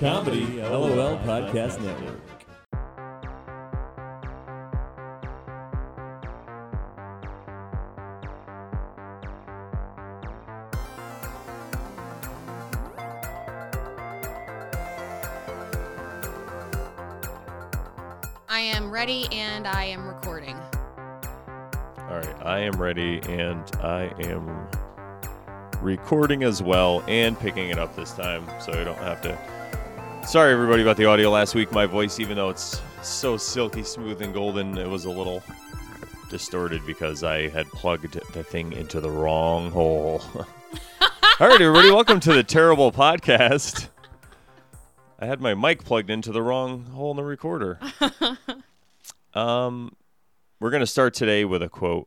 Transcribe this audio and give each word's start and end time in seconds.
Comedy 0.00 0.62
LOL 0.62 1.18
Podcast 1.18 1.78
Network. 1.82 2.18
I 18.48 18.60
am 18.60 18.90
ready 18.90 19.28
and 19.30 19.66
I 19.66 19.84
am 19.84 20.08
recording. 20.08 20.56
All 21.98 22.16
right, 22.16 22.26
I 22.42 22.60
am 22.60 22.80
ready 22.80 23.20
and 23.28 23.70
I 23.82 24.10
am 24.20 24.66
recording 25.82 26.42
as 26.42 26.62
well 26.62 27.04
and 27.06 27.38
picking 27.38 27.68
it 27.68 27.78
up 27.78 27.94
this 27.96 28.14
time 28.14 28.48
so 28.60 28.72
I 28.72 28.82
don't 28.82 28.96
have 28.96 29.20
to. 29.20 29.59
Sorry, 30.30 30.52
everybody, 30.52 30.82
about 30.82 30.96
the 30.96 31.06
audio 31.06 31.28
last 31.28 31.56
week. 31.56 31.72
My 31.72 31.86
voice, 31.86 32.20
even 32.20 32.36
though 32.36 32.50
it's 32.50 32.80
so 33.02 33.36
silky 33.36 33.82
smooth 33.82 34.22
and 34.22 34.32
golden, 34.32 34.78
it 34.78 34.88
was 34.88 35.04
a 35.04 35.10
little 35.10 35.42
distorted 36.28 36.86
because 36.86 37.24
I 37.24 37.48
had 37.48 37.66
plugged 37.70 38.12
the 38.32 38.44
thing 38.44 38.72
into 38.74 39.00
the 39.00 39.10
wrong 39.10 39.72
hole. 39.72 40.22
All 41.40 41.48
right, 41.48 41.60
everybody, 41.60 41.90
welcome 41.90 42.20
to 42.20 42.32
the 42.32 42.44
Tarotbull 42.44 42.92
Podcast. 42.92 43.88
I 45.18 45.26
had 45.26 45.40
my 45.40 45.54
mic 45.54 45.82
plugged 45.82 46.10
into 46.10 46.30
the 46.30 46.42
wrong 46.42 46.84
hole 46.84 47.10
in 47.10 47.16
the 47.16 47.24
recorder. 47.24 47.80
um, 49.34 49.96
we're 50.60 50.70
going 50.70 50.78
to 50.78 50.86
start 50.86 51.12
today 51.12 51.44
with 51.44 51.60
a 51.60 51.68
quote 51.68 52.06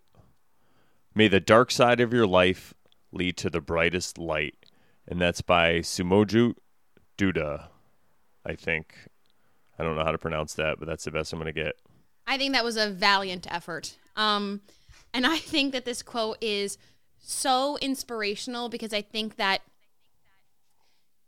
May 1.14 1.28
the 1.28 1.42
dark 1.42 1.72
side 1.72 2.00
of 2.00 2.14
your 2.14 2.26
life 2.26 2.74
lead 3.12 3.36
to 3.36 3.50
the 3.50 3.60
brightest 3.60 4.18
light. 4.18 4.56
And 5.10 5.20
that's 5.20 5.42
by 5.42 5.80
Sumoju 5.80 6.54
Duda, 7.18 7.68
I 8.46 8.56
think. 8.56 8.96
I 9.78 9.84
don't 9.84 9.96
know 9.96 10.04
how 10.04 10.12
to 10.12 10.18
pronounce 10.18 10.54
that, 10.56 10.78
but 10.80 10.88
that's 10.88 11.04
the 11.04 11.12
best 11.12 11.34
I'm 11.34 11.40
going 11.40 11.54
to 11.54 11.64
get. 11.64 11.76
I 12.28 12.38
think 12.38 12.54
that 12.54 12.64
was 12.64 12.78
a 12.78 12.90
valiant 12.90 13.52
effort. 13.52 13.98
Um, 14.16 14.62
and 15.14 15.26
I 15.26 15.38
think 15.38 15.74
that 15.74 15.86
this 15.86 16.02
quote 16.02 16.38
is 16.42 16.78
so 17.20 17.78
inspirational 17.82 18.70
because 18.70 18.94
I 18.94 19.02
think 19.02 19.38
that 19.38 19.62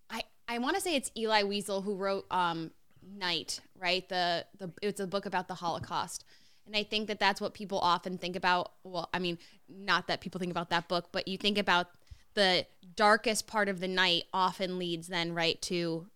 I 0.10 0.24
I 0.48 0.58
want 0.60 0.76
to 0.76 0.82
say 0.82 0.96
it's 0.96 1.12
Elie 1.16 1.44
Wiesel 1.44 1.84
who 1.84 1.96
wrote 1.96 2.26
um, 2.32 2.72
Night, 3.18 3.60
right? 3.80 4.08
The 4.10 4.46
the 4.58 4.72
it's 4.82 5.00
a 5.00 5.08
book 5.08 5.26
about 5.26 5.48
the 5.48 5.56
Holocaust. 5.56 6.26
And 6.66 6.76
I 6.76 6.82
think 6.82 7.08
that 7.08 7.20
that's 7.20 7.40
what 7.40 7.54
people 7.54 7.78
often 7.78 8.18
think 8.18 8.36
about. 8.36 8.72
Well, 8.84 9.10
I 9.14 9.20
mean, 9.20 9.38
not 9.70 10.08
that 10.08 10.22
people 10.22 10.40
think 10.40 10.52
about 10.52 10.72
that 10.72 10.88
book, 10.88 11.10
but 11.12 11.28
you 11.28 11.38
think 11.38 11.60
about 11.60 11.88
the 12.34 12.66
darkest 12.96 13.46
part 13.46 13.70
of 13.70 13.80
the 13.80 13.88
night 13.88 14.24
often 14.34 14.80
leads 14.80 15.08
then 15.08 15.34
right 15.34 15.62
to 15.64 16.08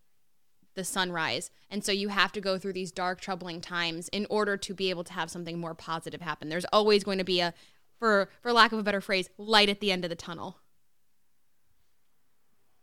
the 0.79 0.85
sunrise. 0.85 1.51
And 1.69 1.83
so 1.83 1.91
you 1.91 2.07
have 2.07 2.31
to 2.31 2.41
go 2.41 2.57
through 2.57 2.73
these 2.73 2.91
dark, 2.91 3.19
troubling 3.19 3.59
times 3.59 4.07
in 4.09 4.25
order 4.29 4.55
to 4.57 4.73
be 4.73 4.89
able 4.89 5.03
to 5.03 5.13
have 5.13 5.29
something 5.29 5.59
more 5.59 5.75
positive 5.75 6.21
happen. 6.21 6.47
There's 6.47 6.65
always 6.71 7.03
going 7.03 7.17
to 7.17 7.23
be 7.25 7.41
a, 7.41 7.53
for 7.99 8.29
for 8.41 8.53
lack 8.53 8.71
of 8.71 8.79
a 8.79 8.83
better 8.83 9.01
phrase, 9.01 9.29
light 9.37 9.69
at 9.69 9.81
the 9.81 9.91
end 9.91 10.05
of 10.05 10.09
the 10.09 10.15
tunnel. 10.15 10.57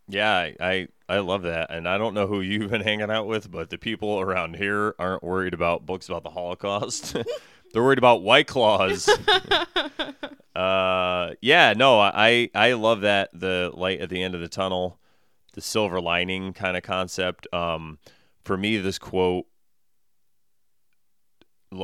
Yeah, 0.09 0.51
I, 0.61 0.89
I, 1.09 1.19
love 1.19 1.43
that. 1.43 1.71
And 1.71 1.89
I 1.89 1.99
don't 1.99 2.15
know 2.15 2.29
who 2.29 2.41
you've 2.41 2.71
been 2.71 2.81
hanging 2.91 3.11
out 3.11 3.27
with, 3.27 3.51
but 3.51 3.71
the 3.71 3.79
people 3.79 4.21
around 4.21 4.57
here 4.57 4.95
aren't 4.99 5.25
worried 5.25 5.55
about 5.55 5.85
books 5.85 6.09
about 6.09 6.23
the 6.23 6.31
Holocaust. 6.31 7.17
They're 7.73 7.83
worried 7.83 7.99
about 7.99 8.23
White 8.23 8.47
Claws. 8.47 9.09
uh, 10.55 11.35
yeah, 11.41 11.75
no, 11.77 11.99
I, 11.99 12.51
I 12.55 12.75
love 12.75 13.01
that. 13.01 13.31
The 13.33 13.73
light 13.75 14.01
at 14.01 14.09
the 14.09 14.23
end 14.23 14.37
of 14.37 14.41
the 14.41 14.49
tunnel, 14.49 15.01
the 15.57 15.61
silver 15.61 16.01
lining 16.01 16.53
kind 16.53 16.77
of 16.77 16.85
concept. 16.85 17.53
Um, 17.53 17.99
for 18.45 18.57
me, 18.57 18.77
this 18.77 19.01
quote, 19.01 19.47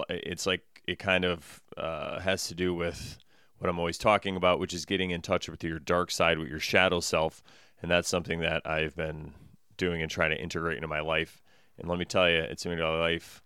it's 0.09 0.47
like 0.47 0.63
it 0.87 1.01
kind 1.01 1.25
of 1.25 1.61
uh, 1.77 2.21
has 2.21 2.47
to 2.47 2.55
do 2.55 2.73
with 2.73 3.19
what 3.59 3.69
I'm 3.69 3.81
always 3.81 3.99
talking 3.99 4.37
about, 4.37 4.61
which 4.61 4.73
is 4.73 4.85
getting 4.85 5.11
in 5.11 5.23
touch 5.23 5.49
with 5.49 5.65
your 5.65 5.81
dark 5.81 6.13
side, 6.13 6.39
with 6.39 6.49
your 6.49 6.61
shadow 6.61 7.01
self 7.01 7.43
and 7.83 7.91
that's 7.91 8.09
something 8.09 8.41
that 8.41 8.63
I've 8.65 8.95
been 8.95 9.35
doing 9.77 10.01
and 10.01 10.11
trying 10.11 10.31
to 10.31 10.41
integrate 10.41 10.77
into 10.77 10.89
my 10.89 11.01
life. 11.01 11.43
And 11.79 11.89
let 11.89 11.99
me 11.99 12.05
tell 12.05 12.31
you, 12.31 12.39
it's 12.39 12.65
made 12.65 12.79
my 12.79 12.99
life 12.99 13.43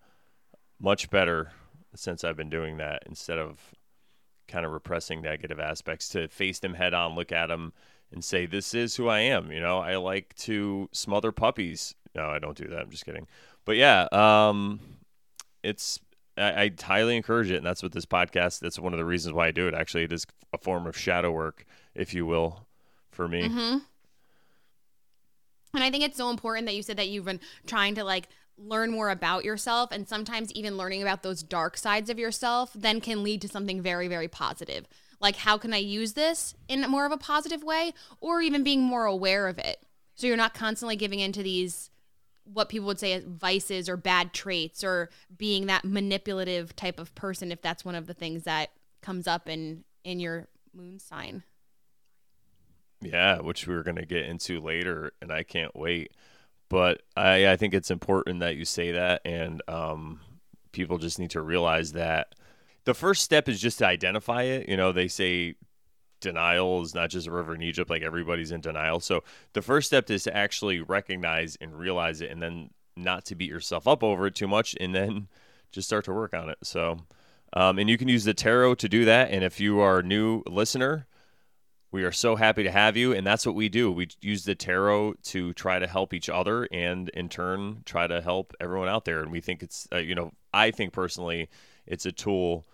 much 0.78 1.08
better 1.08 1.52
since 1.94 2.22
I've 2.22 2.36
been 2.36 2.50
doing 2.50 2.76
that 2.76 3.02
instead 3.06 3.38
of 3.38 3.74
kind 4.46 4.66
of 4.66 4.72
repressing 4.72 5.22
negative 5.22 5.58
aspects 5.58 6.08
to 6.10 6.28
face 6.28 6.58
them 6.58 6.74
head 6.74 6.92
on, 6.92 7.14
look 7.14 7.32
at 7.32 7.46
them, 7.46 7.72
and 8.12 8.24
say, 8.24 8.46
This 8.46 8.74
is 8.74 8.96
who 8.96 9.08
I 9.08 9.20
am. 9.20 9.50
You 9.50 9.60
know, 9.60 9.78
I 9.78 9.96
like 9.96 10.34
to 10.36 10.88
smother 10.92 11.32
puppies. 11.32 11.94
No, 12.14 12.28
I 12.28 12.38
don't 12.38 12.56
do 12.56 12.68
that. 12.68 12.80
I'm 12.80 12.90
just 12.90 13.04
kidding. 13.04 13.26
But 13.64 13.76
yeah, 13.76 14.08
um, 14.12 14.80
it's 15.62 16.00
I, 16.36 16.62
I, 16.62 16.70
highly 16.82 17.16
encourage 17.16 17.50
it, 17.50 17.56
and 17.56 17.66
that's 17.66 17.82
what 17.82 17.92
this 17.92 18.06
podcast. 18.06 18.60
That's 18.60 18.78
one 18.78 18.92
of 18.92 18.98
the 18.98 19.04
reasons 19.04 19.34
why 19.34 19.48
I 19.48 19.50
do 19.50 19.68
it. 19.68 19.74
Actually, 19.74 20.04
it 20.04 20.12
is 20.12 20.26
a 20.52 20.58
form 20.58 20.86
of 20.86 20.96
shadow 20.96 21.30
work, 21.32 21.66
if 21.94 22.14
you 22.14 22.26
will, 22.26 22.66
for 23.10 23.28
me. 23.28 23.48
Mm-hmm. 23.48 23.78
And 25.74 25.84
I 25.84 25.90
think 25.90 26.04
it's 26.04 26.16
so 26.16 26.30
important 26.30 26.66
that 26.66 26.74
you 26.74 26.82
said 26.82 26.96
that 26.96 27.08
you've 27.08 27.24
been 27.24 27.40
trying 27.66 27.94
to 27.96 28.04
like 28.04 28.28
learn 28.56 28.90
more 28.90 29.10
about 29.10 29.44
yourself 29.44 29.90
and 29.92 30.08
sometimes 30.08 30.50
even 30.52 30.78
learning 30.78 31.02
about 31.02 31.22
those 31.22 31.42
dark 31.42 31.76
sides 31.76 32.08
of 32.08 32.18
yourself 32.18 32.70
then 32.74 33.02
can 33.02 33.22
lead 33.22 33.42
to 33.42 33.48
something 33.48 33.82
very 33.82 34.08
very 34.08 34.28
positive. 34.28 34.86
Like 35.20 35.36
how 35.36 35.58
can 35.58 35.72
I 35.72 35.78
use 35.78 36.12
this 36.12 36.54
in 36.68 36.82
more 36.82 37.06
of 37.06 37.12
a 37.12 37.16
positive 37.16 37.62
way 37.62 37.94
or 38.20 38.40
even 38.40 38.62
being 38.62 38.82
more 38.82 39.04
aware 39.04 39.48
of 39.48 39.58
it. 39.58 39.80
So 40.14 40.26
you're 40.26 40.36
not 40.36 40.54
constantly 40.54 40.96
giving 40.96 41.20
into 41.20 41.42
these 41.42 41.90
what 42.44 42.68
people 42.68 42.86
would 42.86 43.00
say 43.00 43.12
as 43.12 43.24
vices 43.24 43.88
or 43.88 43.96
bad 43.96 44.32
traits 44.32 44.84
or 44.84 45.10
being 45.36 45.66
that 45.66 45.84
manipulative 45.84 46.76
type 46.76 47.00
of 47.00 47.14
person 47.14 47.50
if 47.50 47.60
that's 47.60 47.84
one 47.84 47.94
of 47.96 48.06
the 48.06 48.14
things 48.14 48.44
that 48.44 48.70
comes 49.02 49.26
up 49.26 49.48
in 49.48 49.84
in 50.04 50.20
your 50.20 50.46
moon 50.72 50.98
sign. 50.98 51.42
Yeah, 53.00 53.40
which 53.40 53.66
we 53.66 53.74
are 53.74 53.82
going 53.82 53.96
to 53.96 54.06
get 54.06 54.24
into 54.24 54.60
later, 54.60 55.12
and 55.20 55.30
I 55.30 55.42
can't 55.42 55.74
wait. 55.76 56.12
But 56.68 57.02
I, 57.16 57.52
I 57.52 57.56
think 57.56 57.74
it's 57.74 57.90
important 57.90 58.40
that 58.40 58.56
you 58.56 58.64
say 58.64 58.92
that, 58.92 59.22
and 59.24 59.62
um, 59.68 60.20
people 60.72 60.98
just 60.98 61.18
need 61.18 61.30
to 61.30 61.42
realize 61.42 61.92
that 61.92 62.34
the 62.86 62.94
first 62.94 63.22
step 63.22 63.48
is 63.48 63.60
just 63.60 63.78
to 63.78 63.86
identify 63.86 64.44
it. 64.44 64.68
You 64.68 64.76
know, 64.76 64.92
they 64.92 65.08
say 65.08 65.56
denial 66.20 66.82
is 66.82 66.94
not 66.94 67.10
just 67.10 67.26
a 67.26 67.30
river 67.30 67.54
in 67.54 67.62
Egypt, 67.62 67.90
like 67.90 68.02
everybody's 68.02 68.52
in 68.52 68.60
denial. 68.62 69.00
So 69.00 69.22
the 69.52 69.60
first 69.60 69.88
step 69.88 70.08
is 70.08 70.22
to 70.22 70.34
actually 70.34 70.80
recognize 70.80 71.58
and 71.60 71.78
realize 71.78 72.20
it, 72.22 72.30
and 72.30 72.40
then 72.40 72.70
not 72.96 73.26
to 73.26 73.34
beat 73.34 73.50
yourself 73.50 73.86
up 73.86 74.02
over 74.02 74.28
it 74.28 74.34
too 74.34 74.48
much, 74.48 74.74
and 74.80 74.94
then 74.94 75.28
just 75.72 75.88
start 75.88 76.04
to 76.06 76.14
work 76.14 76.32
on 76.32 76.48
it. 76.48 76.58
So, 76.62 77.00
um, 77.52 77.78
and 77.78 77.90
you 77.90 77.98
can 77.98 78.08
use 78.08 78.24
the 78.24 78.34
tarot 78.34 78.76
to 78.76 78.88
do 78.88 79.04
that. 79.04 79.30
And 79.30 79.44
if 79.44 79.60
you 79.60 79.80
are 79.80 79.98
a 79.98 80.02
new 80.02 80.42
listener, 80.46 81.06
we 81.90 82.04
are 82.04 82.12
so 82.12 82.36
happy 82.36 82.62
to 82.62 82.70
have 82.70 82.96
you, 82.96 83.12
and 83.12 83.26
that's 83.26 83.44
what 83.44 83.56
we 83.56 83.68
do. 83.68 83.90
We 83.90 84.08
use 84.20 84.44
the 84.44 84.54
tarot 84.54 85.14
to 85.24 85.52
try 85.54 85.80
to 85.80 85.88
help 85.88 86.14
each 86.14 86.28
other, 86.28 86.68
and 86.70 87.08
in 87.10 87.28
turn, 87.28 87.82
try 87.84 88.06
to 88.06 88.20
help 88.20 88.54
everyone 88.60 88.88
out 88.88 89.04
there. 89.04 89.22
And 89.22 89.32
we 89.32 89.40
think 89.40 89.62
it's, 89.62 89.88
uh, 89.92 89.98
you 89.98 90.14
know, 90.14 90.32
I 90.54 90.70
think 90.70 90.92
personally, 90.92 91.48
it's 91.84 92.06
a 92.06 92.12
tool 92.12 92.66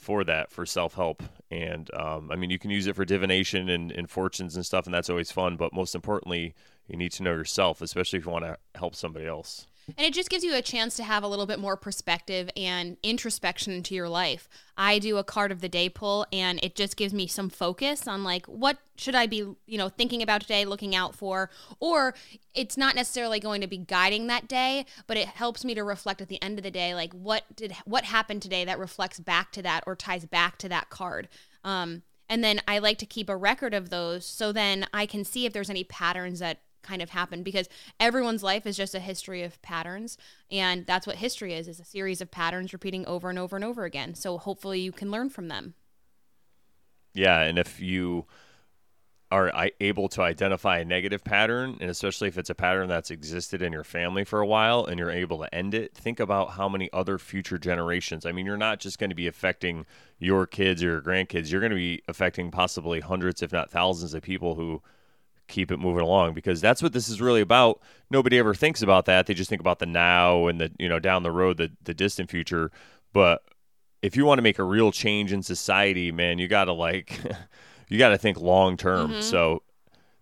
for 0.00 0.24
that 0.24 0.50
for 0.50 0.66
self 0.66 0.94
help. 0.94 1.22
And 1.50 1.92
um, 1.94 2.30
I 2.32 2.36
mean, 2.36 2.50
you 2.50 2.58
can 2.58 2.70
use 2.70 2.86
it 2.86 2.96
for 2.96 3.04
divination 3.04 3.68
and, 3.68 3.92
and 3.92 4.10
fortunes 4.10 4.56
and 4.56 4.64
stuff, 4.64 4.86
and 4.86 4.94
that's 4.94 5.10
always 5.10 5.30
fun. 5.30 5.56
But 5.56 5.72
most 5.72 5.94
importantly, 5.94 6.54
you 6.88 6.96
need 6.96 7.12
to 7.12 7.22
know 7.22 7.32
yourself, 7.32 7.82
especially 7.82 8.18
if 8.18 8.24
you 8.24 8.32
want 8.32 8.46
to 8.46 8.56
help 8.74 8.94
somebody 8.96 9.26
else. 9.26 9.66
And 9.96 10.06
it 10.06 10.14
just 10.14 10.30
gives 10.30 10.44
you 10.44 10.54
a 10.54 10.62
chance 10.62 10.96
to 10.96 11.02
have 11.02 11.22
a 11.22 11.28
little 11.28 11.46
bit 11.46 11.58
more 11.58 11.76
perspective 11.76 12.50
and 12.56 12.96
introspection 13.02 13.72
into 13.72 13.94
your 13.94 14.08
life. 14.08 14.48
I 14.76 14.98
do 14.98 15.18
a 15.18 15.24
card 15.24 15.52
of 15.52 15.60
the 15.60 15.68
day 15.68 15.88
pull 15.88 16.26
and 16.32 16.58
it 16.62 16.74
just 16.74 16.96
gives 16.96 17.12
me 17.12 17.26
some 17.26 17.50
focus 17.50 18.08
on 18.08 18.24
like 18.24 18.46
what 18.46 18.78
should 18.96 19.14
I 19.14 19.26
be, 19.26 19.36
you 19.66 19.78
know, 19.78 19.88
thinking 19.88 20.22
about 20.22 20.42
today, 20.42 20.64
looking 20.64 20.94
out 20.94 21.14
for, 21.14 21.50
or 21.80 22.14
it's 22.54 22.76
not 22.76 22.94
necessarily 22.94 23.40
going 23.40 23.60
to 23.60 23.66
be 23.66 23.78
guiding 23.78 24.26
that 24.26 24.48
day, 24.48 24.86
but 25.06 25.16
it 25.16 25.28
helps 25.28 25.64
me 25.64 25.74
to 25.74 25.84
reflect 25.84 26.20
at 26.20 26.28
the 26.28 26.42
end 26.42 26.58
of 26.58 26.62
the 26.62 26.70
day 26.70 26.94
like 26.94 27.12
what 27.12 27.44
did 27.56 27.74
what 27.84 28.04
happened 28.04 28.42
today 28.42 28.64
that 28.64 28.78
reflects 28.78 29.20
back 29.20 29.52
to 29.52 29.62
that 29.62 29.84
or 29.86 29.96
ties 29.96 30.24
back 30.24 30.58
to 30.58 30.68
that 30.68 30.90
card. 30.90 31.28
Um 31.64 32.02
and 32.28 32.44
then 32.44 32.60
I 32.68 32.78
like 32.78 32.98
to 32.98 33.06
keep 33.06 33.28
a 33.28 33.36
record 33.36 33.74
of 33.74 33.90
those 33.90 34.24
so 34.24 34.52
then 34.52 34.86
I 34.94 35.04
can 35.04 35.24
see 35.24 35.46
if 35.46 35.52
there's 35.52 35.68
any 35.68 35.82
patterns 35.82 36.38
that 36.38 36.60
kind 36.82 37.02
of 37.02 37.10
happen 37.10 37.42
because 37.42 37.68
everyone's 37.98 38.42
life 38.42 38.66
is 38.66 38.76
just 38.76 38.94
a 38.94 39.00
history 39.00 39.42
of 39.42 39.60
patterns. 39.62 40.16
And 40.50 40.86
that's 40.86 41.06
what 41.06 41.16
history 41.16 41.54
is 41.54 41.68
is 41.68 41.80
a 41.80 41.84
series 41.84 42.20
of 42.20 42.30
patterns 42.30 42.72
repeating 42.72 43.06
over 43.06 43.30
and 43.30 43.38
over 43.38 43.56
and 43.56 43.64
over 43.64 43.84
again. 43.84 44.14
So 44.14 44.38
hopefully 44.38 44.80
you 44.80 44.92
can 44.92 45.10
learn 45.10 45.30
from 45.30 45.48
them. 45.48 45.74
Yeah 47.14 47.40
and 47.40 47.58
if 47.58 47.80
you 47.80 48.26
are 49.32 49.70
able 49.80 50.08
to 50.08 50.22
identify 50.22 50.78
a 50.78 50.84
negative 50.84 51.22
pattern 51.22 51.76
and 51.80 51.88
especially 51.88 52.26
if 52.26 52.36
it's 52.36 52.50
a 52.50 52.54
pattern 52.54 52.88
that's 52.88 53.12
existed 53.12 53.62
in 53.62 53.72
your 53.72 53.84
family 53.84 54.24
for 54.24 54.40
a 54.40 54.46
while 54.46 54.84
and 54.84 54.98
you're 54.98 55.10
able 55.10 55.38
to 55.38 55.54
end 55.54 55.72
it 55.72 55.94
think 55.94 56.18
about 56.18 56.50
how 56.50 56.68
many 56.68 56.90
other 56.92 57.16
future 57.16 57.58
generations. 57.58 58.26
I 58.26 58.32
mean 58.32 58.46
you're 58.46 58.56
not 58.56 58.80
just 58.80 58.98
going 58.98 59.10
to 59.10 59.16
be 59.16 59.28
affecting 59.28 59.86
your 60.18 60.46
kids 60.46 60.82
or 60.82 60.86
your 60.86 61.00
grandkids. 61.00 61.50
You're 61.50 61.60
going 61.60 61.70
to 61.70 61.76
be 61.76 62.02
affecting 62.08 62.50
possibly 62.50 63.00
hundreds 63.00 63.42
if 63.42 63.52
not 63.52 63.70
thousands 63.70 64.14
of 64.14 64.22
people 64.22 64.56
who 64.56 64.82
keep 65.50 65.70
it 65.70 65.78
moving 65.78 66.02
along 66.02 66.34
because 66.34 66.60
that's 66.60 66.82
what 66.82 66.92
this 66.92 67.08
is 67.08 67.20
really 67.20 67.40
about. 67.40 67.80
Nobody 68.10 68.38
ever 68.38 68.54
thinks 68.54 68.82
about 68.82 69.04
that. 69.06 69.26
They 69.26 69.34
just 69.34 69.50
think 69.50 69.60
about 69.60 69.78
the 69.78 69.86
now 69.86 70.46
and 70.46 70.60
the 70.60 70.72
you 70.78 70.88
know 70.88 70.98
down 70.98 71.22
the 71.22 71.32
road, 71.32 71.58
the 71.58 71.70
the 71.82 71.94
distant 71.94 72.30
future. 72.30 72.70
But 73.12 73.42
if 74.02 74.16
you 74.16 74.24
want 74.24 74.38
to 74.38 74.42
make 74.42 74.58
a 74.58 74.64
real 74.64 74.92
change 74.92 75.32
in 75.32 75.42
society, 75.42 76.12
man, 76.12 76.38
you 76.38 76.48
got 76.48 76.64
to 76.64 76.72
like 76.72 77.20
you 77.88 77.98
got 77.98 78.10
to 78.10 78.18
think 78.18 78.40
long 78.40 78.76
term. 78.76 79.10
Mm-hmm. 79.10 79.20
So 79.20 79.62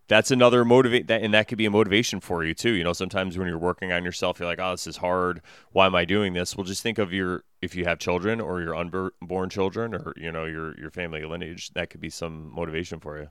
that's 0.09 0.31
another 0.31 0.65
motivate 0.65 1.07
that 1.09 1.23
and 1.23 1.35
that 1.35 1.49
could 1.49 1.59
be 1.59 1.67
a 1.67 1.71
motivation 1.71 2.21
for 2.21 2.45
you 2.45 2.55
too. 2.55 2.73
You 2.73 2.83
know, 2.83 2.95
sometimes 2.95 3.37
when 3.37 3.47
you're 3.47 3.59
working 3.59 3.93
on 3.93 4.05
yourself, 4.05 4.41
you're 4.41 4.49
like, 4.49 4.59
"Oh, 4.59 4.73
this 4.73 4.87
is 4.87 4.97
hard. 4.97 5.43
Why 5.73 5.87
am 5.87 5.95
I 5.95 6.05
doing 6.05 6.33
this?" 6.33 6.57
Well, 6.57 6.65
just 6.65 6.83
think 6.83 6.99
of 6.99 7.13
your 7.13 7.45
if 7.61 7.77
you 7.77 7.85
have 7.85 7.99
children 7.99 8.41
or 8.41 8.61
your 8.61 8.75
unborn 8.75 9.51
children 9.51 9.95
or 9.95 10.15
you 10.17 10.33
know 10.33 10.47
your 10.47 10.79
your 10.81 10.91
family 10.91 11.25
lineage, 11.25 11.71
that 11.75 11.91
could 11.91 12.01
be 12.01 12.11
some 12.11 12.53
motivation 12.55 13.01
for 13.01 13.19
you. 13.19 13.29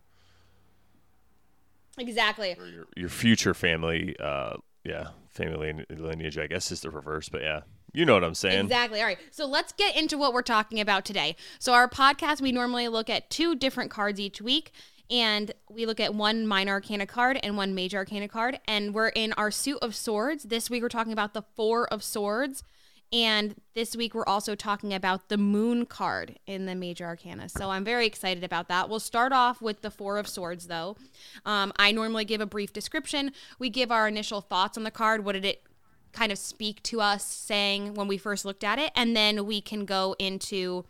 Exactly. 1.97 2.55
Or 2.59 2.67
your, 2.67 2.87
your 2.95 3.09
future 3.09 3.53
family 3.53 4.15
uh 4.19 4.57
yeah, 4.87 5.09
family 5.29 5.85
lineage, 5.89 6.37
I 6.37 6.47
guess 6.47 6.71
is 6.71 6.81
the 6.81 6.89
reverse, 6.89 7.29
but 7.29 7.41
yeah. 7.41 7.61
You 7.93 8.05
know 8.05 8.13
what 8.13 8.23
I'm 8.23 8.35
saying? 8.35 8.65
Exactly. 8.65 9.01
All 9.01 9.07
right. 9.07 9.17
So 9.31 9.45
let's 9.45 9.73
get 9.73 9.95
into 9.95 10.17
what 10.17 10.33
we're 10.33 10.41
talking 10.41 10.79
about 10.79 11.03
today. 11.05 11.35
So, 11.59 11.73
our 11.73 11.89
podcast, 11.89 12.41
we 12.41 12.51
normally 12.51 12.87
look 12.87 13.09
at 13.09 13.29
two 13.29 13.55
different 13.55 13.91
cards 13.91 14.19
each 14.19 14.41
week, 14.41 14.71
and 15.09 15.51
we 15.69 15.85
look 15.85 15.99
at 15.99 16.13
one 16.13 16.45
minor 16.45 16.73
arcana 16.73 17.05
card 17.05 17.39
and 17.41 17.57
one 17.57 17.73
major 17.73 17.97
arcana 17.97 18.27
card. 18.27 18.59
And 18.67 18.93
we're 18.93 19.09
in 19.09 19.33
our 19.33 19.51
suit 19.51 19.79
of 19.81 19.95
swords. 19.95 20.43
This 20.43 20.69
week, 20.69 20.83
we're 20.83 20.89
talking 20.89 21.13
about 21.13 21.33
the 21.33 21.43
Four 21.55 21.87
of 21.87 22.03
Swords. 22.03 22.63
And 23.13 23.55
this 23.73 23.95
week, 23.95 24.13
we're 24.13 24.25
also 24.25 24.53
talking 24.53 24.93
about 24.93 25.29
the 25.29 25.37
Moon 25.37 25.85
card 25.85 26.39
in 26.45 26.65
the 26.65 26.75
Major 26.75 27.05
Arcana. 27.05 27.47
So 27.47 27.69
I'm 27.69 27.85
very 27.85 28.05
excited 28.05 28.43
about 28.43 28.67
that. 28.67 28.89
We'll 28.89 28.99
start 28.99 29.31
off 29.31 29.61
with 29.61 29.81
the 29.81 29.89
Four 29.89 30.17
of 30.17 30.27
Swords, 30.27 30.67
though. 30.67 30.97
Um, 31.45 31.71
I 31.77 31.93
normally 31.93 32.25
give 32.25 32.41
a 32.41 32.45
brief 32.45 32.73
description. 32.73 33.31
We 33.59 33.69
give 33.69 33.91
our 33.91 34.09
initial 34.09 34.41
thoughts 34.41 34.77
on 34.77 34.83
the 34.83 34.91
card. 34.91 35.23
What 35.23 35.33
did 35.33 35.45
it 35.45 35.63
kind 36.11 36.33
of 36.33 36.37
speak 36.37 36.83
to 36.83 36.99
us 36.99 37.23
saying 37.23 37.93
when 37.93 38.09
we 38.09 38.17
first 38.17 38.43
looked 38.43 38.63
at 38.65 38.77
it? 38.77 38.91
And 38.93 39.15
then 39.15 39.45
we 39.45 39.61
can 39.61 39.85
go 39.85 40.15
into 40.19 40.83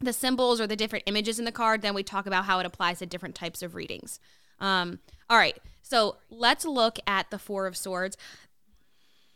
the 0.00 0.12
symbols 0.12 0.60
or 0.60 0.66
the 0.66 0.76
different 0.76 1.04
images 1.06 1.38
in 1.38 1.44
the 1.44 1.52
card. 1.52 1.82
Then 1.82 1.94
we 1.94 2.02
talk 2.02 2.26
about 2.26 2.46
how 2.46 2.58
it 2.58 2.66
applies 2.66 2.98
to 2.98 3.06
different 3.06 3.36
types 3.36 3.62
of 3.62 3.76
readings. 3.76 4.18
Um, 4.58 4.98
all 5.30 5.38
right. 5.38 5.56
So 5.82 6.16
let's 6.30 6.64
look 6.64 6.98
at 7.06 7.30
the 7.30 7.38
Four 7.38 7.68
of 7.68 7.76
Swords. 7.76 8.16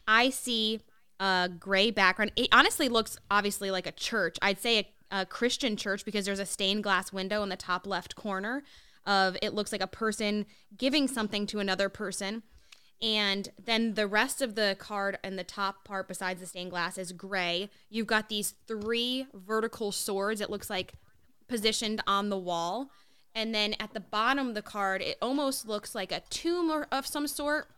I 0.09 0.31
see 0.31 0.81
a 1.23 1.49
gray 1.49 1.93
background. 1.93 2.33
It 2.35 2.49
honestly 2.53 2.89
looks 2.89 3.17
obviously 3.31 3.71
like 3.71 3.87
a 3.87 3.93
church. 3.93 4.37
I'd 4.43 4.59
say 4.59 4.91
a, 5.11 5.21
a 5.21 5.27
Christian 5.27 5.77
church 5.77 6.05
because 6.05 6.27
there's 6.27 6.41
a 6.41 6.47
stained 6.47 6.83
glass 6.83 7.13
window 7.13 7.45
in 7.45 7.49
the 7.49 7.57
top 7.57 7.87
left 7.87 8.17
corner 8.17 8.65
of 9.07 9.37
it 9.41 9.55
looks 9.55 9.71
like 9.71 9.81
a 9.81 9.87
person 9.87 10.47
giving 10.77 11.07
something 11.07 11.47
to 11.47 11.61
another 11.61 11.89
person. 11.89 12.43
And 13.01 13.49
then 13.65 13.95
the 13.95 14.07
rest 14.07 14.43
of 14.43 14.57
the 14.57 14.77
card 14.79 15.19
in 15.23 15.37
the 15.37 15.45
top 15.45 15.85
part, 15.85 16.09
besides 16.09 16.41
the 16.41 16.47
stained 16.47 16.71
glass, 16.71 16.99
is 16.99 17.13
gray. 17.13 17.71
You've 17.89 18.07
got 18.09 18.29
these 18.29 18.55
three 18.67 19.27
vertical 19.33 19.93
swords, 19.93 20.41
it 20.41 20.51
looks 20.51 20.71
like 20.71 20.95
positioned 21.47 22.03
on 22.07 22.31
the 22.31 22.39
wall. 22.39 22.91
And 23.35 23.55
then 23.55 23.75
at 23.79 23.95
the 23.95 24.01
bottom 24.01 24.49
of 24.49 24.55
the 24.55 24.63
card, 24.63 25.03
it 25.03 25.19
almost 25.23 25.67
looks 25.69 25.95
like 25.95 26.11
a 26.11 26.23
tomb 26.31 26.71
or, 26.71 26.87
of 26.93 27.07
some 27.07 27.27
sort 27.27 27.69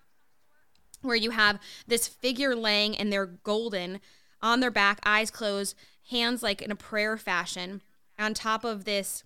where 1.05 1.17
you 1.17 1.31
have 1.31 1.59
this 1.87 2.09
figure 2.09 2.57
laying 2.57 2.97
and 2.97 3.13
they're 3.13 3.27
golden 3.27 4.01
on 4.43 4.61
their 4.61 4.71
back, 4.71 5.01
eyes 5.05 5.31
closed, 5.31 5.77
hands 6.11 6.43
like 6.43 6.61
in 6.61 6.71
a 6.71 6.77
prayer 6.77 7.17
fashion, 7.17 7.83
on 8.19 8.35
top 8.35 8.65
of 8.65 8.85
this 8.85 9.25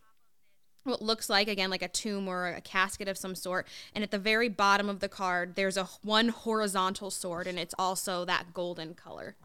what 0.85 1.03
looks 1.03 1.29
like 1.29 1.49
again 1.49 1.69
like 1.69 1.83
a 1.83 1.89
tomb 1.89 2.27
or 2.27 2.47
a 2.47 2.61
casket 2.61 3.09
of 3.09 3.19
some 3.19 3.35
sort. 3.35 3.67
And 3.95 4.03
at 4.03 4.11
the 4.11 4.19
very 4.19 4.49
bottom 4.49 4.89
of 4.89 5.01
the 5.01 5.09
card 5.09 5.55
there's 5.55 5.77
a 5.77 5.85
one 6.03 6.29
horizontal 6.29 7.11
sword 7.11 7.47
and 7.47 7.59
it's 7.59 7.75
also 7.79 8.25
that 8.25 8.55
golden 8.55 8.95
color 8.95 9.37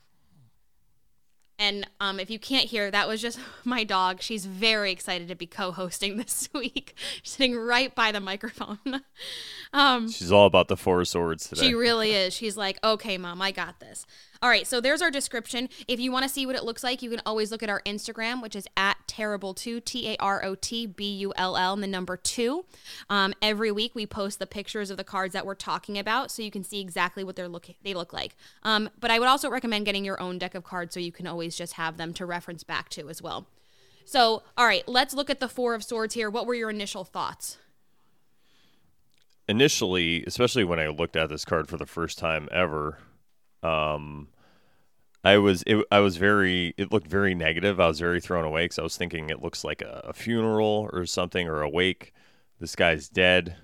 and 1.59 1.88
um, 2.00 2.19
if 2.19 2.29
you 2.29 2.39
can't 2.39 2.65
hear, 2.65 2.89
that 2.89 3.07
was 3.07 3.21
just 3.21 3.39
my 3.63 3.83
dog. 3.83 4.21
She's 4.21 4.45
very 4.45 4.91
excited 4.91 5.27
to 5.27 5.35
be 5.35 5.45
co-hosting 5.45 6.17
this 6.17 6.50
week, 6.53 6.95
sitting 7.23 7.55
right 7.55 7.94
by 7.94 8.11
the 8.11 8.19
microphone. 8.19 8.79
um, 9.73 10.09
She's 10.09 10.31
all 10.31 10.45
about 10.45 10.67
the 10.67 10.77
four 10.77 11.03
swords 11.05 11.47
today. 11.47 11.67
she 11.67 11.73
really 11.73 12.11
is. 12.11 12.33
She's 12.33 12.57
like, 12.57 12.79
okay, 12.83 13.17
mom, 13.17 13.41
I 13.41 13.51
got 13.51 13.79
this. 13.79 14.05
All 14.44 14.50
right, 14.50 14.68
so 14.68 14.81
there's 14.81 15.01
our 15.01 15.10
description. 15.10 15.69
If 15.88 16.01
you 16.01 16.12
want 16.12 16.24
to 16.24 16.30
see 16.30 16.45
what 16.45 16.57
it 16.57 16.66
looks 16.66 16.84
like, 16.84 17.01
you 17.01 17.10
can 17.10 17.22
always 17.25 17.50
look 17.50 17.63
at 17.63 17.69
our 17.69 17.81
Instagram, 17.86 18.42
which 18.42 18.57
is 18.57 18.68
at 18.75 18.98
Tarotbull2, 19.07 19.86
T 19.86 20.10
A 20.10 20.18
R 20.18 20.44
O 20.44 20.54
T 20.54 20.86
B 20.86 21.10
U 21.19 21.34
L 21.38 21.56
L, 21.56 21.72
and 21.72 21.81
the 21.81 21.88
number 21.88 22.18
two. 22.18 22.66
Um, 23.10 23.34
every 23.42 23.72
week 23.72 23.95
we 23.95 24.06
post 24.06 24.40
the 24.40 24.45
pictures 24.45 24.92
of 24.92 24.98
the 24.98 25.06
cards 25.06 25.31
that 25.31 25.45
we're 25.45 25.56
talking 25.56 25.98
about, 25.98 26.30
so 26.30 26.42
you 26.42 26.51
can 26.51 26.66
see 26.66 26.81
exactly 26.81 27.24
what 27.24 27.38
they're 27.38 27.48
look 27.48 27.69
they 27.84 27.94
look 27.94 28.12
like. 28.12 28.36
Um, 28.63 28.90
but 29.00 29.12
I 29.12 29.18
would 29.18 29.30
also 29.30 29.50
recommend 29.50 29.86
getting 29.86 30.04
your 30.04 30.19
own 30.19 30.40
deck 30.40 30.56
of 30.56 30.66
cards 30.66 30.94
so 30.94 31.00
you 31.00 31.13
can 31.13 31.25
always 31.25 31.56
just 31.56 31.74
have 31.74 31.96
them 31.96 32.13
to 32.16 32.25
reference 32.25 32.66
back 32.66 32.89
to 32.89 33.07
as 33.07 33.22
well. 33.22 33.48
So, 34.04 34.44
all 34.57 34.66
right, 34.66 34.86
let's 34.89 35.13
look 35.13 35.30
at 35.30 35.39
the 35.39 35.48
Four 35.48 35.74
of 35.74 35.86
Swords 35.86 36.16
here. 36.16 36.30
What 36.30 36.48
were 36.48 36.56
your 36.56 36.69
initial 36.69 37.06
thoughts? 37.06 37.60
Initially, 39.48 40.25
especially 40.25 40.66
when 40.66 40.81
I 40.81 40.89
looked 40.89 41.16
at 41.16 41.30
this 41.30 41.46
card 41.46 41.69
for 41.69 41.78
the 41.78 41.86
first 41.86 42.19
time 42.19 42.50
ever, 42.51 42.98
um, 43.63 44.27
I 45.24 45.38
was 45.38 45.63
it, 45.65 45.86
I 45.92 46.00
was 46.00 46.18
very 46.18 46.74
it 46.77 46.92
looked 46.92 47.07
very 47.07 47.33
negative. 47.33 47.80
I 47.80 47.88
was 47.88 48.00
very 48.00 48.19
thrown 48.19 48.45
away 48.45 48.65
because 48.65 48.80
I 48.80 48.83
was 48.83 48.98
thinking 48.98 49.30
it 49.30 49.42
looks 49.42 49.63
like 49.63 49.81
a, 49.81 50.06
a 50.10 50.13
funeral 50.13 50.89
or 50.92 51.06
something 51.06 51.48
or 51.48 51.62
a 51.62 51.69
wake. 51.69 52.13
This 52.60 52.75
guy's 52.75 53.10
dead. 53.10 53.56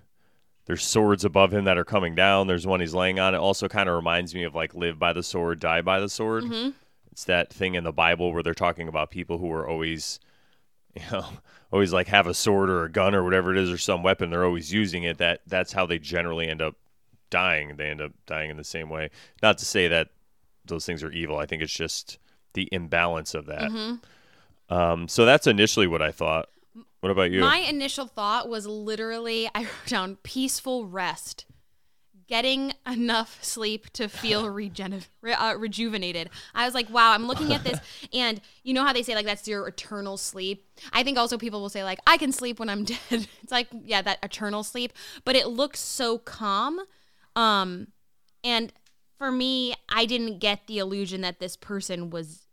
There's 0.65 0.83
swords 0.83 1.25
above 1.25 1.53
him 1.53 1.65
that 1.65 1.77
are 1.77 1.83
coming 1.83 2.15
down. 2.15 2.47
There's 2.47 2.67
one 2.67 2.79
he's 2.79 2.93
laying 2.93 3.19
on. 3.19 3.33
It 3.33 3.39
also 3.39 3.67
kind 3.67 3.89
of 3.89 3.95
reminds 3.95 4.35
me 4.35 4.43
of 4.43 4.55
like 4.55 4.75
live 4.75 4.99
by 4.99 5.13
the 5.13 5.23
sword, 5.23 5.59
die 5.59 5.81
by 5.81 5.99
the 5.99 6.09
sword. 6.09 6.43
It's 7.11 7.23
that 7.25 7.51
thing 7.51 7.75
in 7.75 7.83
the 7.83 7.91
Bible 7.91 8.31
where 8.31 8.43
they're 8.43 8.53
talking 8.53 8.87
about 8.87 9.09
people 9.09 9.39
who 9.39 9.51
are 9.51 9.67
always, 9.67 10.19
you 10.95 11.01
know, 11.11 11.25
always 11.71 11.91
like 11.91 12.07
have 12.07 12.27
a 12.27 12.33
sword 12.33 12.69
or 12.69 12.83
a 12.85 12.91
gun 12.91 13.15
or 13.15 13.23
whatever 13.23 13.51
it 13.51 13.57
is 13.57 13.71
or 13.71 13.77
some 13.77 14.03
weapon. 14.03 14.29
They're 14.29 14.45
always 14.45 14.71
using 14.71 15.03
it. 15.03 15.17
That 15.17 15.41
that's 15.47 15.73
how 15.73 15.85
they 15.85 15.97
generally 15.99 16.47
end 16.47 16.61
up 16.61 16.75
dying. 17.29 17.75
They 17.75 17.89
end 17.89 18.01
up 18.01 18.11
dying 18.25 18.49
in 18.49 18.57
the 18.57 18.63
same 18.63 18.89
way. 18.89 19.09
Not 19.41 19.57
to 19.59 19.65
say 19.65 19.87
that 19.87 20.09
those 20.65 20.85
things 20.85 21.03
are 21.03 21.11
evil. 21.11 21.37
I 21.37 21.45
think 21.45 21.61
it's 21.61 21.73
just 21.73 22.19
the 22.53 22.69
imbalance 22.71 23.33
of 23.33 23.45
that. 23.47 23.71
Mm-hmm. 23.71 24.73
Um, 24.73 25.07
so 25.07 25.25
that's 25.25 25.47
initially 25.47 25.87
what 25.87 26.01
I 26.01 26.11
thought. 26.11 26.49
What 27.01 27.11
about 27.11 27.31
you? 27.31 27.41
My 27.41 27.57
initial 27.57 28.07
thought 28.07 28.49
was 28.49 28.67
literally 28.67 29.49
I 29.55 29.61
wrote 29.61 29.87
down 29.87 30.17
peaceful 30.23 30.85
rest. 30.85 31.45
Getting 32.27 32.73
enough 32.85 33.43
sleep 33.43 33.89
to 33.93 34.07
feel 34.07 34.47
re- 34.51 34.71
uh, 35.33 35.55
rejuvenated. 35.55 36.29
I 36.53 36.65
was 36.65 36.75
like, 36.75 36.87
wow, 36.91 37.11
I'm 37.13 37.25
looking 37.25 37.53
at 37.53 37.63
this. 37.63 37.79
And 38.13 38.39
you 38.63 38.75
know 38.75 38.85
how 38.85 38.93
they 38.93 39.01
say, 39.01 39.15
like, 39.15 39.25
that's 39.25 39.47
your 39.47 39.67
eternal 39.67 40.15
sleep? 40.15 40.67
I 40.93 41.01
think 41.01 41.17
also 41.17 41.39
people 41.39 41.59
will 41.59 41.69
say, 41.69 41.83
like, 41.83 41.99
I 42.05 42.17
can 42.17 42.31
sleep 42.31 42.59
when 42.59 42.69
I'm 42.69 42.83
dead. 42.83 42.99
It's 43.41 43.51
like, 43.51 43.67
yeah, 43.83 44.03
that 44.03 44.19
eternal 44.21 44.63
sleep. 44.63 44.93
But 45.25 45.35
it 45.35 45.47
looks 45.47 45.79
so 45.79 46.19
calm. 46.19 46.79
Um, 47.39 47.87
and 48.43 48.73
for 49.17 49.31
me, 49.31 49.73
I 49.87 50.05
didn't 50.05 50.39
get 50.39 50.67
the 50.67 50.77
illusion 50.79 51.21
that 51.21 51.39
this 51.39 51.55
person 51.55 52.09
was 52.09 52.47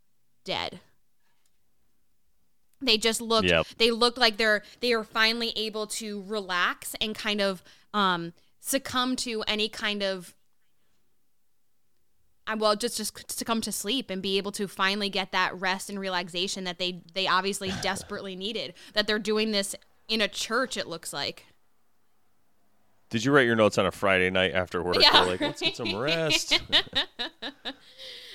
dead. 0.45 0.79
They 2.79 2.97
just 2.97 3.19
looked 3.19 3.49
Yep. 3.49 3.67
they 3.79 3.91
looked 3.91 4.17
like 4.17 4.37
they're 4.37 4.63
they 4.79 4.93
are 4.93 5.03
finally 5.03 5.51
able 5.55 5.87
to 5.87 6.23
relax 6.23 6.95
and 7.01 7.15
kind 7.15 7.41
of 7.41 7.63
um 7.93 8.33
succumb 8.59 9.15
to 9.17 9.43
any 9.47 9.67
kind 9.67 10.03
of 10.03 10.35
I 12.45 12.53
well 12.55 12.75
just 12.75 12.97
just 12.97 13.31
succumb 13.31 13.61
to 13.61 13.71
sleep 13.71 14.09
and 14.09 14.21
be 14.21 14.37
able 14.37 14.51
to 14.53 14.67
finally 14.67 15.09
get 15.09 15.31
that 15.31 15.59
rest 15.59 15.89
and 15.89 15.99
relaxation 15.99 16.63
that 16.65 16.77
they 16.77 17.01
they 17.13 17.27
obviously 17.27 17.73
desperately 17.81 18.35
needed. 18.35 18.75
That 18.93 19.07
they're 19.07 19.19
doing 19.19 19.51
this 19.51 19.75
in 20.07 20.21
a 20.21 20.27
church 20.27 20.77
it 20.77 20.87
looks 20.87 21.11
like. 21.11 21.45
Did 23.09 23.23
you 23.23 23.31
write 23.31 23.45
your 23.45 23.55
notes 23.55 23.77
on 23.77 23.85
a 23.85 23.91
Friday 23.91 24.29
night 24.29 24.53
after 24.53 24.83
work? 24.83 24.97
Yeah. 24.99 25.21
Like, 25.21 25.41
let's 25.41 25.61
get 25.61 25.75
some 25.75 25.95
rest. 25.95 26.59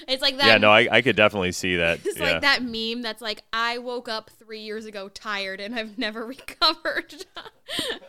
It's 0.09 0.23
like 0.23 0.37
that 0.39 0.47
yeah, 0.47 0.59
no, 0.59 0.71
I, 0.71 0.89
I 0.91 1.03
could 1.03 1.17
definitely 1.17 1.53
see 1.53 1.77
that. 1.77 2.01
It's 2.05 2.19
yeah. 2.19 2.33
like 2.33 2.43
that 2.43 2.63
meme 2.63 3.03
that's 3.03 3.23
like, 3.23 3.43
I 3.53 3.79
woke 3.79 4.09
up 4.09 4.31
three 4.31 4.61
years 4.61 4.85
ago 4.85 5.09
tired 5.09 5.61
and 5.61 5.75
I've 5.75 5.97
never 5.97 6.27
recovered. 6.27 7.25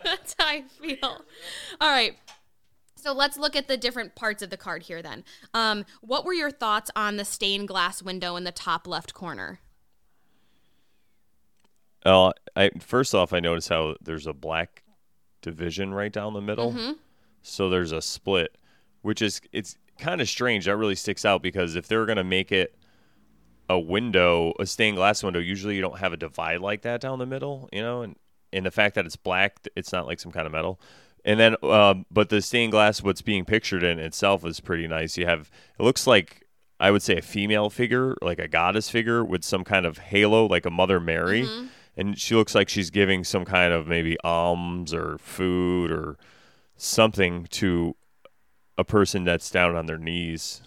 that's 0.04 0.34
how 0.38 0.46
I 0.46 0.62
feel. 0.62 1.24
All 1.80 1.90
right. 1.90 2.16
So 2.96 3.12
let's 3.12 3.36
look 3.36 3.54
at 3.54 3.68
the 3.68 3.76
different 3.76 4.14
parts 4.14 4.42
of 4.42 4.50
the 4.50 4.56
card 4.56 4.84
here 4.84 5.02
then. 5.02 5.24
Um, 5.52 5.84
what 6.00 6.24
were 6.24 6.32
your 6.32 6.50
thoughts 6.50 6.90
on 6.96 7.16
the 7.16 7.24
stained 7.24 7.68
glass 7.68 8.02
window 8.02 8.36
in 8.36 8.44
the 8.44 8.52
top 8.52 8.86
left 8.86 9.14
corner? 9.14 9.60
Oh, 12.06 12.32
I 12.56 12.70
first 12.80 13.14
off, 13.14 13.32
I 13.32 13.40
noticed 13.40 13.68
how 13.68 13.96
there's 14.00 14.26
a 14.26 14.32
black 14.32 14.83
division 15.44 15.94
right 15.94 16.12
down 16.12 16.34
the 16.34 16.40
middle. 16.40 16.72
Mm-hmm. 16.72 16.92
So 17.42 17.70
there's 17.70 17.92
a 17.92 18.02
split, 18.02 18.58
which 19.02 19.22
is 19.22 19.40
it's 19.52 19.76
kind 19.98 20.20
of 20.20 20.28
strange. 20.28 20.64
That 20.64 20.76
really 20.76 20.94
sticks 20.96 21.24
out 21.24 21.42
because 21.42 21.76
if 21.76 21.86
they're 21.86 22.06
gonna 22.06 22.24
make 22.24 22.50
it 22.50 22.74
a 23.68 23.78
window, 23.78 24.52
a 24.58 24.66
stained 24.66 24.96
glass 24.96 25.22
window, 25.22 25.40
usually 25.40 25.76
you 25.76 25.80
don't 25.80 25.98
have 25.98 26.12
a 26.12 26.16
divide 26.16 26.60
like 26.60 26.82
that 26.82 27.00
down 27.00 27.18
the 27.18 27.26
middle, 27.26 27.68
you 27.72 27.82
know, 27.82 28.02
and 28.02 28.16
and 28.52 28.66
the 28.66 28.70
fact 28.70 28.94
that 28.94 29.06
it's 29.06 29.16
black, 29.16 29.58
it's 29.76 29.92
not 29.92 30.06
like 30.06 30.20
some 30.20 30.32
kind 30.32 30.46
of 30.46 30.52
metal. 30.52 30.80
And 31.24 31.40
then, 31.40 31.56
uh, 31.62 31.94
but 32.10 32.28
the 32.28 32.42
stained 32.42 32.72
glass, 32.72 33.02
what's 33.02 33.22
being 33.22 33.44
pictured 33.44 33.82
in 33.82 33.98
itself 33.98 34.44
is 34.44 34.60
pretty 34.60 34.86
nice. 34.86 35.16
You 35.16 35.24
have, 35.26 35.50
it 35.78 35.82
looks 35.82 36.06
like, 36.06 36.46
I 36.78 36.90
would 36.90 37.02
say 37.02 37.16
a 37.16 37.22
female 37.22 37.70
figure, 37.70 38.14
like 38.20 38.38
a 38.38 38.46
goddess 38.46 38.90
figure 38.90 39.24
with 39.24 39.42
some 39.42 39.64
kind 39.64 39.86
of 39.86 39.98
halo, 39.98 40.46
like 40.46 40.66
a 40.66 40.70
Mother 40.70 41.00
Mary. 41.00 41.44
Mm-hmm. 41.44 41.66
And 41.96 42.18
she 42.18 42.34
looks 42.34 42.54
like 42.54 42.68
she's 42.68 42.90
giving 42.90 43.22
some 43.24 43.44
kind 43.44 43.72
of 43.72 43.86
maybe 43.86 44.16
alms 44.24 44.92
or 44.92 45.18
food 45.18 45.90
or 45.92 46.16
something 46.76 47.46
to 47.50 47.94
a 48.76 48.84
person 48.84 49.24
that's 49.24 49.50
down 49.50 49.76
on 49.76 49.86
their 49.86 49.98
knees. 49.98 50.60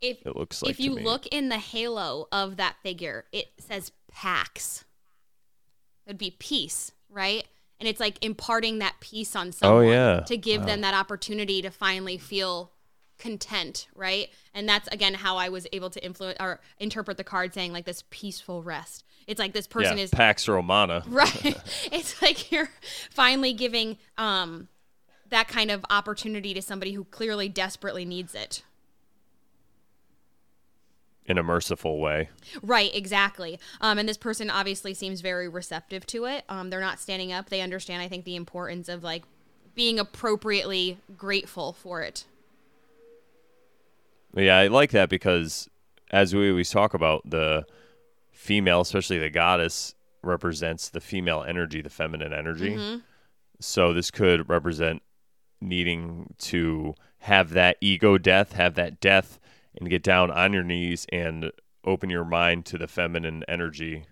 If 0.00 0.26
It 0.26 0.34
looks 0.34 0.62
like 0.62 0.72
if 0.72 0.76
to 0.78 0.82
you 0.82 0.94
me. 0.96 1.04
look 1.04 1.26
in 1.28 1.48
the 1.48 1.58
halo 1.58 2.26
of 2.32 2.56
that 2.56 2.76
figure, 2.82 3.24
it 3.30 3.52
says 3.58 3.92
Pax. 4.10 4.84
It'd 6.06 6.18
be 6.18 6.34
peace, 6.38 6.90
right? 7.08 7.46
And 7.78 7.88
it's 7.88 8.00
like 8.00 8.24
imparting 8.24 8.80
that 8.80 8.96
peace 9.00 9.36
on 9.36 9.48
oh, 9.48 9.50
someone 9.52 9.84
Oh, 9.86 9.90
yeah. 9.90 10.20
to 10.20 10.36
give 10.36 10.66
them 10.66 10.80
that 10.80 10.94
opportunity 10.94 11.62
to 11.62 11.70
finally 11.70 12.18
feel 12.18 12.72
content, 13.18 13.86
right? 13.94 14.28
And 14.52 14.68
that's 14.68 14.88
again 14.88 15.14
how 15.14 15.36
I 15.36 15.48
was 15.48 15.66
able 15.72 15.90
to 15.90 16.04
influence 16.04 16.36
or 16.40 16.60
interpret 16.80 17.16
the 17.16 17.24
card 17.24 17.54
saying 17.54 17.72
like 17.72 17.84
this 17.84 18.02
peaceful 18.10 18.64
rest. 18.64 19.04
It's 19.26 19.38
like 19.38 19.52
this 19.52 19.66
person 19.66 19.98
yeah, 19.98 20.04
is 20.04 20.10
Pax 20.10 20.48
Romana. 20.48 21.02
right. 21.08 21.32
it's 21.92 22.20
like 22.22 22.50
you're 22.50 22.70
finally 23.10 23.52
giving 23.52 23.98
um 24.18 24.68
that 25.30 25.48
kind 25.48 25.70
of 25.70 25.84
opportunity 25.88 26.52
to 26.54 26.60
somebody 26.60 26.92
who 26.92 27.04
clearly 27.04 27.48
desperately 27.48 28.04
needs 28.04 28.34
it. 28.34 28.62
in 31.24 31.38
a 31.38 31.42
merciful 31.42 31.98
way. 32.00 32.28
Right, 32.62 32.94
exactly. 32.94 33.58
Um, 33.80 33.98
and 33.98 34.08
this 34.08 34.18
person 34.18 34.50
obviously 34.50 34.92
seems 34.92 35.20
very 35.20 35.48
receptive 35.48 36.04
to 36.08 36.26
it. 36.26 36.44
Um, 36.48 36.68
they're 36.68 36.80
not 36.80 37.00
standing 37.00 37.32
up. 37.32 37.48
They 37.48 37.60
understand, 37.60 38.02
I 38.02 38.08
think, 38.08 38.24
the 38.24 38.36
importance 38.36 38.88
of 38.88 39.02
like 39.02 39.22
being 39.74 39.98
appropriately 39.98 40.98
grateful 41.16 41.72
for 41.72 42.02
it. 42.02 42.24
Yeah, 44.34 44.58
I 44.58 44.66
like 44.66 44.90
that 44.90 45.08
because 45.08 45.68
as 46.10 46.34
we 46.34 46.50
always 46.50 46.70
talk 46.70 46.92
about, 46.94 47.28
the 47.28 47.64
female, 48.42 48.80
especially 48.80 49.18
the 49.18 49.30
goddess, 49.30 49.94
represents 50.22 50.88
the 50.88 51.00
female 51.00 51.44
energy, 51.46 51.80
the 51.80 51.88
feminine 51.88 52.32
energy. 52.32 53.00
So 53.60 53.92
this 53.92 54.10
could 54.10 54.48
represent 54.48 55.00
needing 55.60 56.34
to 56.38 56.94
have 57.18 57.50
that 57.50 57.76
ego 57.80 58.18
death, 58.18 58.52
have 58.54 58.74
that 58.74 59.00
death, 59.00 59.38
and 59.76 59.88
get 59.88 60.02
down 60.02 60.32
on 60.32 60.52
your 60.52 60.64
knees 60.64 61.06
and 61.12 61.52
open 61.84 62.10
your 62.10 62.24
mind 62.24 62.66
to 62.66 62.78
the 62.78 62.88
feminine 62.88 63.44
energy. 63.46 64.06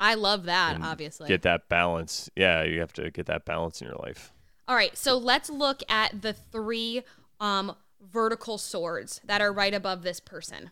I 0.00 0.14
love 0.14 0.44
that, 0.44 0.80
obviously. 0.82 1.28
Get 1.28 1.42
that 1.42 1.68
balance. 1.68 2.28
Yeah, 2.34 2.64
you 2.64 2.80
have 2.80 2.92
to 2.94 3.12
get 3.12 3.26
that 3.26 3.44
balance 3.44 3.80
in 3.80 3.86
your 3.86 3.96
life. 3.98 4.32
All 4.66 4.74
right, 4.74 4.96
so 4.98 5.16
let's 5.16 5.48
look 5.48 5.84
at 5.88 6.22
the 6.22 6.32
three 6.32 7.02
um, 7.38 7.76
vertical 8.00 8.58
swords 8.58 9.20
that 9.24 9.40
are 9.40 9.52
right 9.52 9.72
above 9.72 10.02
this 10.02 10.18
person. 10.18 10.70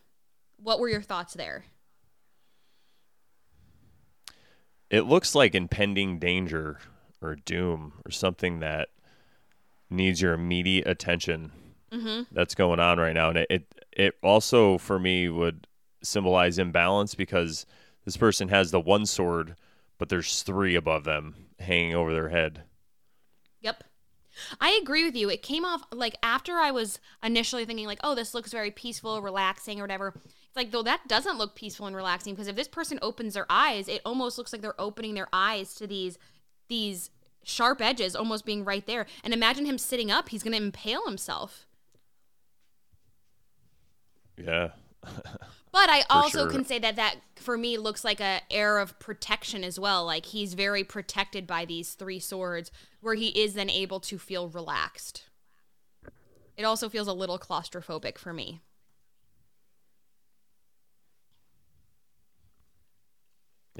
What 0.56 0.80
were 0.80 0.88
your 0.88 1.02
thoughts 1.02 1.34
there? 1.34 1.66
It 4.90 5.02
looks 5.02 5.34
like 5.34 5.54
impending 5.54 6.18
danger 6.18 6.78
or 7.22 7.36
doom 7.36 7.92
or 8.04 8.10
something 8.10 8.60
that 8.60 8.88
needs 9.88 10.20
your 10.20 10.32
immediate 10.32 10.86
attention 10.86 11.52
mm-hmm. 11.92 12.22
that's 12.32 12.54
going 12.54 12.80
on 12.80 12.98
right 12.98 13.14
now 13.14 13.28
and 13.28 13.38
it, 13.38 13.46
it 13.50 13.84
it 13.92 14.14
also 14.22 14.78
for 14.78 14.98
me 14.98 15.28
would 15.28 15.66
symbolize 16.02 16.58
imbalance 16.58 17.14
because 17.14 17.66
this 18.04 18.16
person 18.16 18.48
has 18.48 18.70
the 18.70 18.80
one 18.80 19.04
sword 19.04 19.56
but 19.98 20.08
there's 20.08 20.42
three 20.42 20.74
above 20.74 21.04
them 21.04 21.34
hanging 21.58 21.94
over 21.94 22.12
their 22.12 22.28
head 22.28 22.62
Yep. 23.60 23.84
I 24.60 24.78
agree 24.80 25.04
with 25.04 25.16
you. 25.16 25.28
It 25.28 25.42
came 25.42 25.64
off 25.64 25.82
like 25.92 26.16
after 26.22 26.54
I 26.54 26.70
was 26.70 26.98
initially 27.22 27.64
thinking 27.64 27.86
like, 27.86 28.00
"Oh, 28.02 28.14
this 28.14 28.34
looks 28.34 28.52
very 28.52 28.70
peaceful, 28.70 29.20
relaxing 29.20 29.78
or 29.78 29.84
whatever." 29.84 30.14
It's 30.50 30.56
like 30.56 30.72
though 30.72 30.82
that 30.82 31.06
doesn't 31.06 31.38
look 31.38 31.54
peaceful 31.54 31.86
and 31.86 31.94
relaxing 31.94 32.34
because 32.34 32.48
if 32.48 32.56
this 32.56 32.66
person 32.66 32.98
opens 33.00 33.34
their 33.34 33.46
eyes, 33.48 33.86
it 33.86 34.02
almost 34.04 34.36
looks 34.36 34.52
like 34.52 34.62
they're 34.62 34.80
opening 34.80 35.14
their 35.14 35.28
eyes 35.32 35.74
to 35.76 35.86
these 35.86 36.18
these 36.66 37.10
sharp 37.44 37.80
edges 37.80 38.16
almost 38.16 38.44
being 38.44 38.64
right 38.64 38.84
there. 38.84 39.06
And 39.22 39.32
imagine 39.32 39.64
him 39.64 39.78
sitting 39.78 40.10
up, 40.10 40.30
he's 40.30 40.42
going 40.42 40.56
to 40.56 40.62
impale 40.62 41.06
himself. 41.06 41.66
yeah 44.36 44.70
But 45.72 45.88
I 45.88 46.02
also 46.10 46.40
sure. 46.40 46.50
can 46.50 46.64
say 46.64 46.80
that 46.80 46.96
that 46.96 47.16
for 47.36 47.56
me 47.56 47.78
looks 47.78 48.02
like 48.02 48.20
a 48.20 48.40
air 48.50 48.78
of 48.78 48.98
protection 48.98 49.62
as 49.62 49.78
well. 49.78 50.04
Like 50.04 50.26
he's 50.26 50.54
very 50.54 50.82
protected 50.82 51.46
by 51.46 51.64
these 51.64 51.94
three 51.94 52.18
swords, 52.18 52.72
where 53.00 53.14
he 53.14 53.28
is 53.28 53.54
then 53.54 53.70
able 53.70 54.00
to 54.00 54.18
feel 54.18 54.48
relaxed. 54.48 55.26
It 56.56 56.64
also 56.64 56.88
feels 56.88 57.06
a 57.06 57.12
little 57.12 57.38
claustrophobic 57.38 58.18
for 58.18 58.32
me. 58.32 58.60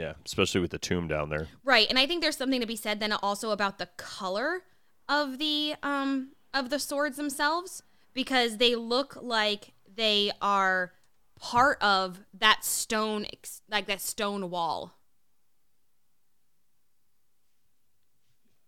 Yeah 0.01 0.15
especially 0.25 0.61
with 0.61 0.71
the 0.71 0.79
tomb 0.79 1.07
down 1.07 1.29
there 1.29 1.49
Right, 1.63 1.87
and 1.89 1.99
I 1.99 2.07
think 2.07 2.23
there's 2.23 2.37
something 2.37 2.61
to 2.61 2.67
be 2.67 2.77
said 2.77 3.01
then 3.01 3.13
also 3.13 3.51
about 3.51 3.79
the 3.79 3.89
color 3.97 4.63
of 5.09 5.39
the 5.39 5.75
um 5.83 6.31
of 6.55 6.71
the 6.71 6.79
swords 6.79 7.17
themselves 7.17 7.83
because 8.15 8.57
they 8.57 8.75
look 8.75 9.17
like 9.21 9.73
they 9.95 10.33
are 10.41 10.93
part 11.39 11.83
of 11.83 12.21
that 12.33 12.65
stone 12.65 13.27
like 13.71 13.87
that 13.87 14.01
stone 14.01 14.51
wall. 14.51 14.95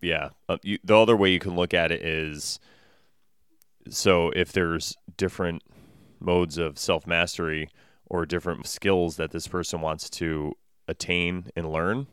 Yeah. 0.01 0.29
Uh, 0.49 0.57
you, 0.63 0.79
the 0.83 0.97
other 0.97 1.15
way 1.15 1.31
you 1.31 1.39
can 1.39 1.55
look 1.55 1.73
at 1.73 1.91
it 1.91 2.03
is 2.03 2.59
so 3.89 4.31
if 4.35 4.51
there's 4.51 4.95
different 5.17 5.63
modes 6.19 6.57
of 6.57 6.77
self 6.77 7.07
mastery 7.07 7.69
or 8.05 8.25
different 8.25 8.67
skills 8.67 9.15
that 9.15 9.31
this 9.31 9.47
person 9.47 9.81
wants 9.81 10.09
to 10.09 10.53
attain 10.87 11.49
and 11.55 11.71
learn, 11.71 12.07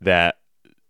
that 0.00 0.38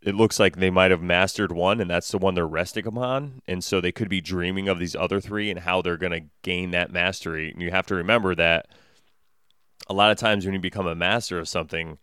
it 0.01 0.15
looks 0.15 0.39
like 0.39 0.57
they 0.57 0.71
might 0.71 0.91
have 0.91 1.03
mastered 1.03 1.51
one 1.51 1.81
and 1.81 1.91
that's 1.91 2.11
the 2.11 2.19
one 2.19 2.35
they're 2.35 2.47
resting 2.47 2.87
upon. 2.87 3.43
And 3.49 3.65
so 3.65 3.81
they 3.81 3.93
could 3.93 4.09
be 4.09 4.21
dreaming 4.21 4.69
of 4.69 4.79
these 4.79 4.95
other 4.95 5.21
three 5.21 5.51
and 5.51 5.61
how 5.61 5.83
they're 5.83 5.97
going 5.97 6.13
to 6.13 6.29
gain 6.43 6.71
that 6.71 6.93
mastery. 6.93 7.51
And 7.51 7.61
you 7.61 7.71
have 7.71 7.87
to 7.87 7.95
remember 7.95 8.35
that 8.37 8.69
a 9.89 9.95
lot 9.95 10.11
of 10.11 10.19
times 10.19 10.45
when 10.45 10.55
you 10.55 10.61
become 10.61 10.87
a 10.87 10.95
master 10.95 11.39
of 11.39 11.49
something, 11.49 11.99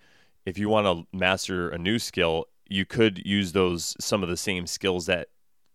if 0.46 0.58
you 0.58 0.70
want 0.70 0.86
to 0.86 1.18
master 1.18 1.70
a 1.70 1.78
new 1.78 2.00
skill, 2.00 2.46
you 2.68 2.86
could 2.86 3.26
use 3.26 3.52
those 3.54 3.96
some 4.00 4.24
of 4.24 4.30
the 4.30 4.38
same 4.38 4.68
skills 4.68 5.06
that 5.06 5.30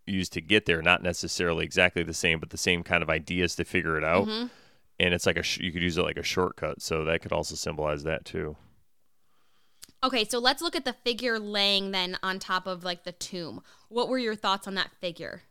you 0.06 0.16
used 0.16 0.32
to 0.32 0.40
get 0.40 0.66
there, 0.66 0.82
not 0.82 1.02
necessarily 1.02 1.64
exactly 1.64 2.02
the 2.02 2.14
same, 2.14 2.40
but 2.40 2.50
the 2.50 2.56
same 2.56 2.82
kind 2.82 3.02
of 3.02 3.08
ideas 3.08 3.54
to 3.56 3.64
figure 3.64 3.96
it 3.96 4.04
out. 4.04 4.26
Mm-hmm. 4.26 4.46
And 4.98 5.14
it's 5.14 5.24
like 5.24 5.38
a 5.38 5.42
sh- 5.42 5.60
you 5.60 5.72
could 5.72 5.82
use 5.82 5.96
it 5.96 6.02
like 6.02 6.18
a 6.18 6.22
shortcut, 6.22 6.82
so 6.82 7.04
that 7.04 7.22
could 7.22 7.32
also 7.32 7.54
symbolize 7.54 8.02
that 8.02 8.24
too. 8.24 8.56
Okay, 10.02 10.24
so 10.24 10.38
let's 10.38 10.62
look 10.62 10.74
at 10.74 10.84
the 10.84 10.94
figure 10.94 11.38
laying 11.38 11.90
then 11.90 12.16
on 12.22 12.38
top 12.38 12.66
of 12.66 12.84
like 12.84 13.04
the 13.04 13.12
tomb. 13.12 13.62
What 13.88 14.08
were 14.08 14.18
your 14.18 14.34
thoughts 14.34 14.66
on 14.66 14.74
that 14.74 14.90
figure? 15.00 15.42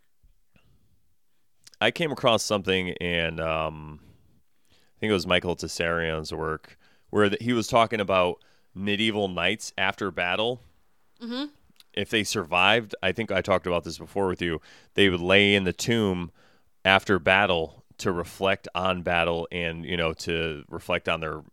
I 1.79 1.91
came 1.91 2.11
across 2.11 2.43
something, 2.43 2.89
and 2.99 3.39
um, 3.39 3.99
I 4.71 4.99
think 4.99 5.11
it 5.11 5.13
was 5.13 5.27
Michael 5.27 5.55
Tsarion's 5.55 6.33
work, 6.33 6.77
where 7.09 7.29
th- 7.29 7.41
he 7.41 7.53
was 7.53 7.67
talking 7.67 8.01
about 8.01 8.43
medieval 8.73 9.27
knights 9.27 9.71
after 9.77 10.11
battle. 10.11 10.61
Mm-hmm. 11.21 11.45
If 11.93 12.09
they 12.09 12.23
survived, 12.23 12.95
I 13.01 13.11
think 13.11 13.31
I 13.31 13.41
talked 13.41 13.67
about 13.67 13.83
this 13.83 13.97
before 13.97 14.27
with 14.27 14.41
you. 14.41 14.61
They 14.95 15.09
would 15.09 15.21
lay 15.21 15.55
in 15.55 15.63
the 15.63 15.73
tomb 15.73 16.31
after 16.83 17.19
battle 17.19 17.85
to 17.99 18.11
reflect 18.11 18.67
on 18.73 19.03
battle, 19.03 19.47
and 19.51 19.85
you 19.85 19.95
know 19.95 20.13
to 20.13 20.63
reflect 20.69 21.07
on 21.07 21.21
their 21.21 21.43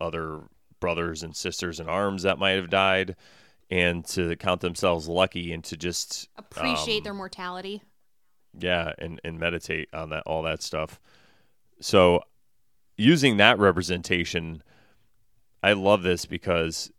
other 0.00 0.40
brothers 0.82 1.22
and 1.22 1.34
sisters 1.34 1.80
in 1.80 1.88
arms 1.88 2.24
that 2.24 2.38
might 2.38 2.50
have 2.56 2.68
died, 2.68 3.16
and 3.70 4.04
to 4.04 4.36
count 4.36 4.60
themselves 4.60 5.08
lucky, 5.08 5.52
and 5.54 5.64
to 5.64 5.76
just 5.78 6.28
Appreciate 6.36 6.98
um, 6.98 7.04
their 7.04 7.14
mortality. 7.14 7.82
yeah 8.58 8.92
and 8.98 9.18
and 9.24 9.38
meditate 9.38 9.88
on 9.94 10.10
that 10.10 10.22
all 10.26 10.42
that 10.42 10.60
stuff 10.62 11.00
so 11.80 12.20
using 12.98 13.38
that 13.38 13.58
representation 13.58 14.62
i 15.62 15.72
love 15.72 16.02
this 16.02 16.26
because 16.26 16.90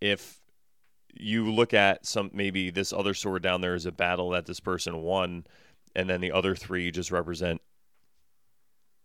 if 0.00 0.38
you 1.12 1.50
look 1.52 1.74
at 1.74 2.06
some 2.06 2.30
maybe 2.32 2.70
this 2.70 2.92
other 2.92 3.12
sword 3.14 3.42
down 3.42 3.60
there 3.60 3.74
is 3.74 3.86
a 3.86 3.92
battle 3.92 4.30
that 4.30 4.46
this 4.46 4.60
person 4.60 5.02
won 5.02 5.44
and 5.96 6.08
then 6.08 6.20
the 6.20 6.30
other 6.30 6.54
three 6.54 6.90
just 6.92 7.10
represent 7.10 7.60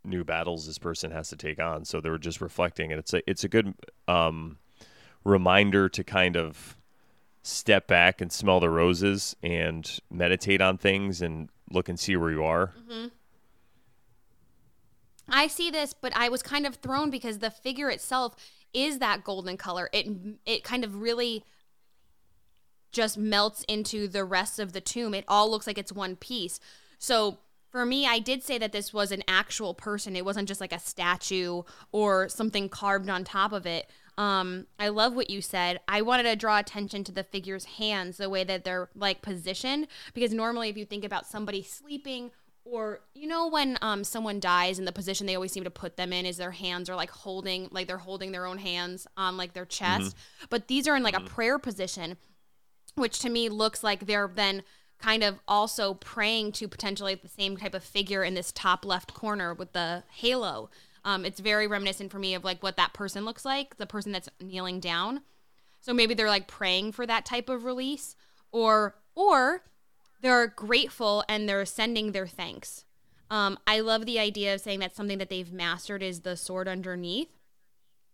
new 0.04 0.24
battles 0.24 0.66
this 0.66 0.78
person 0.78 1.12
has 1.12 1.30
to 1.30 1.36
take 1.36 1.60
on 1.60 1.84
so 1.84 2.00
they 2.00 2.10
were 2.10 2.18
just 2.18 2.42
reflecting 2.42 2.92
and 2.92 3.00
it's 3.00 3.14
a 3.14 3.30
it's 3.30 3.44
a 3.44 3.48
good 3.50 3.74
um 4.08 4.58
reminder 5.24 5.90
to 5.90 6.04
kind 6.04 6.38
of 6.38 6.78
step 7.44 7.88
back 7.88 8.22
and 8.22 8.32
smell 8.32 8.60
the 8.60 8.70
roses 8.70 9.36
and 9.42 10.00
meditate 10.10 10.62
on 10.62 10.78
things 10.78 11.22
and 11.22 11.50
look 11.72 11.90
and 11.90 12.00
see 12.00 12.16
where 12.16 12.32
you 12.32 12.44
are. 12.44 12.74
I 15.32 15.48
see 15.48 15.70
this, 15.70 15.94
but 15.94 16.16
I 16.16 16.30
was 16.30 16.42
kind 16.42 16.66
of 16.66 16.76
thrown 16.76 17.10
because 17.10 17.40
the 17.40 17.52
figure 17.52 17.90
itself 17.90 18.36
is 18.74 19.00
that 19.00 19.24
golden 19.24 19.58
color. 19.58 19.90
It 19.94 20.08
it 20.46 20.64
kind 20.64 20.84
of 20.84 21.02
really 21.02 21.44
just 22.92 23.18
melts 23.18 23.64
into 23.68 24.08
the 24.08 24.26
rest 24.26 24.60
of 24.60 24.74
the 24.74 24.82
tomb. 24.82 25.14
It 25.14 25.26
all 25.28 25.50
looks 25.50 25.68
like 25.68 25.78
it's 25.78 25.92
one 25.92 26.16
piece. 26.16 26.60
So 26.98 27.38
for 27.72 27.86
me, 27.86 28.08
I 28.08 28.20
did 28.20 28.44
say 28.44 28.58
that 28.58 28.72
this 28.72 28.94
was 28.94 29.12
an 29.12 29.24
actual 29.28 29.74
person. 29.74 30.16
It 30.16 30.26
wasn't 30.26 30.48
just 30.48 30.62
like 30.62 30.74
a 30.74 30.80
statue 30.80 31.64
or 31.92 32.28
something 32.30 32.68
carved 32.68 33.10
on 33.10 33.24
top 33.24 33.52
of 33.52 33.66
it. 33.66 33.90
Um, 34.18 34.68
I 34.78 34.90
love 34.90 35.16
what 35.16 35.30
you 35.30 35.42
said. 35.42 35.80
I 35.88 36.02
wanted 36.02 36.24
to 36.24 36.36
draw 36.36 36.60
attention 36.60 37.04
to 37.06 37.12
the 37.12 37.24
figure's 37.24 37.66
hands, 37.66 38.18
the 38.18 38.30
way 38.30 38.44
that 38.44 38.66
they're 38.66 38.90
like 38.96 39.22
positioned, 39.22 39.88
because 40.14 40.34
normally 40.34 40.70
if 40.70 40.78
you 40.78 40.86
think 40.86 41.06
about 41.06 41.26
somebody 41.26 41.62
sleeping 41.64 42.32
or 42.66 43.00
you 43.16 43.28
know 43.28 43.48
when 43.48 43.78
um 43.82 44.04
someone 44.04 44.40
dies 44.40 44.78
and 44.78 44.88
the 44.88 44.92
position 44.92 45.26
they 45.26 45.36
always 45.36 45.52
seem 45.52 45.64
to 45.64 45.72
put 45.72 45.96
them 45.96 46.12
in 46.12 46.26
is 46.26 46.38
their 46.38 46.52
hands 46.52 46.90
are 46.90 46.96
like 46.96 47.10
holding 47.10 47.68
like 47.72 47.88
they're 47.88 47.98
holding 47.98 48.32
their 48.32 48.46
own 48.46 48.58
hands 48.58 49.08
on 49.18 49.38
like 49.38 49.54
their 49.54 49.66
chest 49.66 50.16
but 50.50 50.68
these 50.68 50.88
are 50.88 50.96
in 50.96 51.02
like 51.02 51.18
a 51.18 51.22
prayer 51.22 51.58
position 51.58 52.18
which 52.96 53.20
to 53.20 53.30
me 53.30 53.50
looks 53.50 53.84
like 53.84 54.06
they're 54.06 54.30
then 54.36 54.62
kind 55.00 55.24
of 55.24 55.40
also 55.48 55.94
praying 55.96 56.52
to 56.52 56.68
potentially 56.68 57.16
the 57.16 57.28
same 57.28 57.58
type 57.58 57.74
of 57.74 57.84
figure 57.84 58.24
in 58.24 58.34
this 58.34 58.52
top 58.52 58.86
left 58.86 59.14
corner 59.14 59.54
with 59.54 59.74
the 59.74 60.04
halo 60.12 60.70
um 61.06 61.26
it's 61.26 61.40
very 61.40 61.68
reminiscent 61.68 62.12
for 62.12 62.20
me 62.20 62.34
of 62.34 62.44
like 62.44 62.62
what 62.62 62.78
that 62.78 62.94
person 62.94 63.26
looks 63.26 63.46
like 63.46 63.78
the 63.78 63.86
person 63.86 64.12
that's 64.12 64.30
kneeling 64.42 64.80
down 64.80 65.22
so 65.82 65.94
maybe 65.94 66.14
they're 66.14 66.28
like 66.28 66.48
praying 66.48 66.92
for 66.92 67.06
that 67.06 67.26
type 67.26 67.50
of 67.50 67.64
release 67.64 68.16
or 68.52 68.96
or 69.16 69.64
they're 70.22 70.48
grateful 70.48 71.24
and 71.30 71.48
they're 71.48 71.66
sending 71.66 72.12
their 72.12 72.28
thanks. 72.28 72.86
Um, 73.32 73.58
I 73.68 73.80
love 73.80 74.06
the 74.06 74.20
idea 74.20 74.54
of 74.54 74.62
saying 74.62 74.80
that 74.80 74.96
something 74.96 75.18
that 75.20 75.30
they've 75.30 75.52
mastered 75.52 76.02
is 76.04 76.22
the 76.22 76.36
sword 76.36 76.68
underneath, 76.68 77.30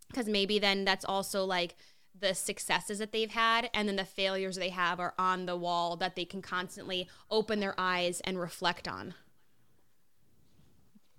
because 0.10 0.28
maybe 0.28 0.60
then 0.60 0.86
that's 0.86 1.06
also 1.06 1.46
like 1.46 1.76
the 2.20 2.34
successes 2.34 3.00
that 3.00 3.12
they've 3.12 3.32
had, 3.32 3.70
and 3.74 3.88
then 3.88 3.96
the 3.96 4.06
failures 4.06 4.56
they 4.56 4.70
have 4.70 5.00
are 5.00 5.14
on 5.18 5.46
the 5.46 5.56
wall 5.56 5.96
that 5.98 6.16
they 6.16 6.26
can 6.26 6.42
constantly 6.42 7.08
open 7.30 7.60
their 7.60 7.76
eyes 7.78 8.22
and 8.22 8.40
reflect 8.40 8.88
on. 8.88 9.14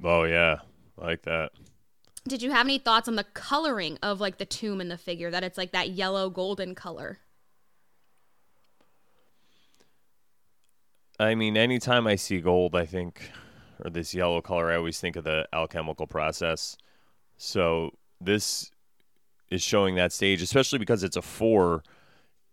Oh 0.03 0.25
yeah, 0.25 0.57
I 1.01 1.07
like 1.07 1.23
that. 1.23 1.53
Did 2.29 2.43
you 2.43 2.51
have 2.51 2.67
any 2.67 2.79
thoughts 2.79 3.09
on 3.09 3.17
the 3.17 3.25
coloring 3.25 3.99
of 4.03 4.21
like 4.21 4.39
the 4.39 4.45
tomb 4.45 4.81
and 4.81 4.91
the 4.91 4.99
figure? 4.99 5.31
That 5.31 5.45
it's 5.45 5.59
like 5.59 5.73
that 5.73 5.91
yellow 5.91 6.29
golden 6.29 6.75
color. 6.75 7.19
I 11.19 11.35
mean, 11.35 11.57
anytime 11.57 12.07
I 12.07 12.17
see 12.17 12.41
gold, 12.41 12.75
I 12.75 12.85
think, 12.85 13.31
or 13.83 13.91
this 13.91 14.13
yellow 14.13 14.43
color, 14.43 14.71
I 14.71 14.77
always 14.77 15.01
think 15.01 15.17
of 15.17 15.25
the 15.25 15.49
alchemical 15.53 16.07
process. 16.07 16.77
So 17.39 17.93
this 18.21 18.71
is 19.51 19.63
showing 19.63 19.95
that 19.97 20.13
stage, 20.13 20.43
especially 20.43 20.79
because 20.79 21.03
it's 21.03 21.17
a 21.17 21.23
four, 21.23 21.83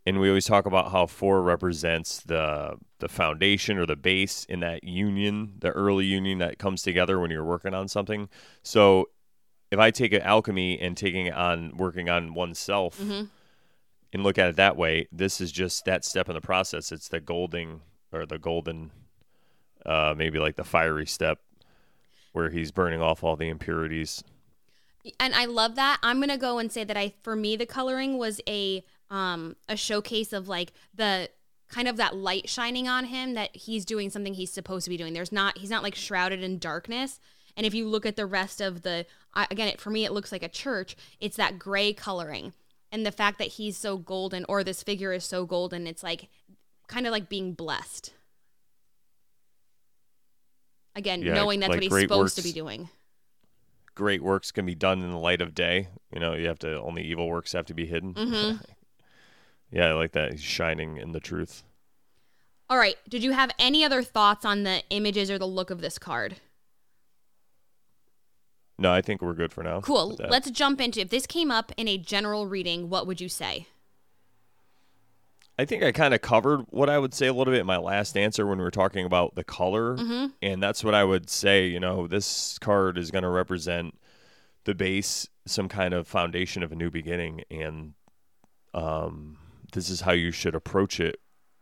and 0.06 0.20
we 0.20 0.28
always 0.28 0.46
talk 0.46 0.66
about 0.66 0.92
how 0.92 1.06
four 1.08 1.42
represents 1.42 2.20
the 2.22 2.76
the 3.00 3.10
foundation 3.10 3.78
or 3.78 3.86
the 3.86 3.96
base 3.96 4.46
in 4.46 4.60
that 4.62 4.84
union, 4.84 5.54
the 5.60 5.72
early 5.72 6.06
union 6.06 6.38
that 6.40 6.58
comes 6.58 6.82
together 6.82 7.20
when 7.20 7.30
you're 7.32 7.44
working 7.44 7.74
on 7.74 7.88
something. 7.88 8.30
So 8.62 9.10
if 9.72 9.80
I 9.80 9.92
take 9.92 10.14
it 10.14 10.22
alchemy 10.22 10.80
and 10.80 10.96
taking 10.96 11.26
it 11.26 11.34
on 11.34 11.76
working 11.76 12.10
on 12.10 12.34
oneself 12.34 13.00
Mhm. 13.02 13.28
and 14.14 14.24
look 14.24 14.38
at 14.38 14.50
it 14.50 14.56
that 14.56 14.78
way, 14.78 15.08
this 15.12 15.42
is 15.42 15.52
just 15.52 15.84
that 15.86 16.06
step 16.06 16.30
in 16.30 16.36
the 16.36 16.42
process. 16.42 16.92
It's 16.92 17.10
the 17.10 17.20
golden 17.20 17.82
or 18.14 18.26
the 18.26 18.38
golden, 18.38 18.92
uh, 19.86 20.14
maybe 20.16 20.38
like 20.40 20.56
the 20.56 20.64
fiery 20.64 21.08
step 21.08 21.40
where 22.32 22.50
he's 22.52 22.72
burning 22.72 23.02
off 23.02 23.24
all 23.24 23.36
the 23.36 23.50
impurities. 23.50 24.24
And 25.20 25.34
I 25.34 25.46
love 25.46 25.76
that. 25.76 26.00
I'm 26.04 26.20
gonna 26.20 26.38
go 26.38 26.60
and 26.60 26.72
say 26.72 26.84
that 26.84 26.98
I, 26.98 27.14
for 27.24 27.36
me, 27.36 27.56
the 27.56 27.66
coloring 27.66 28.18
was 28.18 28.42
a 28.48 28.84
um 29.10 29.56
a 29.68 29.76
showcase 29.76 30.34
of 30.34 30.48
like 30.48 30.74
the 30.94 31.30
kind 31.70 31.88
of 31.88 31.98
that 31.98 32.16
light 32.16 32.48
shining 32.48 32.88
on 32.88 33.06
him 33.06 33.34
that 33.34 33.56
he's 33.56 33.84
doing 33.84 34.10
something 34.10 34.36
he's 34.36 34.52
supposed 34.52 34.84
to 34.86 34.90
be 34.90 34.98
doing. 34.98 35.14
There's 35.14 35.32
not 35.32 35.58
he's 35.58 35.70
not 35.70 35.84
like 35.84 35.96
shrouded 35.96 36.42
in 36.44 36.60
darkness. 36.60 37.20
And 37.56 37.66
if 37.66 37.74
you 37.74 37.88
look 37.88 38.06
at 38.06 38.16
the 38.16 38.26
rest 38.26 38.62
of 38.62 38.82
the 38.82 39.06
I 39.34 39.48
again, 39.52 39.68
it, 39.68 39.82
for 39.82 39.90
me, 39.90 40.06
it 40.06 40.12
looks 40.12 40.32
like 40.32 40.44
a 40.44 40.50
church. 40.50 40.96
It's 41.20 41.38
that 41.38 41.60
gray 41.60 41.94
coloring, 41.94 42.54
and 42.92 43.06
the 43.06 43.12
fact 43.12 43.40
that 43.40 43.50
he's 43.50 43.78
so 43.78 43.98
golden, 43.98 44.46
or 44.48 44.64
this 44.64 44.84
figure 44.84 45.14
is 45.14 45.24
so 45.24 45.46
golden, 45.46 45.88
it's 45.88 46.04
like 46.04 46.30
kind 46.88 47.06
of 47.06 47.12
like 47.12 47.30
being 47.30 47.54
blessed. 47.54 48.14
Again, 50.96 51.24
Yeah, 51.24 51.34
knowing 51.34 51.60
that's 51.60 51.70
like 51.70 51.78
what 51.78 51.84
he's 51.84 52.02
supposed 52.02 52.36
to 52.36 52.44
be 52.44 52.52
doing. 52.52 52.90
Great 53.96 54.24
works 54.24 54.52
can 54.52 54.66
be 54.66 54.76
done 54.76 55.02
in 55.02 55.10
the 55.12 55.18
light 55.18 55.42
of 55.42 55.54
day. 55.54 55.88
You 56.12 56.20
know, 56.20 56.34
you 56.34 56.48
have 56.48 56.60
to 56.60 56.80
only 56.82 57.04
evil 57.04 57.28
works 57.28 57.52
have 57.54 57.66
to 57.68 57.74
be 57.74 57.86
hidden. 57.86 58.14
Mhm. 58.14 58.64
yeah, 59.72 59.88
I 59.88 59.92
like 59.94 60.14
that. 60.14 60.32
He's 60.32 60.42
shining 60.42 60.98
in 60.98 61.12
the 61.12 61.20
truth. 61.20 61.64
All 62.70 62.78
right. 62.78 62.98
Did 63.08 63.24
you 63.24 63.32
have 63.34 63.52
any 63.60 63.84
other 63.84 64.02
thoughts 64.02 64.46
on 64.46 64.64
the 64.64 64.82
images 64.90 65.30
or 65.30 65.38
the 65.38 65.46
look 65.46 65.70
of 65.70 65.82
this 65.82 66.00
card? 66.00 66.38
No, 68.80 68.92
I 68.92 69.02
think 69.02 69.22
we're 69.22 69.34
good 69.34 69.54
for 69.54 69.64
now. 69.64 69.82
Cool. 69.82 70.18
Let's 70.20 70.50
jump 70.50 70.82
into 70.82 71.00
if 71.02 71.10
this 71.10 71.28
came 71.28 71.52
up 71.52 71.72
in 71.78 71.88
a 71.88 71.98
general 71.98 72.48
reading, 72.48 72.90
what 72.90 73.06
would 73.06 73.22
you 73.22 73.30
say? 73.30 73.68
I 75.58 75.66
think 75.66 75.84
I 75.84 75.92
kind 75.92 76.14
of 76.14 76.22
covered 76.22 76.62
what 76.70 76.90
I 76.90 76.98
would 76.98 77.14
say 77.14 77.28
a 77.28 77.34
little 77.34 77.54
bit 77.54 77.60
in 77.60 77.68
my 77.68 77.78
last 77.78 78.18
answer 78.18 78.46
when 78.46 78.58
we 78.58 78.64
were 78.64 78.72
talking 78.72 79.06
about 79.06 79.36
the 79.36 79.44
color. 79.44 79.98
Mm-hmm. 79.98 80.28
And 80.42 80.64
that's 80.64 80.84
what 80.84 80.96
I 80.96 81.04
would 81.04 81.30
say. 81.30 81.68
You 81.68 81.80
know, 81.80 82.08
this 82.08 82.58
card 82.60 82.98
is 82.98 83.12
going 83.12 83.24
to 83.24 83.30
represent 83.30 83.98
the 84.64 84.74
base, 84.74 85.28
some 85.46 85.70
kind 85.70 85.94
of 85.94 86.08
foundation 86.08 86.64
of 86.64 86.72
a 86.72 86.76
new 86.76 86.90
beginning. 86.90 87.44
And 87.52 87.94
um, 88.74 89.38
this 89.74 89.90
is 89.90 90.02
how 90.02 90.14
you 90.14 90.32
should 90.32 90.56
approach 90.56 91.00
it. 91.00 91.20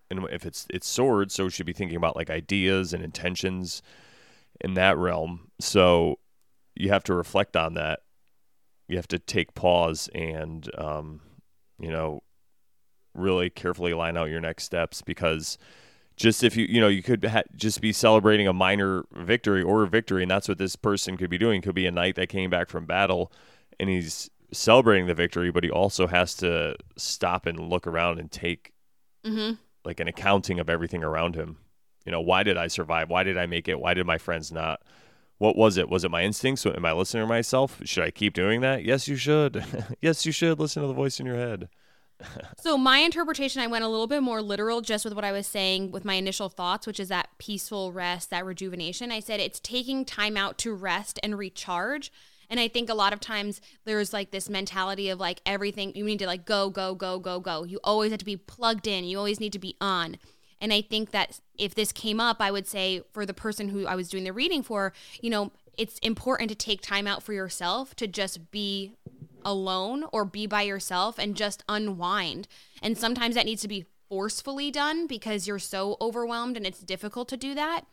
And 0.10 0.25
if 0.32 0.45
it's 0.45 0.67
it's 0.69 0.88
swords, 0.88 1.34
so 1.34 1.45
we 1.45 1.49
should 1.49 1.65
be 1.65 1.73
thinking 1.73 1.97
about 1.97 2.15
like 2.15 2.30
ideas 2.30 2.93
and 2.93 3.04
intentions 3.04 3.82
in 4.62 4.73
that 4.75 4.97
realm. 4.97 5.51
So 5.60 6.19
you 6.75 6.89
have 6.89 7.04
to 7.06 7.13
reflect 7.13 7.58
on 7.58 7.73
that. 7.73 7.99
You 8.88 8.97
have 8.97 9.08
to 9.10 9.19
take 9.19 9.54
pause 9.54 10.10
and, 10.13 10.69
um, 10.77 11.21
you 11.80 11.91
know, 11.91 12.23
really 13.13 13.50
carefully 13.50 13.93
line 13.93 14.17
out 14.17 14.30
your 14.30 14.41
next 14.41 14.63
steps 14.63 15.02
because 15.02 15.58
just 16.17 16.43
if 16.43 16.56
you 16.56 16.65
you 16.69 16.80
know 16.80 16.88
you 16.88 17.02
could 17.02 17.24
ha- 17.26 17.43
just 17.56 17.82
be 17.82 17.91
celebrating 17.91 18.47
a 18.47 18.54
minor 18.54 19.04
victory 19.13 19.62
or 19.63 19.84
a 19.84 19.88
victory 19.88 20.21
and 20.21 20.30
that's 20.32 20.47
what 20.47 20.58
this 20.58 20.76
person 20.76 21.17
could 21.17 21.30
be 21.30 21.38
doing. 21.38 21.62
Could 21.62 21.76
be 21.76 21.88
a 21.88 21.91
knight 21.91 22.15
that 22.15 22.30
came 22.30 22.50
back 22.50 22.69
from 22.69 22.86
battle 22.86 23.32
and 23.80 23.89
he's 23.89 24.30
celebrating 24.54 25.08
the 25.08 25.13
victory 25.13 25.50
but 25.52 25.63
he 25.63 25.71
also 25.71 26.08
has 26.08 26.36
to 26.36 26.76
stop 26.97 27.45
and 27.45 27.58
look 27.60 27.88
around 27.88 28.19
and 28.19 28.32
take 28.32 28.74
Mm-hmm. 29.26 29.54
like 29.86 30.00
an 30.00 30.08
accounting 30.08 30.60
of 30.60 30.67
everything 30.69 31.04
around 31.04 31.36
him. 31.36 31.58
You 32.06 32.12
know 32.12 32.21
why 32.21 32.41
did 32.43 32.58
i 32.58 32.67
survive? 32.67 33.10
Why 33.10 33.24
did 33.24 33.38
i 33.38 33.45
make 33.45 33.67
it? 33.67 33.80
Why 33.80 33.93
did 33.93 34.06
my 34.08 34.17
friends 34.17 34.52
not? 34.52 34.82
What 35.38 35.56
was 35.56 35.78
it? 35.78 35.89
Was 35.89 36.04
it 36.04 36.12
my 36.12 36.24
instincts? 36.24 36.65
Am 36.65 36.84
i 36.86 36.91
listening 36.91 37.24
to 37.24 37.28
myself? 37.28 37.80
Should 37.86 38.04
i 38.04 38.12
keep 38.12 38.34
doing 38.34 38.62
that? 38.62 38.84
Yes 38.84 39.08
you 39.08 39.15
should. 39.15 39.63
Yes 40.02 40.26
you 40.26 40.32
should 40.32 40.60
listen 40.60 40.82
to 40.82 40.88
the 40.88 40.93
voice 40.93 41.19
in 41.19 41.26
your 41.26 41.36
head 41.38 41.69
So 42.60 42.78
my 42.78 43.00
interpretation, 43.00 43.62
I 43.62 43.68
went 43.68 43.84
a 43.84 43.88
little 43.88 44.08
bit 44.08 44.22
more 44.22 44.42
literal 44.42 44.82
just 44.82 45.04
with 45.04 45.14
what 45.14 45.24
I 45.24 45.32
was 45.32 45.48
saying 45.48 45.92
with 45.92 46.06
my 46.06 46.16
initial 46.16 46.50
thoughts, 46.50 46.86
which 46.86 47.00
is 47.00 47.10
that 47.10 47.30
peaceful 47.38 47.92
rest, 47.92 48.30
that 48.30 48.46
rejuvenation. 48.46 49.12
I 49.12 49.20
said 49.20 49.40
it's 49.40 49.60
taking 49.60 50.06
time 50.06 50.38
out 50.38 50.58
to 50.60 50.74
rest 50.74 51.20
and 51.24 51.38
recharge. 51.38 52.12
And 52.50 52.60
I 52.60 52.68
think 52.68 52.90
a 52.90 52.94
lot 52.94 53.14
of 53.14 53.20
times 53.20 53.62
there's 53.86 54.14
like 54.14 54.32
this 54.32 54.50
mentality 54.50 55.10
of 55.10 55.20
like 55.20 55.42
everything 55.46 55.94
you 55.96 56.04
need 56.04 56.20
to 56.20 56.28
like 56.28 56.46
go, 56.46 56.70
go, 56.70 56.94
go, 56.94 57.18
go, 57.18 57.40
go. 57.40 57.64
You 57.64 57.80
always 57.84 58.12
have 58.12 58.20
to 58.20 58.26
be 58.26 58.38
plugged 58.38 58.88
in. 58.88 59.06
You 59.06 59.18
always 59.18 59.40
need 59.40 59.54
to 59.54 59.60
be 59.60 59.76
on. 59.80 60.18
And 60.60 60.72
I 60.72 60.82
think 60.82 61.12
that 61.12 61.40
if 61.58 61.74
this 61.74 61.92
came 61.92 62.20
up, 62.20 62.38
I 62.40 62.52
would 62.52 62.68
say 62.68 63.02
for 63.14 63.26
the 63.26 63.34
person 63.34 63.70
who 63.70 63.88
I 63.88 63.96
was 63.96 64.10
doing 64.10 64.26
the 64.26 64.34
reading 64.34 64.62
for, 64.62 64.94
you 65.22 65.30
know, 65.30 65.52
it's 65.78 65.98
important 66.00 66.50
to 66.50 66.56
take 66.56 66.82
time 66.82 67.08
out 67.08 67.24
for 67.24 67.34
yourself 67.34 67.96
to 67.96 68.06
just 68.06 68.52
be 68.52 68.94
alone 69.45 70.06
or 70.12 70.25
be 70.25 70.45
by 70.47 70.62
yourself 70.63 71.17
and 71.17 71.36
just 71.36 71.63
unwind. 71.67 72.47
And 72.82 72.97
sometimes 72.97 73.36
that 73.36 73.45
needs 73.45 73.62
to 73.62 73.67
be 73.67 73.86
forcefully 74.10 74.71
done 74.71 75.08
because 75.08 75.47
you're 75.47 75.58
so 75.58 75.95
overwhelmed 76.01 76.58
and 76.58 76.65
it's 76.65 76.82
difficult 76.82 77.30
to 77.30 77.38
do 77.38 77.56
that. 77.56 77.86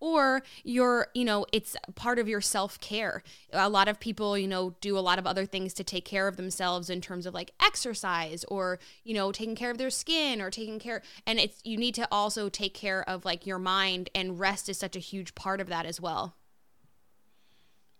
Or 0.00 0.42
you're, 0.62 1.08
you 1.12 1.24
know, 1.24 1.44
it's 1.52 1.76
part 1.96 2.18
of 2.20 2.28
your 2.28 2.40
self 2.40 2.80
care. 2.80 3.22
A 3.52 3.68
lot 3.68 3.88
of 3.88 3.98
people, 3.98 4.38
you 4.38 4.46
know, 4.46 4.76
do 4.80 4.96
a 4.96 5.00
lot 5.00 5.18
of 5.18 5.26
other 5.26 5.44
things 5.44 5.74
to 5.74 5.84
take 5.84 6.04
care 6.04 6.28
of 6.28 6.36
themselves 6.36 6.88
in 6.88 7.00
terms 7.00 7.26
of 7.26 7.34
like 7.34 7.50
exercise 7.60 8.44
or, 8.44 8.78
you 9.02 9.12
know, 9.12 9.32
taking 9.32 9.56
care 9.56 9.72
of 9.72 9.78
their 9.78 9.90
skin 9.90 10.40
or 10.40 10.50
taking 10.50 10.78
care. 10.78 11.02
And 11.26 11.40
it's, 11.40 11.60
you 11.64 11.76
need 11.76 11.96
to 11.96 12.06
also 12.12 12.48
take 12.48 12.74
care 12.74 13.02
of 13.10 13.24
like 13.24 13.44
your 13.44 13.58
mind, 13.58 14.08
and 14.14 14.38
rest 14.38 14.68
is 14.68 14.78
such 14.78 14.94
a 14.94 15.00
huge 15.00 15.34
part 15.34 15.60
of 15.60 15.68
that 15.68 15.84
as 15.84 16.00
well. 16.00 16.37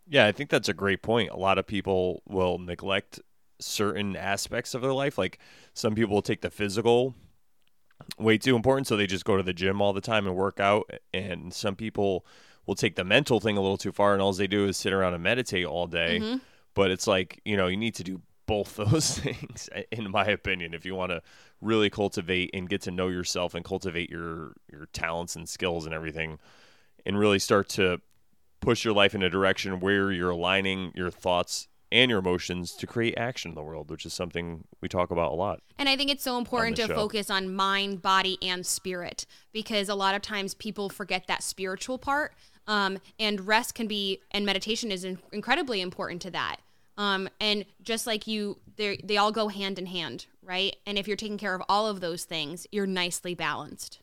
Yeah, 0.08 0.26
I 0.26 0.32
think 0.32 0.50
that's 0.50 0.68
a 0.68 0.74
great 0.74 1.02
point. 1.02 1.30
A 1.30 1.36
lot 1.36 1.58
of 1.58 1.66
people 1.66 2.22
will 2.26 2.58
neglect 2.58 3.20
certain 3.60 4.16
aspects 4.16 4.74
of 4.74 4.82
their 4.82 4.92
life. 4.92 5.18
Like 5.18 5.38
some 5.74 5.94
people 5.94 6.14
will 6.14 6.22
take 6.22 6.40
the 6.40 6.50
physical 6.50 7.14
way 8.18 8.38
too 8.38 8.56
important, 8.56 8.86
so 8.86 8.96
they 8.96 9.06
just 9.06 9.24
go 9.24 9.36
to 9.36 9.42
the 9.42 9.52
gym 9.52 9.80
all 9.80 9.92
the 9.92 10.00
time 10.00 10.26
and 10.26 10.34
work 10.34 10.60
out. 10.60 10.90
And 11.12 11.52
some 11.52 11.76
people 11.76 12.24
will 12.66 12.74
take 12.74 12.96
the 12.96 13.04
mental 13.04 13.40
thing 13.40 13.56
a 13.56 13.60
little 13.60 13.76
too 13.76 13.92
far, 13.92 14.12
and 14.12 14.22
all 14.22 14.32
they 14.32 14.46
do 14.46 14.66
is 14.66 14.76
sit 14.76 14.92
around 14.92 15.14
and 15.14 15.22
meditate 15.22 15.66
all 15.66 15.86
day. 15.86 16.20
Mm-hmm. 16.20 16.38
But 16.74 16.90
it's 16.90 17.06
like, 17.06 17.40
you 17.44 17.56
know, 17.56 17.66
you 17.66 17.76
need 17.76 17.94
to 17.96 18.04
do 18.04 18.20
both 18.46 18.76
those 18.90 19.18
things, 19.18 19.68
in 19.90 20.10
my 20.10 20.24
opinion. 20.26 20.74
If 20.74 20.86
you 20.86 20.94
want 20.94 21.10
to 21.10 21.22
really 21.60 21.90
cultivate 21.90 22.50
and 22.54 22.68
get 22.68 22.82
to 22.82 22.90
know 22.90 23.08
yourself 23.08 23.54
and 23.54 23.64
cultivate 23.64 24.10
your 24.10 24.54
your 24.70 24.86
talents 24.92 25.36
and 25.36 25.48
skills 25.48 25.86
and 25.86 25.94
everything, 25.94 26.38
and 27.04 27.18
really 27.18 27.38
start 27.38 27.68
to 27.70 28.00
push 28.60 28.84
your 28.84 28.94
life 28.94 29.14
in 29.14 29.22
a 29.22 29.30
direction 29.30 29.80
where 29.80 30.10
you're 30.10 30.30
aligning 30.30 30.92
your 30.94 31.10
thoughts 31.10 31.68
and 31.90 32.10
your 32.10 32.18
emotions 32.18 32.74
to 32.74 32.86
create 32.86 33.16
action 33.16 33.50
in 33.50 33.54
the 33.54 33.62
world, 33.62 33.90
which 33.90 34.04
is 34.04 34.12
something 34.12 34.64
we 34.80 34.88
talk 34.88 35.10
about 35.10 35.32
a 35.32 35.34
lot. 35.34 35.60
And 35.78 35.88
I 35.88 35.96
think 35.96 36.10
it's 36.10 36.24
so 36.24 36.36
important 36.36 36.76
to 36.76 36.86
show. 36.86 36.94
focus 36.94 37.30
on 37.30 37.54
mind, 37.54 38.02
body, 38.02 38.36
and 38.42 38.66
spirit 38.66 39.26
because 39.52 39.88
a 39.88 39.94
lot 39.94 40.14
of 40.14 40.22
times 40.22 40.54
people 40.54 40.88
forget 40.88 41.26
that 41.28 41.42
spiritual 41.42 41.98
part. 41.98 42.34
Um, 42.66 42.98
and 43.18 43.46
rest 43.46 43.74
can 43.74 43.86
be, 43.86 44.20
and 44.30 44.44
meditation 44.44 44.92
is 44.92 45.02
in- 45.02 45.18
incredibly 45.32 45.80
important 45.80 46.20
to 46.22 46.30
that. 46.32 46.56
Um, 46.98 47.28
and 47.40 47.64
just 47.82 48.06
like 48.06 48.26
you, 48.26 48.58
they 48.76 48.98
they 49.02 49.16
all 49.16 49.32
go 49.32 49.48
hand 49.48 49.78
in 49.78 49.86
hand, 49.86 50.26
right? 50.42 50.76
And 50.84 50.98
if 50.98 51.06
you're 51.06 51.16
taking 51.16 51.38
care 51.38 51.54
of 51.54 51.62
all 51.68 51.86
of 51.86 52.00
those 52.00 52.24
things, 52.24 52.66
you're 52.72 52.86
nicely 52.86 53.34
balanced. 53.34 54.00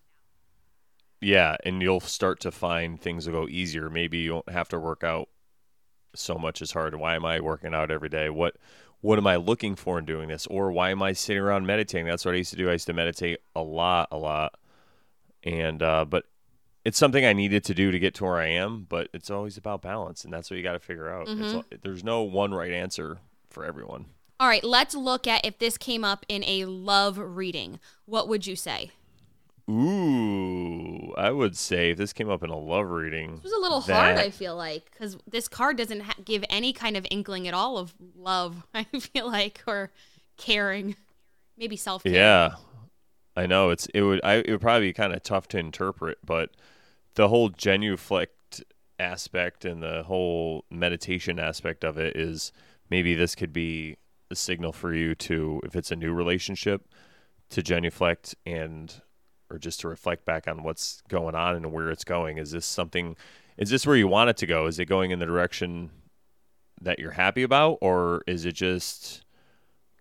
Yeah, 1.22 1.58
and 1.64 1.82
you'll 1.82 2.00
start 2.02 2.40
to 2.42 2.52
find 2.52 3.00
things 3.00 3.26
will 3.26 3.46
go 3.46 3.48
easier. 3.48 3.90
Maybe 3.90 4.20
you 4.20 4.34
won't 4.34 4.50
have 4.50 4.70
to 4.70 4.80
work 4.80 5.04
out 5.04 5.30
so 6.14 6.36
much 6.36 6.62
as 6.62 6.72
hard. 6.72 6.96
Why 6.96 7.16
am 7.16 7.26
I 7.26 7.40
working 7.40 7.74
out 7.74 7.92
every 7.92 8.10
day? 8.10 8.30
What 8.30 8.56
what 9.02 9.20
am 9.20 9.28
I 9.28 9.36
looking 9.36 9.76
for 9.76 10.00
in 10.00 10.06
doing 10.06 10.30
this? 10.30 10.48
Or 10.48 10.72
why 10.72 10.90
am 10.90 11.04
I 11.04 11.14
sitting 11.14 11.42
around 11.42 11.68
meditating? 11.68 12.08
That's 12.08 12.26
what 12.26 12.34
I 12.34 12.38
used 12.38 12.52
to 12.52 12.58
do. 12.58 12.70
I 12.70 12.74
used 12.74 12.88
to 12.88 12.94
meditate 12.94 13.40
a 13.56 13.62
lot, 13.62 14.08
a 14.12 14.18
lot. 14.18 14.58
And 15.44 15.84
uh, 15.84 16.06
but 16.06 16.26
it's 16.84 16.98
something 16.98 17.26
I 17.26 17.34
needed 17.34 17.64
to 17.66 17.74
do 17.74 17.92
to 17.92 18.00
get 18.00 18.16
to 18.16 18.24
where 18.24 18.38
I 18.38 18.48
am. 18.48 18.86
But 18.90 19.10
it's 19.14 19.30
always 19.30 19.58
about 19.58 19.82
balance, 19.82 20.24
and 20.24 20.34
that's 20.34 20.50
what 20.50 20.58
you 20.58 20.64
got 20.64 20.74
to 20.74 20.80
figure 20.80 21.10
out. 21.10 21.28
Mm-hmm. 21.28 21.56
all, 21.58 21.66
there's 21.84 22.04
no 22.04 22.24
one 22.24 22.54
right 22.54 22.72
answer 22.72 23.20
for 23.50 23.64
everyone. 23.66 24.06
All 24.40 24.48
right, 24.48 24.64
let's 24.64 24.94
look 24.94 25.28
at 25.28 25.46
if 25.46 25.60
this 25.60 25.78
came 25.78 26.04
up 26.04 26.26
in 26.28 26.44
a 26.44 26.66
love 26.66 27.18
reading. 27.18 27.80
What 28.06 28.28
would 28.28 28.46
you 28.46 28.56
say? 28.56 28.92
Ooh, 29.70 31.12
I 31.18 31.32
would 31.32 31.58
say 31.58 31.92
if 31.92 31.98
this 31.98 32.14
came 32.14 32.30
up 32.30 32.44
in 32.44 32.50
a 32.50 32.58
love 32.58 32.90
reading, 32.92 33.36
It 33.38 33.44
was 33.44 33.52
a 33.52 33.60
little 33.60 33.82
hard, 33.82 34.18
I 34.18 34.30
feel 34.30 34.56
like, 34.56 34.92
because 34.92 35.18
this 35.28 35.48
card 35.48 35.78
doesn't 35.78 36.02
ha- 36.02 36.14
give 36.24 36.46
any 36.50 36.72
kind 36.72 36.96
of 36.96 37.08
inkling 37.10 37.48
at 37.48 37.54
all 37.54 37.78
of 37.78 37.94
love. 38.16 38.68
I 38.74 38.84
feel 38.84 39.28
like, 39.28 39.64
or 39.66 39.92
caring, 40.38 40.96
maybe 41.58 41.76
self 41.76 42.04
care. 42.04 42.14
Yeah, 42.14 42.56
I 43.36 43.48
know 43.48 43.72
it's 43.72 43.88
it 43.88 44.04
would 44.04 44.22
I 44.24 44.36
it 44.36 44.50
would 44.50 44.62
probably 44.62 44.90
be 44.90 44.94
kind 44.94 45.14
of 45.14 45.24
tough 45.24 45.48
to 45.50 45.58
interpret, 45.58 46.20
but 46.24 46.52
the 47.16 47.30
whole 47.30 47.50
genuflect 47.50 48.64
aspect 49.00 49.66
and 49.66 49.82
the 49.82 50.04
whole 50.04 50.66
meditation 50.70 51.40
aspect 51.40 51.84
of 51.84 51.98
it 51.98 52.16
is 52.16 52.52
maybe 52.90 53.16
this 53.16 53.36
could 53.36 53.52
be 53.52 53.98
a 54.32 54.36
signal 54.36 54.72
for 54.72 54.94
you 54.94 55.16
to 55.16 55.60
if 55.64 55.76
it's 55.76 55.92
a 55.92 55.96
new 55.96 56.14
relationship 56.14 56.88
to 57.50 57.62
genuflect 57.62 58.36
and 58.46 59.02
or 59.56 59.60
just 59.60 59.80
to 59.80 59.88
reflect 59.88 60.26
back 60.26 60.48
on 60.48 60.64
what's 60.64 61.02
going 61.08 61.34
on 61.34 61.56
and 61.56 61.72
where 61.72 61.90
it's 61.90 62.04
going. 62.04 62.38
Is 62.38 62.52
this 62.52 62.66
something? 62.66 63.16
Is 63.58 63.70
this 63.70 63.88
where 63.88 63.96
you 63.96 64.08
want 64.08 64.30
it 64.30 64.38
to 64.38 64.46
go? 64.46 64.68
Is 64.68 64.78
it 64.78 64.86
going 64.86 65.12
in 65.12 65.20
the 65.20 65.26
direction 65.26 65.90
that 66.82 67.00
you're 67.00 67.12
happy 67.12 67.44
about, 67.44 67.78
or 67.82 68.22
is 68.28 68.46
it 68.46 68.54
just 68.54 69.24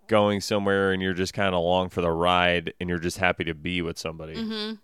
going 0.09 0.41
somewhere 0.41 0.93
and 0.93 1.01
you're 1.01 1.15
just 1.15 1.33
kind 1.33 1.49
of 1.49 1.55
along 1.55 1.89
for 1.89 2.03
the 2.03 2.11
ride 2.11 2.75
and 2.81 2.91
you're 2.91 2.99
just 2.99 3.19
happy 3.19 3.45
to 3.45 3.55
be 3.55 3.81
with 3.81 3.97
somebody? 3.97 4.35
Mm-hmm. 4.35 4.75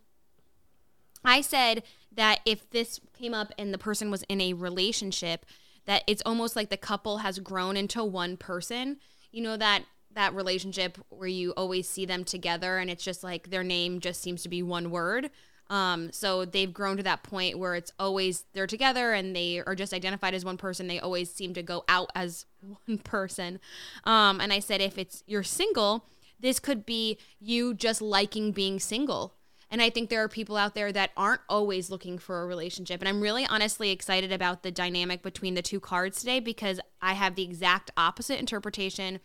I 1.24 1.40
said 1.40 1.82
that 2.12 2.40
if 2.46 2.70
this 2.70 3.00
came 3.18 3.34
up 3.34 3.52
and 3.58 3.74
the 3.74 3.78
person 3.78 4.10
was 4.10 4.22
in 4.28 4.40
a 4.40 4.52
relationship, 4.52 5.44
that 5.86 6.04
it's 6.06 6.22
almost 6.24 6.56
like 6.56 6.70
the 6.70 6.76
couple 6.76 7.18
has 7.18 7.38
grown 7.40 7.76
into 7.76 8.04
one 8.04 8.36
person. 8.36 8.98
You 9.32 9.42
know 9.42 9.56
that 9.56 9.84
that 10.14 10.34
relationship 10.34 10.98
where 11.08 11.28
you 11.28 11.52
always 11.52 11.88
see 11.88 12.04
them 12.04 12.24
together 12.24 12.78
and 12.78 12.90
it's 12.90 13.04
just 13.04 13.22
like 13.22 13.50
their 13.50 13.62
name 13.62 14.00
just 14.00 14.20
seems 14.20 14.42
to 14.42 14.48
be 14.48 14.62
one 14.62 14.90
word. 14.90 15.30
Um, 15.68 16.10
so 16.10 16.44
they've 16.44 16.72
grown 16.72 16.96
to 16.96 17.02
that 17.04 17.22
point 17.22 17.58
where 17.58 17.76
it's 17.76 17.92
always 17.98 18.44
they're 18.52 18.66
together 18.66 19.12
and 19.12 19.36
they 19.36 19.60
are 19.60 19.76
just 19.76 19.94
identified 19.94 20.34
as 20.34 20.44
one 20.44 20.56
person. 20.56 20.88
They 20.88 20.98
always 20.98 21.32
seem 21.32 21.54
to 21.54 21.62
go 21.62 21.84
out 21.88 22.10
as 22.14 22.44
one 22.86 22.98
person. 22.98 23.60
Um, 24.04 24.40
and 24.40 24.52
I 24.52 24.58
said 24.58 24.80
if 24.80 24.98
it's 24.98 25.22
you're 25.26 25.44
single, 25.44 26.06
this 26.40 26.58
could 26.58 26.84
be 26.84 27.18
you 27.38 27.72
just 27.72 28.02
liking 28.02 28.50
being 28.50 28.80
single. 28.80 29.34
And 29.70 29.80
I 29.80 29.88
think 29.88 30.10
there 30.10 30.24
are 30.24 30.28
people 30.28 30.56
out 30.56 30.74
there 30.74 30.90
that 30.90 31.12
aren't 31.16 31.42
always 31.48 31.90
looking 31.90 32.18
for 32.18 32.42
a 32.42 32.46
relationship. 32.46 33.00
And 33.00 33.08
I'm 33.08 33.20
really 33.20 33.46
honestly 33.46 33.90
excited 33.90 34.32
about 34.32 34.64
the 34.64 34.72
dynamic 34.72 35.22
between 35.22 35.54
the 35.54 35.62
two 35.62 35.78
cards 35.78 36.18
today 36.18 36.40
because 36.40 36.80
I 37.00 37.12
have 37.12 37.36
the 37.36 37.44
exact 37.44 37.92
opposite 37.96 38.40
interpretation 38.40 39.20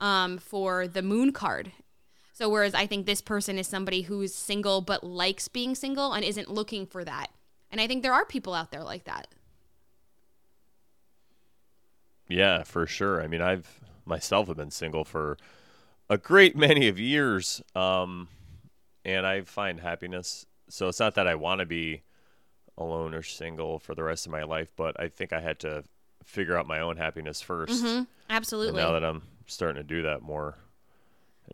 um, 0.00 0.38
for 0.38 0.86
the 0.86 1.02
moon 1.02 1.32
card. 1.32 1.72
So, 2.32 2.48
whereas 2.48 2.74
I 2.74 2.86
think 2.86 3.06
this 3.06 3.20
person 3.20 3.58
is 3.58 3.66
somebody 3.66 4.02
who's 4.02 4.34
single 4.34 4.80
but 4.80 5.02
likes 5.02 5.48
being 5.48 5.74
single 5.74 6.12
and 6.12 6.24
isn't 6.24 6.48
looking 6.48 6.86
for 6.86 7.04
that. 7.04 7.30
And 7.70 7.80
I 7.80 7.86
think 7.86 8.02
there 8.02 8.14
are 8.14 8.24
people 8.24 8.54
out 8.54 8.70
there 8.70 8.84
like 8.84 9.04
that. 9.04 9.28
Yeah, 12.28 12.62
for 12.62 12.86
sure. 12.86 13.22
I 13.22 13.26
mean, 13.26 13.42
I've 13.42 13.80
myself 14.04 14.48
have 14.48 14.56
been 14.56 14.70
single 14.70 15.04
for 15.04 15.36
a 16.08 16.16
great 16.16 16.56
many 16.56 16.88
of 16.88 16.98
years, 16.98 17.62
um, 17.74 18.28
and 19.04 19.26
I 19.26 19.42
find 19.42 19.80
happiness. 19.80 20.46
So 20.68 20.88
it's 20.88 21.00
not 21.00 21.14
that 21.16 21.26
I 21.26 21.34
want 21.34 21.60
to 21.60 21.66
be 21.66 22.02
alone 22.76 23.14
or 23.14 23.22
single 23.22 23.78
for 23.78 23.94
the 23.94 24.02
rest 24.02 24.26
of 24.26 24.32
my 24.32 24.44
life, 24.44 24.72
but 24.76 24.98
I 25.00 25.08
think 25.08 25.32
I 25.32 25.40
had 25.40 25.58
to 25.60 25.84
figure 26.24 26.56
out 26.56 26.66
my 26.66 26.80
own 26.80 26.96
happiness 26.96 27.42
1st 27.42 27.84
And 27.84 28.06
Absolutely. 28.30 28.80
now 28.80 28.92
that 28.92 29.04
I'm 29.04 29.22
starting 29.48 29.82
to 29.82 29.86
do 29.86 30.02
that 30.02 30.22
more, 30.22 30.56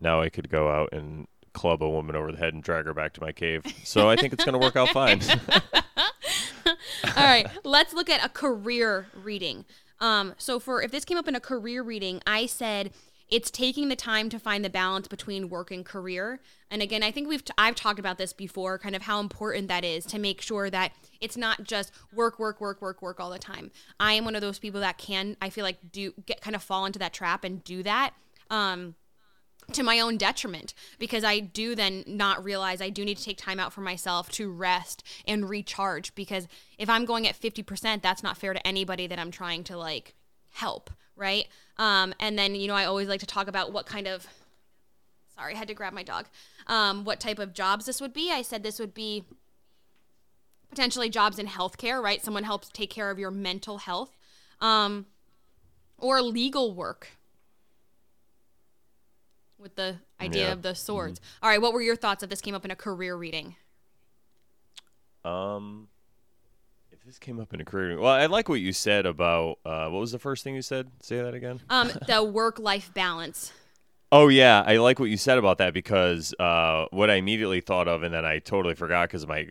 now 0.01 0.21
I 0.21 0.29
could 0.29 0.51
go 0.51 0.69
out 0.69 0.93
and 0.93 1.27
club 1.53 1.83
a 1.83 1.89
woman 1.89 2.17
over 2.17 2.33
the 2.33 2.39
head 2.39 2.53
and 2.53 2.63
drag 2.63 2.85
her 2.85 2.95
back 2.95 3.15
to 3.15 3.21
my 3.21 3.33
cave. 3.33 3.65
So 3.85 4.11
I 4.11 4.17
think 4.17 4.33
it's 4.33 4.45
going 4.45 4.55
to 4.55 4.59
work 4.59 4.77
out 4.77 4.91
fine. 4.91 5.21
All 6.67 7.25
right, 7.25 7.47
let's 7.65 7.95
look 7.95 8.11
at 8.11 8.25
a 8.25 8.29
career 8.29 9.07
reading. 9.15 9.65
Um, 10.01 10.35
so 10.37 10.59
for 10.59 10.83
if 10.83 10.91
this 10.91 11.05
came 11.05 11.17
up 11.17 11.29
in 11.29 11.35
a 11.35 11.41
career 11.41 11.83
reading, 11.83 12.21
I 12.27 12.47
said 12.47 12.91
it's 13.35 13.51
taking 13.51 13.89
the 13.89 13.97
time 13.97 14.29
to 14.29 14.39
find 14.39 14.65
the 14.65 14.71
balance 14.71 15.09
between 15.09 15.49
work 15.49 15.73
and 15.73 15.85
career. 15.85 16.39
And 16.71 16.81
again, 16.81 17.03
I 17.03 17.11
think 17.11 17.27
we've 17.27 17.45
t- 17.45 17.53
I've 17.59 17.75
talked 17.75 17.99
about 17.99 18.17
this 18.17 18.33
before, 18.33 18.79
kind 18.79 18.95
of 18.95 19.03
how 19.03 19.19
important 19.19 19.67
that 19.67 19.85
is 19.85 20.07
to 20.07 20.21
make 20.21 20.41
sure 20.41 20.71
that 20.71 20.93
it's 21.21 21.37
not 21.37 21.65
just 21.65 21.91
work, 22.13 22.39
work, 22.39 22.61
work, 22.61 22.81
work, 22.81 23.03
work 23.03 23.19
all 23.19 23.31
the 23.31 23.41
time. 23.41 23.73
I 23.99 24.13
am 24.13 24.25
one 24.25 24.37
of 24.37 24.41
those 24.41 24.61
people 24.61 24.79
that 24.83 24.99
can 24.99 25.37
I 25.43 25.51
feel 25.51 25.65
like 25.65 25.79
do 25.91 26.15
get 26.27 26.43
kind 26.43 26.55
of 26.55 26.63
fall 26.63 26.87
into 26.87 27.01
that 27.01 27.13
trap 27.13 27.43
and 27.43 27.65
do 27.65 27.83
that. 27.83 28.13
Um, 28.51 28.95
to 29.73 29.83
my 29.83 29.99
own 29.99 30.19
detriment 30.19 30.75
because 30.99 31.25
I 31.25 31.41
do 31.41 31.75
then 31.75 32.05
not 32.07 32.45
realize 32.45 32.83
I 32.83 32.91
do 32.91 33.03
need 33.03 33.17
to 33.17 33.25
take 33.25 33.39
time 33.39 33.59
out 33.59 33.73
for 33.73 33.81
myself 33.81 34.29
to 34.33 34.53
rest 34.53 35.03
and 35.27 35.49
recharge 35.49 36.15
because 36.15 36.47
if 36.77 36.91
I'm 36.91 37.07
going 37.07 37.27
at 37.27 37.41
50%, 37.41 38.03
that's 38.03 38.23
not 38.23 38.37
fair 38.37 38.53
to 38.53 38.65
anybody 38.67 39.07
that 39.07 39.19
I'm 39.19 39.31
trying 39.31 39.65
to 39.65 39.79
like 39.79 40.15
help, 40.51 40.91
right? 41.17 41.47
Um, 41.79 42.15
and 42.21 42.39
then, 42.39 42.55
you 42.55 42.69
know, 42.69 42.75
I 42.75 42.85
always 42.85 43.09
like 43.09 43.21
to 43.21 43.27
talk 43.27 43.49
about 43.49 43.73
what 43.73 43.87
kind 43.87 44.07
of, 44.07 44.27
sorry, 45.37 45.55
I 45.55 45.59
had 45.59 45.69
to 45.69 45.75
grab 45.75 45.93
my 45.93 46.03
dog, 46.03 46.27
um, 46.67 47.05
what 47.05 47.21
type 47.21 47.39
of 47.39 47.53
jobs 47.53 47.87
this 47.87 48.01
would 48.01 48.13
be. 48.13 48.31
I 48.31 48.43
said 48.43 48.63
this 48.63 48.79
would 48.79 48.95
be 48.95 49.25
potentially 50.71 51.09
jobs 51.09 51.39
in 51.39 51.47
healthcare, 51.47 52.03
right? 52.03 52.23
Someone 52.23 52.45
helps 52.45 52.69
take 52.69 52.91
care 52.91 53.11
of 53.11 53.19
your 53.19 53.31
mental 53.31 53.79
health 53.79 54.17
um, 54.61 55.07
or 55.99 56.21
legal 56.21 56.75
work 56.75 57.09
with 59.59 59.77
the 59.77 59.97
idea 60.21 60.47
Yeah. 60.47 60.53
of 60.53 60.63
the 60.63 60.75
swords. 60.75 61.21
All 61.43 61.49
right, 61.49 61.61
what 61.63 61.73
were 61.73 61.81
your 61.83 61.97
thoughts 61.97 62.23
if 62.23 62.31
this 62.31 62.41
came 62.41 62.55
up 62.55 62.65
in 62.65 62.71
a 62.71 62.77
career 62.77 63.17
reading? 63.17 63.57
Um, 65.25 65.89
this 67.05 67.19
came 67.19 67.39
up 67.39 67.53
in 67.53 67.61
a 67.61 67.65
career, 67.65 67.99
well, 68.01 68.13
I 68.13 68.27
like 68.27 68.49
what 68.49 68.61
you 68.61 68.73
said 68.73 69.05
about 69.07 69.59
uh, 69.65 69.89
what 69.89 70.01
was 70.01 70.13
the 70.13 70.19
first 70.19 70.43
thing 70.45 70.55
you 70.55 70.63
said? 70.63 70.91
Say 71.03 71.21
that 71.21 71.35
again. 71.35 71.61
Um, 71.69 71.91
the 72.07 72.23
work 72.25 72.59
life 72.59 72.93
balance. 72.95 73.53
Oh 74.11 74.29
yeah, 74.29 74.63
I 74.67 74.77
like 74.77 74.99
what 74.99 75.11
you 75.11 75.17
said 75.17 75.39
about 75.39 75.59
that 75.59 75.75
because 75.75 76.35
uh, 76.39 76.87
what 76.91 77.11
I 77.11 77.15
immediately 77.15 77.61
thought 77.61 77.89
of, 77.89 78.03
and 78.03 78.15
then 78.15 78.25
I 78.25 78.39
totally 78.39 78.75
forgot 78.75 79.09
because 79.09 79.27
my 79.27 79.49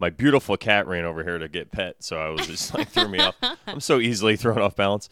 my 0.00 0.10
beautiful 0.10 0.56
cat 0.56 0.86
ran 0.86 1.04
over 1.04 1.22
here 1.22 1.38
to 1.38 1.48
get 1.48 1.70
pet, 1.72 1.96
so 2.00 2.16
I 2.18 2.28
was 2.30 2.46
just 2.46 2.74
like 2.74 2.88
threw 2.88 3.08
me 3.08 3.18
off. 3.18 3.34
I'm 3.66 3.80
so 3.80 3.98
easily 4.00 4.36
thrown 4.36 4.58
off 4.58 4.74
balance. 4.76 5.08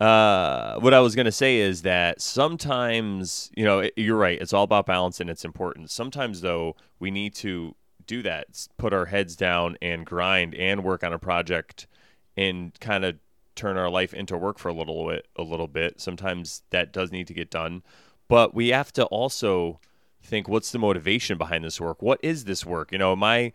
Uh, 0.00 0.78
what 0.78 0.94
I 0.94 1.00
was 1.00 1.16
gonna 1.16 1.32
say 1.32 1.56
is 1.56 1.82
that 1.82 2.20
sometimes, 2.22 3.50
you 3.56 3.64
know, 3.64 3.80
it- 3.80 3.94
you're 3.96 4.16
right. 4.16 4.40
It's 4.40 4.52
all 4.52 4.62
about 4.62 4.86
balance 4.86 5.18
and 5.20 5.28
it's 5.28 5.44
important. 5.44 5.90
Sometimes 5.90 6.40
though, 6.40 6.76
we 7.00 7.10
need 7.10 7.34
to 7.36 7.74
do 8.08 8.22
that, 8.22 8.66
put 8.76 8.92
our 8.92 9.06
heads 9.06 9.36
down 9.36 9.76
and 9.80 10.04
grind 10.04 10.56
and 10.56 10.82
work 10.82 11.04
on 11.04 11.12
a 11.12 11.18
project 11.18 11.86
and 12.36 12.78
kind 12.80 13.04
of 13.04 13.16
turn 13.54 13.76
our 13.76 13.90
life 13.90 14.14
into 14.14 14.36
work 14.36 14.58
for 14.58 14.68
a 14.68 14.74
little 14.74 15.06
bit. 15.06 15.28
A 15.36 15.42
little 15.42 15.68
bit. 15.68 16.00
Sometimes 16.00 16.62
that 16.70 16.92
does 16.92 17.12
need 17.12 17.28
to 17.28 17.34
get 17.34 17.50
done, 17.50 17.82
but 18.26 18.54
we 18.54 18.68
have 18.68 18.92
to 18.94 19.04
also 19.04 19.78
think, 20.22 20.48
what's 20.48 20.72
the 20.72 20.78
motivation 20.78 21.38
behind 21.38 21.64
this 21.64 21.80
work? 21.80 22.02
What 22.02 22.18
is 22.22 22.44
this 22.44 22.66
work? 22.66 22.90
You 22.90 22.98
know, 22.98 23.12
am 23.12 23.22
I 23.22 23.52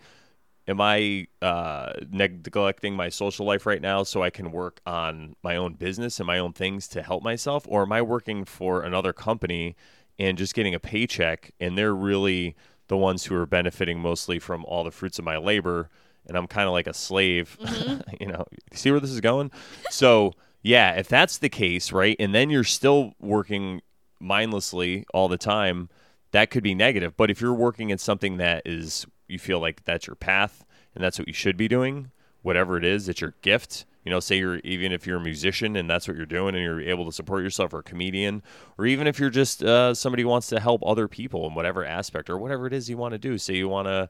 am 0.67 0.79
I 0.79 1.27
uh, 1.41 1.93
neglecting 2.09 2.95
my 2.95 3.09
social 3.09 3.45
life 3.45 3.65
right 3.65 3.81
now 3.81 4.03
so 4.03 4.23
I 4.23 4.29
can 4.29 4.51
work 4.51 4.79
on 4.85 5.35
my 5.43 5.57
own 5.57 5.73
business 5.73 6.19
and 6.19 6.27
my 6.27 6.39
own 6.39 6.53
things 6.53 6.87
to 6.89 7.01
help 7.01 7.23
myself? 7.23 7.65
Or 7.67 7.81
am 7.83 7.91
I 7.91 8.01
working 8.01 8.45
for 8.45 8.81
another 8.81 9.11
company 9.13 9.75
and 10.17 10.37
just 10.37 10.53
getting 10.53 10.73
a 10.73 10.79
paycheck 10.79 11.51
and 11.59 11.77
they're 11.77 11.95
really 11.95 12.55
the 12.93 12.97
ones 12.97 13.25
who 13.25 13.33
are 13.35 13.47
benefiting 13.47 13.99
mostly 13.99 14.37
from 14.37 14.63
all 14.65 14.83
the 14.83 14.91
fruits 14.91 15.17
of 15.17 15.25
my 15.25 15.37
labor? 15.37 15.89
And 16.27 16.37
I'm 16.37 16.45
kind 16.45 16.67
of 16.67 16.73
like 16.73 16.85
a 16.85 16.93
slave. 16.93 17.57
Mm-hmm. 17.59 18.15
you 18.21 18.27
know, 18.27 18.45
see 18.71 18.91
where 18.91 18.99
this 18.99 19.09
is 19.09 19.19
going? 19.19 19.49
So, 19.89 20.33
yeah, 20.61 20.91
if 20.91 21.07
that's 21.07 21.39
the 21.39 21.49
case, 21.49 21.91
right? 21.91 22.15
And 22.19 22.35
then 22.35 22.51
you're 22.51 22.63
still 22.63 23.15
working 23.19 23.81
mindlessly 24.19 25.05
all 25.11 25.27
the 25.27 25.39
time, 25.39 25.89
that 26.33 26.51
could 26.51 26.61
be 26.61 26.75
negative. 26.75 27.17
But 27.17 27.31
if 27.31 27.41
you're 27.41 27.53
working 27.53 27.89
in 27.89 27.97
something 27.97 28.37
that 28.37 28.61
is 28.63 29.07
you 29.27 29.39
feel 29.39 29.59
like 29.59 29.83
that's 29.85 30.05
your 30.05 30.15
path 30.15 30.63
and 30.93 31.03
that's 31.03 31.17
what 31.17 31.27
you 31.27 31.33
should 31.33 31.57
be 31.57 31.67
doing, 31.67 32.11
whatever 32.43 32.77
it 32.77 32.85
is, 32.85 33.09
it's 33.09 33.21
your 33.21 33.33
gift. 33.41 33.85
You 34.03 34.11
know, 34.11 34.19
say 34.19 34.37
you're 34.37 34.57
even 34.59 34.91
if 34.91 35.07
you're 35.07 35.17
a 35.17 35.23
musician 35.23 35.75
and 35.75 35.89
that's 35.89 36.07
what 36.07 36.17
you're 36.17 36.25
doing 36.25 36.55
and 36.55 36.63
you're 36.63 36.81
able 36.81 37.05
to 37.05 37.11
support 37.11 37.43
yourself 37.43 37.73
or 37.73 37.79
a 37.79 37.83
comedian, 37.83 38.43
or 38.77 38.85
even 38.85 39.07
if 39.07 39.19
you're 39.19 39.29
just 39.29 39.63
uh, 39.63 39.93
somebody 39.93 40.23
who 40.23 40.29
wants 40.29 40.47
to 40.47 40.59
help 40.59 40.81
other 40.85 41.07
people 41.07 41.47
in 41.47 41.55
whatever 41.55 41.85
aspect 41.85 42.29
or 42.29 42.37
whatever 42.37 42.67
it 42.67 42.73
is 42.73 42.89
you 42.89 42.97
want 42.97 43.13
to 43.13 43.17
do. 43.17 43.37
Say 43.37 43.55
you 43.55 43.69
want 43.69 43.87
to, 43.87 44.09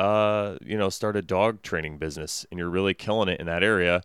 uh, 0.00 0.56
you 0.64 0.76
know, 0.76 0.88
start 0.88 1.16
a 1.16 1.22
dog 1.22 1.62
training 1.62 1.98
business 1.98 2.44
and 2.50 2.58
you're 2.58 2.70
really 2.70 2.94
killing 2.94 3.28
it 3.28 3.40
in 3.40 3.46
that 3.46 3.62
area. 3.62 4.02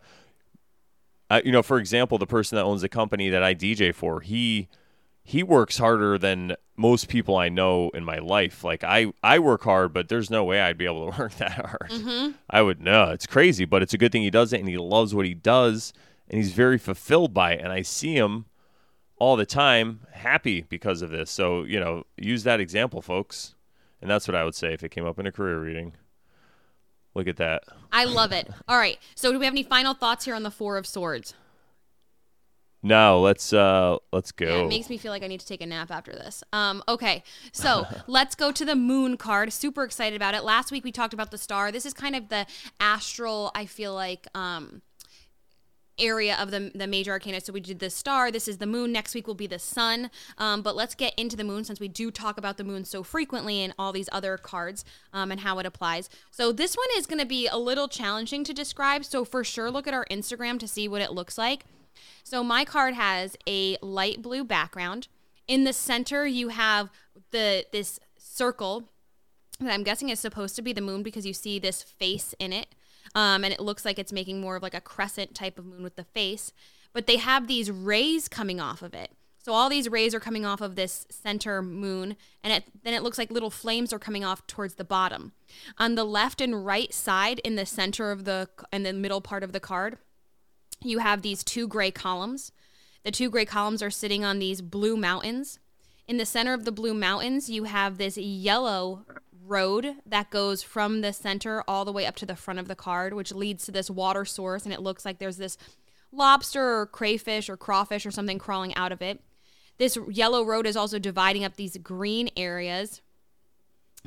You 1.44 1.50
know, 1.50 1.62
for 1.62 1.78
example, 1.78 2.18
the 2.18 2.26
person 2.26 2.54
that 2.54 2.62
owns 2.62 2.82
the 2.82 2.88
company 2.88 3.28
that 3.30 3.42
I 3.42 3.52
DJ 3.52 3.92
for, 3.92 4.20
he 4.20 4.68
he 5.26 5.42
works 5.42 5.76
harder 5.76 6.18
than 6.18 6.54
most 6.76 7.08
people 7.08 7.36
I 7.36 7.48
know 7.48 7.90
in 7.90 8.04
my 8.04 8.18
life. 8.18 8.62
Like 8.62 8.84
I, 8.84 9.12
I 9.24 9.40
work 9.40 9.64
hard, 9.64 9.92
but 9.92 10.08
there's 10.08 10.30
no 10.30 10.44
way 10.44 10.60
I'd 10.60 10.78
be 10.78 10.84
able 10.84 11.10
to 11.10 11.18
work 11.18 11.34
that 11.34 11.50
hard. 11.50 11.90
Mm-hmm. 11.90 12.30
I 12.48 12.62
would 12.62 12.80
know 12.80 13.10
it's 13.10 13.26
crazy, 13.26 13.64
but 13.64 13.82
it's 13.82 13.92
a 13.92 13.98
good 13.98 14.12
thing 14.12 14.22
he 14.22 14.30
does 14.30 14.52
it, 14.52 14.60
and 14.60 14.68
he 14.68 14.76
loves 14.76 15.16
what 15.16 15.26
he 15.26 15.34
does, 15.34 15.92
and 16.30 16.38
he's 16.38 16.52
very 16.52 16.78
fulfilled 16.78 17.34
by 17.34 17.54
it. 17.54 17.60
And 17.60 17.72
I 17.72 17.82
see 17.82 18.14
him 18.14 18.44
all 19.18 19.34
the 19.34 19.44
time, 19.44 20.00
happy 20.12 20.62
because 20.68 21.02
of 21.02 21.10
this. 21.10 21.28
So 21.28 21.64
you 21.64 21.80
know, 21.80 22.04
use 22.16 22.44
that 22.44 22.60
example, 22.60 23.02
folks, 23.02 23.56
and 24.00 24.08
that's 24.08 24.28
what 24.28 24.36
I 24.36 24.44
would 24.44 24.54
say 24.54 24.74
if 24.74 24.84
it 24.84 24.90
came 24.90 25.06
up 25.06 25.18
in 25.18 25.26
a 25.26 25.32
career 25.32 25.60
reading. 25.60 25.94
Look 27.16 27.26
at 27.26 27.38
that. 27.38 27.64
I 27.90 28.04
love 28.04 28.30
it. 28.30 28.48
All 28.68 28.78
right. 28.78 28.98
So, 29.16 29.32
do 29.32 29.40
we 29.40 29.46
have 29.46 29.54
any 29.54 29.64
final 29.64 29.94
thoughts 29.94 30.26
here 30.26 30.36
on 30.36 30.44
the 30.44 30.50
Four 30.52 30.76
of 30.76 30.86
Swords? 30.86 31.34
No, 32.86 33.20
let's 33.20 33.52
uh 33.52 33.96
let's 34.12 34.30
go. 34.30 34.46
Yeah, 34.46 34.62
it 34.62 34.68
makes 34.68 34.88
me 34.88 34.96
feel 34.96 35.10
like 35.10 35.24
I 35.24 35.26
need 35.26 35.40
to 35.40 35.46
take 35.46 35.60
a 35.60 35.66
nap 35.66 35.90
after 35.90 36.12
this. 36.12 36.44
Um, 36.52 36.84
okay, 36.86 37.24
so 37.50 37.84
let's 38.06 38.36
go 38.36 38.52
to 38.52 38.64
the 38.64 38.76
moon 38.76 39.16
card. 39.16 39.52
Super 39.52 39.82
excited 39.82 40.14
about 40.14 40.34
it. 40.34 40.44
Last 40.44 40.70
week 40.70 40.84
we 40.84 40.92
talked 40.92 41.12
about 41.12 41.32
the 41.32 41.38
star. 41.38 41.72
This 41.72 41.84
is 41.84 41.92
kind 41.92 42.14
of 42.14 42.28
the 42.28 42.46
astral. 42.78 43.50
I 43.56 43.66
feel 43.66 43.92
like 43.92 44.28
um, 44.36 44.82
area 45.98 46.36
of 46.40 46.52
the 46.52 46.70
the 46.76 46.86
major 46.86 47.10
arcana. 47.10 47.40
So 47.40 47.52
we 47.52 47.58
did 47.58 47.80
the 47.80 47.90
star. 47.90 48.30
This 48.30 48.46
is 48.46 48.58
the 48.58 48.66
moon. 48.66 48.92
Next 48.92 49.16
week 49.16 49.26
will 49.26 49.34
be 49.34 49.48
the 49.48 49.58
sun. 49.58 50.08
Um, 50.38 50.62
but 50.62 50.76
let's 50.76 50.94
get 50.94 51.12
into 51.16 51.34
the 51.36 51.42
moon 51.42 51.64
since 51.64 51.80
we 51.80 51.88
do 51.88 52.12
talk 52.12 52.38
about 52.38 52.56
the 52.56 52.62
moon 52.62 52.84
so 52.84 53.02
frequently 53.02 53.62
in 53.62 53.74
all 53.80 53.92
these 53.92 54.08
other 54.12 54.38
cards 54.38 54.84
um, 55.12 55.32
and 55.32 55.40
how 55.40 55.58
it 55.58 55.66
applies. 55.66 56.08
So 56.30 56.52
this 56.52 56.76
one 56.76 56.86
is 56.96 57.06
going 57.06 57.18
to 57.18 57.26
be 57.26 57.48
a 57.48 57.56
little 57.56 57.88
challenging 57.88 58.44
to 58.44 58.54
describe. 58.54 59.04
So 59.04 59.24
for 59.24 59.42
sure, 59.42 59.72
look 59.72 59.88
at 59.88 59.94
our 59.94 60.06
Instagram 60.08 60.60
to 60.60 60.68
see 60.68 60.86
what 60.86 61.02
it 61.02 61.10
looks 61.10 61.36
like. 61.36 61.64
So 62.24 62.42
my 62.42 62.64
card 62.64 62.94
has 62.94 63.36
a 63.46 63.76
light 63.82 64.22
blue 64.22 64.44
background. 64.44 65.08
In 65.46 65.64
the 65.64 65.72
center, 65.72 66.26
you 66.26 66.48
have 66.48 66.90
the 67.30 67.66
this 67.72 68.00
circle 68.16 68.90
that 69.60 69.72
I'm 69.72 69.84
guessing 69.84 70.08
is 70.08 70.20
supposed 70.20 70.56
to 70.56 70.62
be 70.62 70.72
the 70.72 70.80
moon 70.80 71.02
because 71.02 71.24
you 71.24 71.32
see 71.32 71.58
this 71.58 71.82
face 71.82 72.34
in 72.38 72.52
it. 72.52 72.74
Um, 73.14 73.44
and 73.44 73.52
it 73.52 73.60
looks 73.60 73.84
like 73.84 73.98
it's 73.98 74.12
making 74.12 74.40
more 74.40 74.56
of 74.56 74.62
like 74.62 74.74
a 74.74 74.80
crescent 74.80 75.34
type 75.34 75.58
of 75.58 75.64
moon 75.64 75.82
with 75.82 75.96
the 75.96 76.04
face. 76.04 76.52
But 76.92 77.06
they 77.06 77.16
have 77.16 77.46
these 77.46 77.70
rays 77.70 78.28
coming 78.28 78.60
off 78.60 78.82
of 78.82 78.94
it. 78.94 79.10
So 79.46 79.52
all 79.52 79.68
these 79.68 79.88
rays 79.88 80.12
are 80.12 80.18
coming 80.18 80.44
off 80.44 80.60
of 80.60 80.74
this 80.74 81.06
center 81.08 81.62
moon, 81.62 82.16
and 82.42 82.52
it, 82.52 82.64
then 82.82 82.94
it 82.94 83.04
looks 83.04 83.16
like 83.16 83.30
little 83.30 83.48
flames 83.48 83.92
are 83.92 83.98
coming 84.00 84.24
off 84.24 84.44
towards 84.48 84.74
the 84.74 84.82
bottom. 84.82 85.30
On 85.78 85.94
the 85.94 86.02
left 86.02 86.40
and 86.40 86.66
right 86.66 86.92
side, 86.92 87.38
in 87.44 87.54
the 87.54 87.64
center 87.64 88.10
of 88.10 88.24
the 88.24 88.48
in 88.72 88.82
the 88.82 88.92
middle 88.92 89.20
part 89.20 89.44
of 89.44 89.52
the 89.52 89.60
card, 89.60 89.98
you 90.82 90.98
have 90.98 91.22
these 91.22 91.42
two 91.42 91.66
gray 91.66 91.90
columns. 91.90 92.52
The 93.04 93.10
two 93.10 93.30
gray 93.30 93.44
columns 93.44 93.82
are 93.82 93.90
sitting 93.90 94.24
on 94.24 94.38
these 94.38 94.60
blue 94.60 94.96
mountains. 94.96 95.58
In 96.08 96.16
the 96.16 96.26
center 96.26 96.52
of 96.52 96.64
the 96.64 96.72
blue 96.72 96.94
mountains, 96.94 97.50
you 97.50 97.64
have 97.64 97.98
this 97.98 98.16
yellow 98.16 99.04
road 99.44 99.96
that 100.04 100.30
goes 100.30 100.62
from 100.62 101.00
the 101.00 101.12
center 101.12 101.62
all 101.68 101.84
the 101.84 101.92
way 101.92 102.06
up 102.06 102.16
to 102.16 102.26
the 102.26 102.36
front 102.36 102.58
of 102.58 102.68
the 102.68 102.74
card, 102.74 103.14
which 103.14 103.32
leads 103.32 103.64
to 103.64 103.72
this 103.72 103.90
water 103.90 104.24
source. 104.24 104.64
And 104.64 104.72
it 104.72 104.80
looks 104.80 105.04
like 105.04 105.18
there's 105.18 105.36
this 105.36 105.56
lobster 106.12 106.80
or 106.80 106.86
crayfish 106.86 107.48
or 107.48 107.56
crawfish 107.56 108.06
or 108.06 108.10
something 108.10 108.38
crawling 108.38 108.74
out 108.74 108.92
of 108.92 109.02
it. 109.02 109.20
This 109.78 109.98
yellow 110.08 110.42
road 110.44 110.66
is 110.66 110.76
also 110.76 110.98
dividing 110.98 111.44
up 111.44 111.56
these 111.56 111.76
green 111.76 112.30
areas 112.36 113.02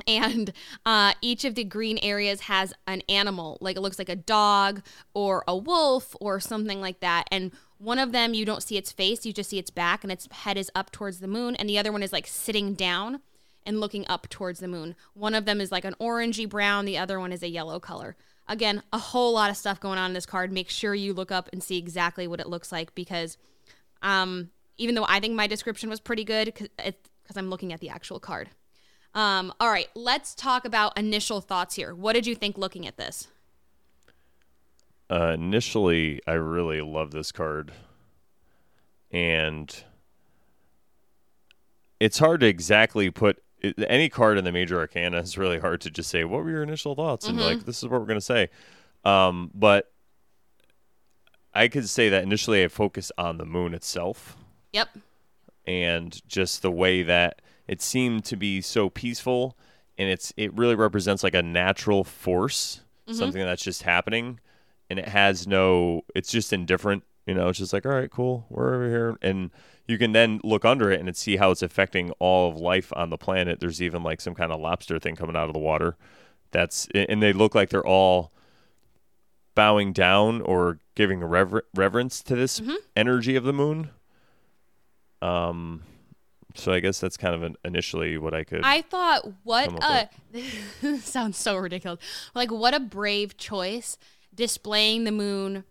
and 0.06 0.52
uh, 0.86 1.14
each 1.20 1.44
of 1.44 1.54
the 1.54 1.64
green 1.64 1.98
areas 2.02 2.42
has 2.42 2.72
an 2.86 3.02
animal 3.08 3.58
like 3.60 3.76
it 3.76 3.80
looks 3.80 3.98
like 3.98 4.08
a 4.08 4.16
dog 4.16 4.82
or 5.14 5.44
a 5.46 5.56
wolf 5.56 6.16
or 6.20 6.40
something 6.40 6.80
like 6.80 7.00
that. 7.00 7.26
And 7.30 7.52
one 7.78 7.98
of 7.98 8.12
them 8.12 8.34
you 8.34 8.44
don't 8.44 8.62
see 8.62 8.76
its 8.76 8.92
face 8.92 9.24
you 9.24 9.32
just 9.32 9.50
see 9.50 9.58
its 9.58 9.70
back 9.70 10.02
and 10.02 10.12
its 10.12 10.28
head 10.30 10.56
is 10.56 10.70
up 10.74 10.90
towards 10.92 11.20
the 11.20 11.28
moon. 11.28 11.56
And 11.56 11.68
the 11.68 11.78
other 11.78 11.92
one 11.92 12.02
is 12.02 12.12
like 12.12 12.26
sitting 12.26 12.74
down 12.74 13.20
and 13.66 13.80
looking 13.80 14.06
up 14.08 14.28
towards 14.28 14.60
the 14.60 14.68
moon. 14.68 14.94
One 15.14 15.34
of 15.34 15.44
them 15.44 15.60
is 15.60 15.70
like 15.70 15.84
an 15.84 15.94
orangey 16.00 16.48
brown 16.48 16.84
the 16.84 16.98
other 16.98 17.18
one 17.20 17.32
is 17.32 17.42
a 17.42 17.48
yellow 17.48 17.80
color. 17.80 18.16
Again 18.48 18.82
a 18.92 18.98
whole 18.98 19.34
lot 19.34 19.50
of 19.50 19.56
stuff 19.56 19.80
going 19.80 19.98
on 19.98 20.10
in 20.10 20.14
this 20.14 20.26
card. 20.26 20.52
Make 20.52 20.70
sure 20.70 20.94
you 20.94 21.12
look 21.12 21.30
up 21.30 21.48
and 21.52 21.62
see 21.62 21.78
exactly 21.78 22.26
what 22.26 22.40
it 22.40 22.48
looks 22.48 22.72
like 22.72 22.94
because 22.94 23.36
um, 24.02 24.50
even 24.80 24.94
though 24.94 25.06
i 25.08 25.20
think 25.20 25.34
my 25.34 25.46
description 25.46 25.88
was 25.88 26.00
pretty 26.00 26.24
good 26.24 26.52
because 26.54 27.36
i'm 27.36 27.50
looking 27.50 27.72
at 27.72 27.80
the 27.80 27.88
actual 27.88 28.18
card 28.18 28.50
um, 29.14 29.52
all 29.60 29.70
right, 29.70 29.88
let's 29.94 30.34
talk 30.34 30.64
about 30.64 30.96
initial 30.98 31.40
thoughts 31.40 31.74
here. 31.76 31.94
What 31.94 32.12
did 32.12 32.26
you 32.26 32.34
think 32.34 32.56
looking 32.58 32.86
at 32.86 32.96
this? 32.96 33.28
Uh, 35.10 35.32
initially, 35.34 36.20
I 36.26 36.32
really 36.34 36.80
love 36.80 37.10
this 37.10 37.32
card, 37.32 37.72
and 39.10 39.84
it's 41.98 42.18
hard 42.18 42.40
to 42.40 42.46
exactly 42.46 43.10
put 43.10 43.42
any 43.88 44.08
card 44.08 44.38
in 44.38 44.44
the 44.44 44.52
major 44.52 44.78
arcana. 44.78 45.18
Is 45.18 45.36
really 45.36 45.58
hard 45.58 45.80
to 45.82 45.90
just 45.90 46.10
say 46.10 46.24
what 46.24 46.44
were 46.44 46.50
your 46.50 46.62
initial 46.62 46.94
thoughts 46.94 47.26
Mm-hmm. 47.26 47.38
and 47.38 47.46
like 47.46 47.66
this 47.66 47.78
is 47.82 47.88
what 47.88 48.00
we're 48.00 48.06
gonna 48.06 48.20
say. 48.20 48.48
Um, 49.04 49.50
but 49.54 49.90
I 51.52 51.68
could 51.68 51.88
say 51.88 52.08
that 52.10 52.22
initially 52.22 52.62
I 52.62 52.68
focused 52.68 53.12
on 53.18 53.38
the 53.38 53.44
moon 53.44 53.74
itself 53.74 54.36
Yep. 54.72 54.88
and 55.66 56.20
just 56.28 56.62
the 56.62 56.70
way 56.70 57.02
that 57.02 57.42
it 57.70 57.80
seemed 57.80 58.24
to 58.26 58.36
be 58.36 58.60
so 58.60 58.90
peaceful 58.90 59.56
and 59.96 60.10
it's 60.10 60.32
it 60.36 60.52
really 60.54 60.74
represents 60.74 61.22
like 61.22 61.34
a 61.34 61.42
natural 61.42 62.02
force 62.04 62.80
something 63.12 63.42
that's 63.42 63.64
just 63.64 63.82
happening 63.82 64.38
and 64.88 64.98
it 64.98 65.08
has 65.08 65.46
no 65.46 66.02
it's 66.14 66.30
just 66.30 66.52
indifferent 66.52 67.02
you 67.26 67.34
know 67.34 67.48
it's 67.48 67.58
just 67.58 67.72
like 67.72 67.86
all 67.86 67.92
right 67.92 68.10
cool 68.10 68.44
we're 68.50 68.74
over 68.74 68.88
here 68.88 69.16
and 69.22 69.50
you 69.90 69.98
can 69.98 70.12
then 70.12 70.40
look 70.44 70.64
under 70.64 70.92
it 70.92 71.00
and 71.00 71.16
see 71.16 71.36
how 71.36 71.50
it's 71.50 71.62
affecting 71.62 72.12
all 72.20 72.48
of 72.48 72.60
life 72.60 72.92
on 72.94 73.10
the 73.10 73.18
planet. 73.18 73.58
There's 73.58 73.82
even 73.82 74.04
like 74.04 74.20
some 74.20 74.36
kind 74.36 74.52
of 74.52 74.60
lobster 74.60 75.00
thing 75.00 75.16
coming 75.16 75.34
out 75.34 75.48
of 75.48 75.52
the 75.52 75.58
water. 75.58 75.96
That's 76.52 76.86
and 76.94 77.20
they 77.20 77.32
look 77.32 77.56
like 77.56 77.70
they're 77.70 77.84
all 77.86 78.30
bowing 79.56 79.92
down 79.92 80.42
or 80.42 80.78
giving 80.94 81.24
a 81.24 81.26
rever- 81.26 81.66
reverence 81.74 82.22
to 82.22 82.36
this 82.36 82.62
energy 82.96 83.34
of 83.34 83.42
the 83.42 83.52
moon. 83.52 83.90
Um 85.20 85.82
so 86.54 86.72
I 86.72 86.80
guess 86.80 87.00
that's 87.00 87.16
kind 87.16 87.34
of 87.34 87.42
an, 87.42 87.56
initially 87.64 88.18
what 88.18 88.34
I 88.34 88.44
could. 88.44 88.60
I 88.64 88.82
thought, 88.82 89.26
what 89.44 89.72
a 89.82 90.08
sounds 91.00 91.36
so 91.36 91.56
ridiculous. 91.56 92.00
Like, 92.34 92.50
what 92.50 92.74
a 92.74 92.80
brave 92.80 93.36
choice 93.36 93.96
displaying 94.34 95.04
the 95.04 95.12
moon 95.12 95.64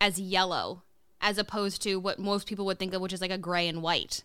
as 0.00 0.20
yellow, 0.20 0.82
as 1.20 1.38
opposed 1.38 1.82
to 1.82 1.96
what 1.96 2.18
most 2.18 2.46
people 2.46 2.64
would 2.66 2.78
think 2.78 2.94
of, 2.94 3.00
which 3.00 3.12
is 3.12 3.20
like 3.20 3.30
a 3.30 3.38
gray 3.38 3.68
and 3.68 3.82
white. 3.82 4.24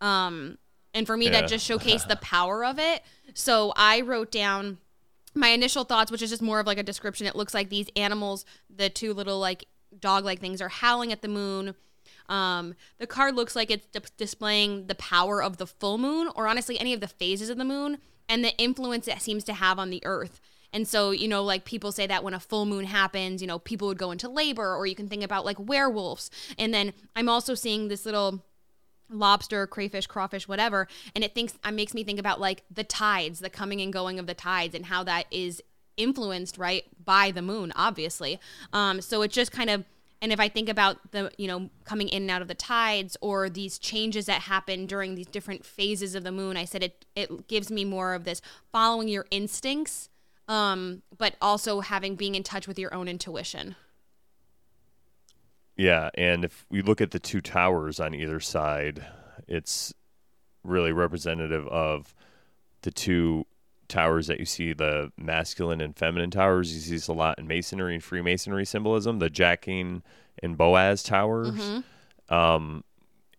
Um, 0.00 0.58
and 0.94 1.06
for 1.06 1.16
me, 1.16 1.26
Yeah. 1.26 1.42
that 1.42 1.48
just 1.48 1.68
showcased 1.68 2.08
the 2.08 2.16
power 2.22 2.64
of 2.64 2.78
it. 2.78 3.02
So 3.34 3.72
I 3.76 4.00
wrote 4.00 4.30
down 4.30 4.78
my 5.34 5.48
initial 5.48 5.84
thoughts, 5.84 6.10
which 6.10 6.22
is 6.22 6.30
just 6.30 6.42
more 6.42 6.60
of 6.60 6.66
like 6.66 6.78
a 6.78 6.82
description. 6.82 7.26
It 7.26 7.36
looks 7.36 7.52
like 7.54 7.68
these 7.68 7.88
animals, 7.96 8.44
the 8.74 8.88
two 8.88 9.12
little 9.12 9.38
like 9.38 9.66
dog 10.00 10.24
like 10.24 10.40
things, 10.40 10.60
are 10.62 10.68
howling 10.68 11.12
at 11.12 11.22
the 11.22 11.28
moon. 11.28 11.74
Um, 12.28 12.74
the 12.98 13.06
card 13.06 13.34
looks 13.34 13.56
like 13.56 13.70
it's 13.70 13.86
di- 13.86 14.00
displaying 14.16 14.86
the 14.86 14.94
power 14.94 15.42
of 15.42 15.56
the 15.56 15.66
full 15.66 15.98
moon, 15.98 16.28
or 16.34 16.48
honestly, 16.48 16.78
any 16.78 16.92
of 16.92 17.00
the 17.00 17.08
phases 17.08 17.50
of 17.50 17.58
the 17.58 17.64
moon, 17.64 17.98
and 18.28 18.44
the 18.44 18.56
influence 18.58 19.08
it 19.08 19.20
seems 19.20 19.44
to 19.44 19.54
have 19.54 19.78
on 19.78 19.90
the 19.90 20.02
earth. 20.04 20.40
And 20.72 20.86
so, 20.86 21.10
you 21.10 21.28
know, 21.28 21.42
like 21.42 21.64
people 21.64 21.92
say 21.92 22.06
that 22.06 22.24
when 22.24 22.34
a 22.34 22.40
full 22.40 22.66
moon 22.66 22.84
happens, 22.84 23.40
you 23.40 23.48
know, 23.48 23.58
people 23.58 23.88
would 23.88 23.98
go 23.98 24.10
into 24.10 24.28
labor, 24.28 24.74
or 24.74 24.86
you 24.86 24.94
can 24.94 25.08
think 25.08 25.22
about 25.22 25.44
like 25.44 25.58
werewolves. 25.58 26.30
And 26.58 26.74
then 26.74 26.92
I'm 27.14 27.28
also 27.28 27.54
seeing 27.54 27.88
this 27.88 28.04
little 28.04 28.42
lobster, 29.08 29.66
crayfish, 29.66 30.06
crawfish, 30.06 30.48
whatever, 30.48 30.88
and 31.14 31.22
it 31.22 31.34
thinks 31.34 31.54
it 31.64 31.72
makes 31.72 31.94
me 31.94 32.04
think 32.04 32.18
about 32.18 32.40
like 32.40 32.64
the 32.70 32.84
tides, 32.84 33.38
the 33.38 33.50
coming 33.50 33.80
and 33.80 33.92
going 33.92 34.18
of 34.18 34.26
the 34.26 34.34
tides, 34.34 34.74
and 34.74 34.86
how 34.86 35.04
that 35.04 35.26
is 35.30 35.62
influenced 35.96 36.58
right 36.58 36.84
by 37.04 37.30
the 37.30 37.40
moon 37.40 37.72
obviously 37.74 38.38
um 38.72 39.00
so 39.00 39.22
it 39.22 39.30
just 39.30 39.50
kind 39.50 39.70
of 39.70 39.84
and 40.22 40.32
if 40.32 40.40
i 40.40 40.48
think 40.48 40.68
about 40.68 41.12
the 41.12 41.30
you 41.38 41.46
know 41.46 41.70
coming 41.84 42.08
in 42.08 42.22
and 42.22 42.30
out 42.30 42.42
of 42.42 42.48
the 42.48 42.54
tides 42.54 43.16
or 43.20 43.48
these 43.48 43.78
changes 43.78 44.26
that 44.26 44.42
happen 44.42 44.86
during 44.86 45.14
these 45.14 45.26
different 45.26 45.64
phases 45.64 46.14
of 46.14 46.24
the 46.24 46.32
moon 46.32 46.56
i 46.56 46.64
said 46.64 46.82
it 46.82 47.04
it 47.14 47.48
gives 47.48 47.70
me 47.70 47.84
more 47.84 48.14
of 48.14 48.24
this 48.24 48.40
following 48.72 49.08
your 49.08 49.26
instincts 49.30 50.08
um 50.48 51.02
but 51.18 51.34
also 51.40 51.80
having 51.80 52.14
being 52.16 52.34
in 52.34 52.42
touch 52.42 52.68
with 52.68 52.78
your 52.78 52.92
own 52.94 53.08
intuition. 53.08 53.76
Yeah, 55.76 56.10
and 56.14 56.44
if 56.44 56.64
we 56.70 56.80
look 56.80 57.00
at 57.00 57.10
the 57.10 57.18
two 57.18 57.40
towers 57.42 58.00
on 58.00 58.14
either 58.14 58.40
side, 58.40 59.04
it's 59.46 59.92
really 60.64 60.92
representative 60.92 61.66
of 61.68 62.14
the 62.80 62.90
two 62.90 63.46
towers 63.88 64.26
that 64.26 64.38
you 64.38 64.46
see 64.46 64.72
the 64.72 65.12
masculine 65.16 65.80
and 65.80 65.96
feminine 65.96 66.30
towers. 66.30 66.74
You 66.74 66.80
see 66.80 66.94
this 66.94 67.08
a 67.08 67.12
lot 67.12 67.38
in 67.38 67.46
masonry 67.46 67.94
and 67.94 68.02
Freemasonry 68.04 68.64
symbolism, 68.64 69.18
the 69.18 69.30
Jachin 69.30 70.02
and 70.42 70.56
Boaz 70.56 71.02
towers. 71.02 71.58
Um, 72.28 72.84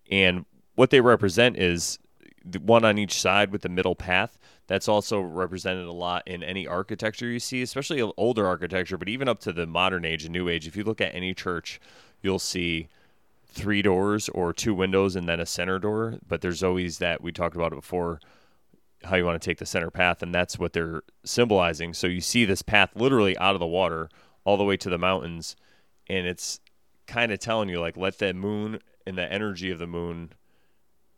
and 0.10 0.46
what 0.76 0.90
they 0.90 1.02
represent 1.02 1.58
is 1.58 2.00
the 2.46 2.60
one 2.60 2.86
on 2.86 2.98
each 2.98 3.20
side 3.20 3.52
with 3.52 3.62
the 3.62 3.70
middle 3.70 3.96
path. 3.96 4.38
That's 4.68 4.88
also 4.88 5.20
represented 5.20 5.86
a 5.86 5.92
lot 5.94 6.28
in 6.28 6.44
any 6.44 6.68
architecture 6.68 7.28
you 7.28 7.40
see, 7.40 7.62
especially 7.62 8.02
older 8.18 8.46
architecture, 8.46 8.98
but 8.98 9.10
even 9.10 9.28
up 9.30 9.40
to 9.42 9.54
the 9.54 9.66
modern 9.66 10.06
age 10.06 10.26
and 10.26 10.34
new 10.34 10.50
age. 10.50 10.68
If 10.68 10.76
you 10.76 10.84
look 10.84 11.02
at 11.02 11.16
any 11.16 11.34
church, 11.34 11.80
you'll 12.22 12.40
see 12.40 12.90
three 13.48 13.82
doors 13.82 14.30
or 14.30 14.54
two 14.54 14.74
windows 14.74 15.16
and 15.16 15.28
then 15.28 15.40
a 15.40 15.46
center 15.46 15.80
door. 15.80 16.20
But 16.28 16.42
there's 16.42 16.64
always 16.64 16.98
that 17.00 17.22
we 17.22 17.32
talked 17.32 17.56
about 17.56 17.72
it 17.72 17.76
before 17.76 18.20
how 19.04 19.16
you 19.16 19.26
want 19.26 19.42
to 19.42 19.46
take 19.46 19.60
the 19.60 19.66
center 19.66 19.92
path, 19.92 20.22
and 20.24 20.34
that's 20.34 20.58
what 20.58 20.74
they're 20.74 21.02
symbolizing. 21.24 21.94
So 21.94 22.08
you 22.08 22.22
see 22.22 22.46
this 22.46 22.62
path 22.62 22.92
literally 22.96 23.38
out 23.38 23.54
of 23.56 23.60
the 23.60 23.68
water 23.68 24.10
all 24.44 24.58
the 24.58 24.64
way 24.64 24.78
to 24.78 24.90
the 24.90 24.98
mountains, 24.98 25.56
and 26.08 26.26
it's 26.26 26.60
kind 27.06 27.32
of 27.32 27.40
telling 27.40 27.70
you 27.70 27.80
like 27.80 27.96
let 27.96 28.18
that 28.20 28.36
moon 28.36 28.80
and 29.06 29.18
the 29.18 29.32
energy 29.32 29.72
of 29.72 29.80
the 29.80 29.88
moon 29.88 30.34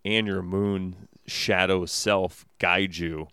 and 0.05 0.27
your 0.27 0.41
moon 0.41 1.07
shadow 1.25 1.85
self 1.85 2.45
guide 2.59 2.95
you 2.97 3.27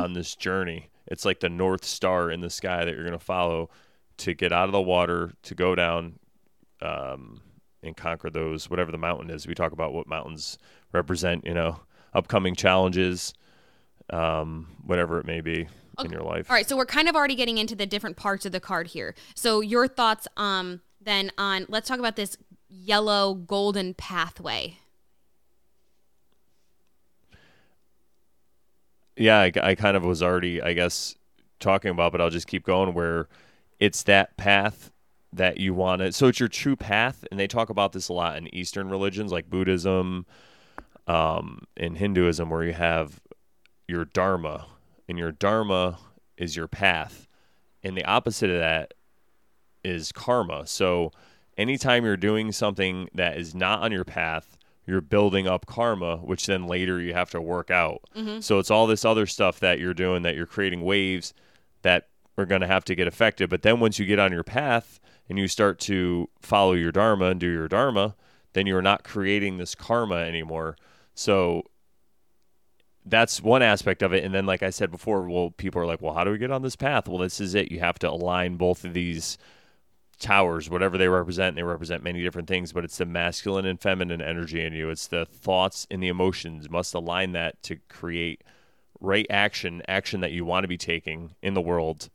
on 0.00 0.12
this 0.12 0.34
journey. 0.36 0.90
It's 1.06 1.24
like 1.24 1.40
the 1.40 1.48
north 1.48 1.84
star 1.84 2.30
in 2.30 2.40
the 2.40 2.50
sky 2.50 2.84
that 2.84 2.94
you're 2.94 3.04
going 3.04 3.18
to 3.18 3.24
follow 3.24 3.70
to 4.18 4.34
get 4.34 4.52
out 4.52 4.66
of 4.66 4.72
the 4.72 4.80
water, 4.80 5.32
to 5.42 5.54
go 5.54 5.74
down 5.74 6.18
um, 6.80 7.40
and 7.82 7.96
conquer 7.96 8.30
those 8.30 8.70
whatever 8.70 8.92
the 8.92 8.98
mountain 8.98 9.30
is. 9.30 9.46
We 9.46 9.54
talk 9.54 9.72
about 9.72 9.92
what 9.92 10.06
mountains 10.06 10.58
represent, 10.92 11.44
you 11.44 11.54
know, 11.54 11.80
upcoming 12.14 12.54
challenges, 12.54 13.34
um, 14.12 14.68
whatever 14.84 15.18
it 15.18 15.26
may 15.26 15.40
be 15.40 15.66
in 16.02 16.10
your 16.10 16.22
life. 16.22 16.50
All 16.50 16.54
right, 16.54 16.68
so 16.68 16.76
we're 16.76 16.86
kind 16.86 17.08
of 17.08 17.16
already 17.16 17.34
getting 17.34 17.58
into 17.58 17.74
the 17.74 17.86
different 17.86 18.16
parts 18.16 18.46
of 18.46 18.52
the 18.52 18.60
card 18.60 18.88
here. 18.88 19.14
So 19.34 19.60
your 19.60 19.88
thoughts 19.88 20.26
um 20.36 20.80
then 21.00 21.32
on 21.36 21.66
let's 21.68 21.88
talk 21.88 21.98
about 21.98 22.16
this 22.16 22.36
yellow 22.68 23.34
golden 23.34 23.92
pathway. 23.94 24.78
yeah, 29.16 29.38
I, 29.40 29.52
I 29.62 29.74
kind 29.74 29.96
of 29.96 30.04
was 30.04 30.22
already, 30.22 30.62
I 30.62 30.72
guess, 30.72 31.14
talking 31.60 31.90
about, 31.90 32.12
but 32.12 32.20
I'll 32.20 32.30
just 32.30 32.46
keep 32.46 32.64
going. 32.64 32.94
Where 32.94 33.28
it's 33.78 34.02
that 34.04 34.36
path 34.36 34.90
that 35.32 35.58
you 35.58 35.74
want 35.74 36.00
to. 36.02 36.12
So 36.12 36.28
it's 36.28 36.40
your 36.40 36.48
true 36.48 36.76
path, 36.76 37.24
and 37.30 37.38
they 37.38 37.46
talk 37.46 37.70
about 37.70 37.92
this 37.92 38.08
a 38.08 38.12
lot 38.12 38.36
in 38.36 38.52
Eastern 38.54 38.90
religions 38.90 39.32
like 39.32 39.48
Buddhism, 39.48 40.26
um, 41.06 41.64
in 41.76 41.94
Hinduism, 41.94 42.50
where 42.50 42.64
you 42.64 42.72
have 42.72 43.20
your 43.88 44.04
dharma, 44.04 44.66
and 45.08 45.18
your 45.18 45.32
dharma 45.32 45.98
is 46.36 46.56
your 46.56 46.68
path, 46.68 47.26
and 47.82 47.96
the 47.96 48.04
opposite 48.04 48.50
of 48.50 48.58
that 48.58 48.94
is 49.84 50.12
karma. 50.12 50.66
So 50.66 51.12
anytime 51.56 52.04
you're 52.04 52.16
doing 52.16 52.52
something 52.52 53.08
that 53.14 53.36
is 53.36 53.54
not 53.54 53.82
on 53.82 53.92
your 53.92 54.04
path, 54.04 54.56
you're 54.86 55.00
building 55.00 55.46
up 55.46 55.66
karma, 55.66 56.16
which 56.18 56.46
then 56.46 56.66
later 56.66 57.00
you 57.00 57.14
have 57.14 57.30
to 57.30 57.40
work 57.40 57.70
out. 57.70 58.02
Mm-hmm. 58.16 58.40
So 58.40 58.58
it's 58.58 58.70
all 58.70 58.86
this 58.86 59.04
other 59.04 59.26
stuff 59.26 59.60
that 59.60 59.78
you're 59.78 59.94
doing 59.94 60.22
that 60.22 60.34
you're 60.34 60.46
creating 60.46 60.82
waves 60.82 61.34
that 61.82 62.08
are 62.36 62.46
going 62.46 62.62
to 62.62 62.66
have 62.66 62.84
to 62.86 62.94
get 62.94 63.06
affected. 63.06 63.50
But 63.50 63.62
then 63.62 63.80
once 63.80 63.98
you 63.98 64.06
get 64.06 64.18
on 64.18 64.32
your 64.32 64.42
path 64.42 64.98
and 65.28 65.38
you 65.38 65.46
start 65.48 65.78
to 65.80 66.28
follow 66.40 66.72
your 66.72 66.92
dharma 66.92 67.26
and 67.26 67.40
do 67.40 67.48
your 67.48 67.68
dharma, 67.68 68.16
then 68.54 68.66
you're 68.66 68.82
not 68.82 69.04
creating 69.04 69.58
this 69.58 69.74
karma 69.74 70.16
anymore. 70.16 70.76
So 71.14 71.64
that's 73.04 73.42
one 73.42 73.62
aspect 73.62 74.02
of 74.02 74.12
it. 74.12 74.24
And 74.24 74.34
then, 74.34 74.46
like 74.46 74.62
I 74.62 74.70
said 74.70 74.90
before, 74.90 75.28
well, 75.28 75.50
people 75.50 75.80
are 75.80 75.86
like, 75.86 76.00
well, 76.00 76.14
how 76.14 76.24
do 76.24 76.30
we 76.30 76.38
get 76.38 76.50
on 76.50 76.62
this 76.62 76.76
path? 76.76 77.08
Well, 77.08 77.18
this 77.18 77.40
is 77.40 77.54
it. 77.54 77.72
You 77.72 77.80
have 77.80 77.98
to 78.00 78.10
align 78.10 78.56
both 78.56 78.84
of 78.84 78.94
these 78.94 79.38
towers, 80.20 80.70
whatever 80.70 80.96
they 80.96 81.08
represent. 81.08 81.56
They 81.56 81.62
represent 81.62 82.04
many 82.04 82.22
different 82.22 82.48
things, 82.48 82.72
but 82.72 82.84
it's 82.84 82.98
the 82.98 83.06
masculine 83.06 83.66
and 83.66 83.80
feminine 83.80 84.22
energy 84.22 84.64
in 84.64 84.72
you. 84.72 84.88
It's 84.88 85.08
the 85.08 85.26
thoughts 85.26 85.86
and 85.90 86.02
the 86.02 86.08
emotions 86.08 86.70
must 86.70 86.94
align 86.94 87.32
that 87.32 87.62
to 87.64 87.76
create 87.88 88.42
right 89.00 89.26
action, 89.28 89.82
action 89.88 90.20
that 90.20 90.32
you 90.32 90.44
want 90.44 90.64
to 90.64 90.68
be 90.68 90.78
taking 90.78 91.34
in 91.42 91.54
the 91.54 91.60
world, 91.60 92.08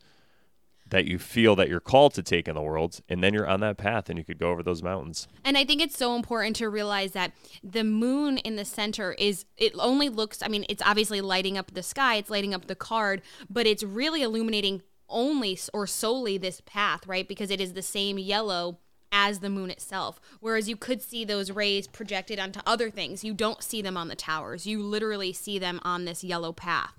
that 0.89 1.05
you 1.05 1.19
feel 1.19 1.55
that 1.55 1.69
you're 1.69 1.79
called 1.79 2.13
to 2.15 2.23
take 2.23 2.47
in 2.47 2.55
the 2.55 2.61
world, 2.61 3.01
and 3.09 3.23
then 3.23 3.33
you're 3.33 3.47
on 3.47 3.59
that 3.61 3.77
path 3.77 4.09
and 4.09 4.17
you 4.17 4.23
could 4.23 4.39
go 4.39 4.49
over 4.49 4.63
those 4.63 4.83
mountains. 4.83 5.27
And 5.43 5.57
I 5.57 5.65
think 5.65 5.81
it's 5.81 5.97
so 5.97 6.15
important 6.15 6.55
to 6.57 6.69
realize 6.69 7.11
that 7.11 7.33
the 7.63 7.83
moon 7.83 8.37
in 8.39 8.55
the 8.55 8.65
center 8.65 9.13
is, 9.13 9.45
it 9.57 9.73
only 9.77 10.09
looks, 10.09 10.41
I 10.41 10.47
mean, 10.47 10.65
it's 10.69 10.83
obviously 10.85 11.21
lighting 11.21 11.57
up 11.57 11.73
the 11.73 11.83
sky, 11.83 12.15
it's 12.15 12.29
lighting 12.29 12.53
up 12.53 12.67
the 12.67 12.75
card, 12.75 13.21
but 13.49 13.67
it's 13.67 13.83
really 13.83 14.21
illuminating 14.21 14.81
only 15.09 15.57
or 15.73 15.87
solely 15.87 16.37
this 16.37 16.61
path, 16.65 17.07
right? 17.07 17.27
Because 17.27 17.51
it 17.51 17.61
is 17.61 17.73
the 17.73 17.81
same 17.81 18.17
yellow 18.17 18.79
as 19.11 19.39
the 19.39 19.49
moon 19.49 19.69
itself. 19.69 20.19
Whereas 20.41 20.67
you 20.67 20.75
could 20.75 21.01
see 21.01 21.23
those 21.23 21.51
rays 21.51 21.87
projected 21.87 22.39
onto 22.39 22.59
other 22.65 22.89
things. 22.89 23.23
You 23.23 23.33
don't 23.33 23.63
see 23.63 23.81
them 23.81 23.95
on 23.95 24.09
the 24.09 24.15
towers, 24.15 24.67
you 24.67 24.81
literally 24.81 25.33
see 25.33 25.59
them 25.59 25.79
on 25.83 26.05
this 26.05 26.23
yellow 26.23 26.51
path. 26.51 26.93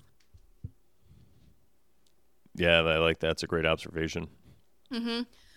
Yeah, 2.58 2.80
I 2.80 2.98
like 2.98 3.20
that. 3.20 3.32
It's 3.32 3.42
a 3.42 3.46
great 3.46 3.66
observation. 3.66 4.28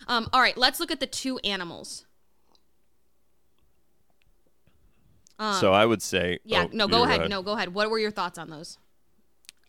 Um, 0.07 0.29
all 0.33 0.41
right, 0.41 0.57
let's 0.57 0.79
look 0.79 0.91
at 0.91 0.99
the 0.99 1.07
two 1.07 1.39
animals. 1.39 2.05
so 5.59 5.73
I 5.73 5.85
would 5.85 6.01
say, 6.01 6.39
Yeah, 6.43 6.65
oh, 6.65 6.69
no, 6.71 6.87
go 6.87 7.03
ahead. 7.03 7.29
No, 7.29 7.41
go 7.41 7.53
ahead. 7.53 7.73
What 7.73 7.89
were 7.89 7.97
your 7.99 8.11
thoughts 8.11 8.37
on 8.37 8.49
those? 8.49 8.77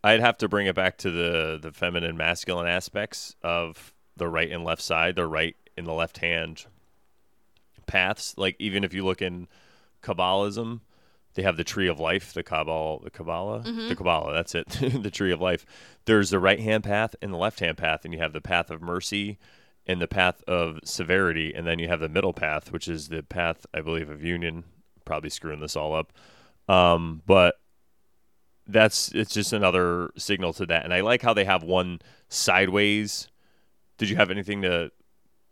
I'd 0.04 0.20
have 0.20 0.36
to 0.38 0.48
bring 0.48 0.66
it 0.66 0.74
back 0.74 0.98
to 0.98 1.10
the 1.10 1.58
the 1.62 1.72
feminine 1.72 2.16
masculine 2.16 2.66
aspects 2.66 3.36
of 3.42 3.94
the 4.16 4.28
right 4.28 4.50
and 4.50 4.64
left 4.64 4.82
side, 4.82 5.16
the 5.16 5.26
right 5.26 5.56
and 5.76 5.86
the 5.86 5.92
left 5.92 6.18
hand 6.18 6.66
paths. 7.86 8.34
Like 8.36 8.56
even 8.58 8.84
if 8.84 8.92
you 8.92 9.04
look 9.04 9.22
in 9.22 9.48
Kabbalism, 10.02 10.80
they 11.34 11.42
have 11.42 11.56
the 11.56 11.64
tree 11.64 11.88
of 11.88 11.98
life, 11.98 12.32
the 12.34 12.42
Kabbalah, 12.42 13.00
the 13.04 13.10
Kabbalah, 13.10 13.62
the 13.62 13.94
Kabbalah. 13.96 14.32
That's 14.34 14.54
it, 14.54 14.68
the 15.02 15.10
tree 15.10 15.32
of 15.32 15.40
life. 15.40 15.64
There's 16.04 16.30
the 16.30 16.38
right 16.38 16.60
hand 16.60 16.84
path 16.84 17.14
and 17.22 17.32
the 17.32 17.38
left 17.38 17.60
hand 17.60 17.78
path, 17.78 18.04
and 18.04 18.12
you 18.12 18.20
have 18.20 18.32
the 18.32 18.40
path 18.40 18.70
of 18.70 18.82
mercy 18.82 19.38
and 19.86 20.00
the 20.00 20.08
path 20.08 20.42
of 20.46 20.78
severity, 20.84 21.52
and 21.54 21.66
then 21.66 21.78
you 21.78 21.88
have 21.88 22.00
the 22.00 22.08
middle 22.08 22.32
path, 22.32 22.70
which 22.70 22.86
is 22.86 23.08
the 23.08 23.22
path, 23.22 23.66
I 23.74 23.80
believe, 23.80 24.10
of 24.10 24.22
union. 24.22 24.64
Probably 25.04 25.30
screwing 25.30 25.60
this 25.60 25.74
all 25.74 25.94
up, 25.94 26.12
um, 26.68 27.22
but 27.26 27.56
that's 28.68 29.10
it's 29.12 29.34
just 29.34 29.52
another 29.52 30.10
signal 30.16 30.52
to 30.54 30.66
that. 30.66 30.84
And 30.84 30.94
I 30.94 31.00
like 31.00 31.22
how 31.22 31.34
they 31.34 31.44
have 31.44 31.64
one 31.64 32.00
sideways. 32.28 33.28
Did 33.98 34.08
you 34.08 34.16
have 34.16 34.30
anything 34.30 34.62
to 34.62 34.92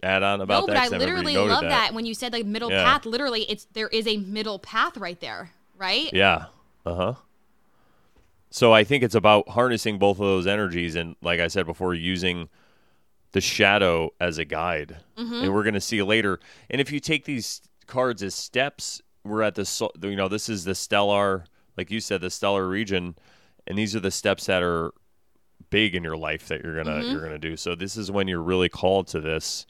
add 0.02 0.22
on 0.22 0.40
about 0.40 0.62
no, 0.62 0.66
that? 0.74 0.90
but 0.90 0.94
I 0.94 0.98
literally 0.98 1.36
love 1.36 1.62
that. 1.62 1.92
when 1.94 2.06
you 2.06 2.14
said 2.14 2.32
like 2.32 2.46
middle 2.46 2.70
Yeah. 2.70 2.84
path. 2.84 3.06
Literally, 3.06 3.42
it's 3.50 3.66
there 3.72 3.88
is 3.88 4.06
a 4.06 4.18
middle 4.18 4.58
path 4.58 4.96
right 4.96 5.18
there, 5.20 5.50
right? 5.80 6.10
Yeah. 6.12 6.46
Uh 6.86 6.94
huh. 6.94 7.14
So 8.50 8.72
I 8.72 8.84
think 8.84 9.02
it's 9.02 9.14
about 9.14 9.48
harnessing 9.48 9.98
both 9.98 10.18
of 10.18 10.26
those 10.26 10.46
energies, 10.46 10.94
and 10.94 11.16
like 11.22 11.40
I 11.40 11.48
said 11.48 11.66
before, 11.66 11.94
using 11.94 12.48
the 13.32 13.40
shadow 13.40 14.10
as 14.20 14.38
a 14.38 14.44
guide. 14.44 14.96
And 15.44 15.54
we're 15.54 15.62
going 15.62 15.74
to 15.74 15.80
see 15.80 16.02
later. 16.02 16.40
And 16.68 16.80
if 16.80 16.90
you 16.90 16.98
take 16.98 17.24
these 17.24 17.62
cards 17.86 18.22
as 18.22 18.34
steps, 18.34 19.00
we're 19.24 19.42
at 19.42 19.54
the 19.54 19.90
you 20.02 20.16
know 20.16 20.28
this 20.28 20.48
is 20.48 20.64
the 20.64 20.74
stellar, 20.74 21.44
like 21.76 21.90
you 21.90 22.00
said, 22.00 22.20
the 22.20 22.30
stellar 22.30 22.68
region, 22.68 23.14
and 23.66 23.78
these 23.78 23.94
are 23.94 24.00
the 24.00 24.10
steps 24.10 24.46
that 24.46 24.62
are 24.62 24.92
big 25.68 25.94
in 25.94 26.02
your 26.02 26.16
life 26.16 26.48
that 26.48 26.64
you're 26.64 26.82
gonna 26.82 27.04
you're 27.04 27.22
gonna 27.22 27.38
do. 27.38 27.56
So 27.56 27.74
this 27.74 27.96
is 27.96 28.10
when 28.10 28.26
you're 28.28 28.42
really 28.42 28.68
called 28.68 29.06
to 29.08 29.20
this. 29.20 29.66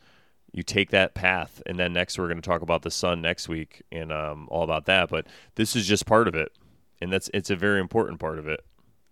You 0.53 0.63
take 0.63 0.91
that 0.91 1.15
path, 1.15 1.63
and 1.67 1.79
then 1.79 1.93
next 1.93 2.19
we're 2.19 2.27
going 2.27 2.41
to 2.41 2.49
talk 2.49 2.63
about 2.63 2.83
the 2.83 2.91
sun 2.91 3.23
next 3.23 3.49
week 3.49 3.83
and 3.93 4.13
um, 4.13 4.49
all 4.51 4.65
about 4.65 4.87
that. 4.87 5.09
But 5.09 5.27
this 5.55 5.77
is 5.77 5.87
just 5.87 6.07
part 6.07 6.27
of 6.27 6.35
it, 6.35 6.53
and 7.01 7.13
that's 7.13 7.31
it's 7.33 7.51
a 7.51 7.57
very 7.57 7.81
important 7.81 8.19
part 8.19 8.39
of 8.39 8.49
it. 8.49 8.65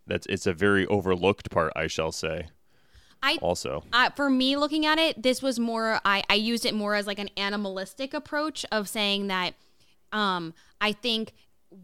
That's 0.06 0.26
it's 0.26 0.46
a 0.46 0.52
very 0.52 0.86
overlooked 0.86 1.50
part, 1.50 1.72
I 1.76 1.86
shall 1.86 2.12
say. 2.12 2.48
I 3.22 3.38
Also, 3.42 3.84
uh, 3.92 4.10
for 4.10 4.30
me 4.30 4.56
looking 4.56 4.86
at 4.86 4.98
it, 4.98 5.22
this 5.22 5.42
was 5.42 5.58
more 5.58 6.00
I, 6.04 6.22
I 6.30 6.34
used 6.34 6.64
it 6.64 6.74
more 6.74 6.94
as 6.94 7.06
like 7.06 7.18
an 7.18 7.30
animalistic 7.36 8.14
approach 8.14 8.64
of 8.70 8.88
saying 8.88 9.26
that 9.26 9.54
um, 10.12 10.54
I 10.80 10.92
think 10.92 11.32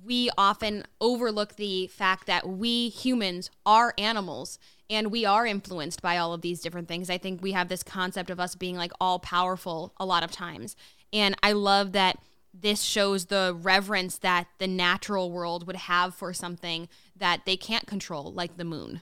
we 0.05 0.31
often 0.39 0.85
overlook 1.01 1.57
the 1.57 1.89
fact 1.89 2.27
that 2.27 2.49
we 2.49 2.89
humans 2.89 3.51
are 3.67 3.95
animals 3.99 4.59
and 4.91 5.11
we 5.11 5.25
are 5.25 5.47
influenced 5.47 6.03
by 6.03 6.19
all 6.19 6.33
of 6.33 6.43
these 6.43 6.61
different 6.61 6.89
things. 6.89 7.11
I 7.11 7.19
think 7.19 7.43
we 7.43 7.53
have 7.53 7.69
this 7.69 7.83
concept 7.83 8.31
of 8.31 8.41
us 8.41 8.55
being 8.55 8.77
like 8.77 8.93
all 9.01 9.19
powerful 9.19 9.95
a 9.99 10.07
lot 10.07 10.23
of 10.23 10.31
times. 10.31 10.77
And 11.13 11.35
I 11.43 11.53
love 11.53 11.93
that 11.93 12.19
this 12.53 12.83
shows 12.83 13.27
the 13.27 13.57
reverence 13.59 14.19
that 14.19 14.47
the 14.59 14.67
natural 14.67 15.31
world 15.31 15.67
would 15.67 15.77
have 15.77 16.15
for 16.15 16.33
something 16.33 16.89
that 17.17 17.43
they 17.47 17.57
can't 17.57 17.87
control, 17.87 18.33
like 18.33 18.57
the 18.57 18.65
moon. 18.65 19.01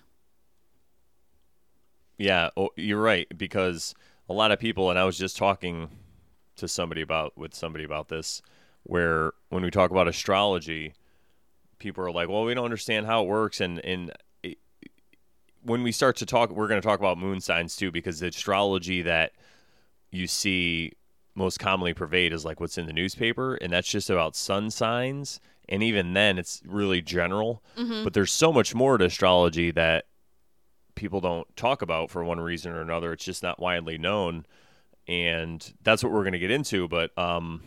Yeah, 2.17 2.51
oh, 2.57 2.71
you're 2.77 3.01
right 3.01 3.27
because 3.37 3.95
a 4.29 4.33
lot 4.33 4.53
of 4.53 4.59
people, 4.59 4.91
and 4.91 4.99
I 4.99 5.05
was 5.05 5.19
just 5.19 5.37
talking 5.37 5.91
to 6.57 6.69
somebody 6.69 7.03
about 7.03 7.37
with 7.37 7.55
somebody 7.55 7.85
about 7.85 8.09
this, 8.09 8.41
where 8.85 9.33
when 9.49 9.63
we 9.63 9.71
talk 9.71 9.91
about 9.91 10.09
astrology, 10.09 10.95
people 11.79 12.05
are 12.05 12.13
like, 12.13 12.29
"Well, 12.29 12.45
we 12.45 12.55
don't 12.55 12.65
understand 12.65 13.07
how 13.07 13.25
it 13.25 13.29
works," 13.29 13.61
and 13.61 13.81
and 13.81 14.13
when 15.63 15.83
we 15.83 15.93
start 15.93 16.17
to 16.17 16.27
talk, 16.27 16.51
we're 16.51 16.69
going 16.69 16.81
to 16.81 16.87
talk 16.87 16.99
about 16.99 17.19
moon 17.19 17.41
signs 17.41 17.77
too, 17.77 17.91
because 17.91 18.21
the 18.21 18.29
astrology 18.29 19.03
that 19.03 19.33
you 20.11 20.27
see 20.27 20.93
most 21.35 21.59
commonly 21.59 21.95
pervade 21.95 22.33
is 22.33 22.45
like 22.45 22.61
what's 22.61 22.77
in 22.77 22.87
the 22.87 22.93
newspaper, 22.93 23.55
and 23.55 23.73
that's 23.73 23.89
just 23.89 24.11
about 24.11 24.37
sun 24.37 24.71
signs. 24.71 25.41
And 25.69 25.83
even 25.83 26.13
then, 26.13 26.39
it's 26.39 26.61
really 26.67 27.01
general. 27.01 27.63
But 28.05 28.13
there's 28.13 28.33
so 28.33 28.53
much 28.53 28.75
more 28.75 28.99
to 28.99 29.05
astrology 29.05 29.71
that 29.71 30.07
people 30.95 31.21
don't 31.21 31.47
talk 31.57 31.81
about 31.81 32.11
for 32.11 32.23
one 32.23 32.41
reason 32.41 32.73
or 32.73 32.81
another. 32.83 33.13
It's 33.13 33.25
just 33.25 33.43
not 33.43 33.59
widely 33.61 33.97
known, 33.97 34.45
and 35.09 35.73
that's 35.83 36.03
what 36.03 36.13
we're 36.13 36.25
going 36.25 36.33
to 36.33 36.39
get 36.39 36.51
into. 36.51 36.89
But 36.89 37.17
um, 37.17 37.63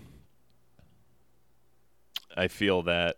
I 2.37 2.47
feel 2.49 2.83
that 2.83 3.17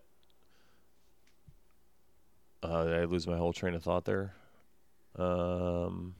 uh, 2.64 2.86
did 2.86 2.94
I 3.02 3.04
lose 3.06 3.28
my 3.28 3.38
whole 3.38 3.54
train 3.54 3.74
of 3.74 3.84
thought 3.84 4.06
there? 4.06 4.34
Um, 5.18 6.16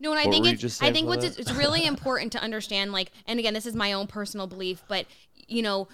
No, 0.00 0.12
and 0.12 0.20
I 0.20 0.30
think 0.30 0.46
it's 0.46 0.60
just 0.60 0.82
I 0.82 0.92
think 0.92 1.08
what's 1.08 1.24
that? 1.24 1.38
it's 1.38 1.52
really 1.52 1.84
important 1.84 2.32
to 2.32 2.40
understand 2.40 2.92
like 2.92 3.10
and 3.26 3.38
again 3.38 3.54
this 3.54 3.66
is 3.66 3.74
my 3.74 3.92
own 3.92 4.06
personal 4.06 4.46
belief 4.46 4.82
but 4.88 5.06
you 5.34 5.62
know 5.62 5.88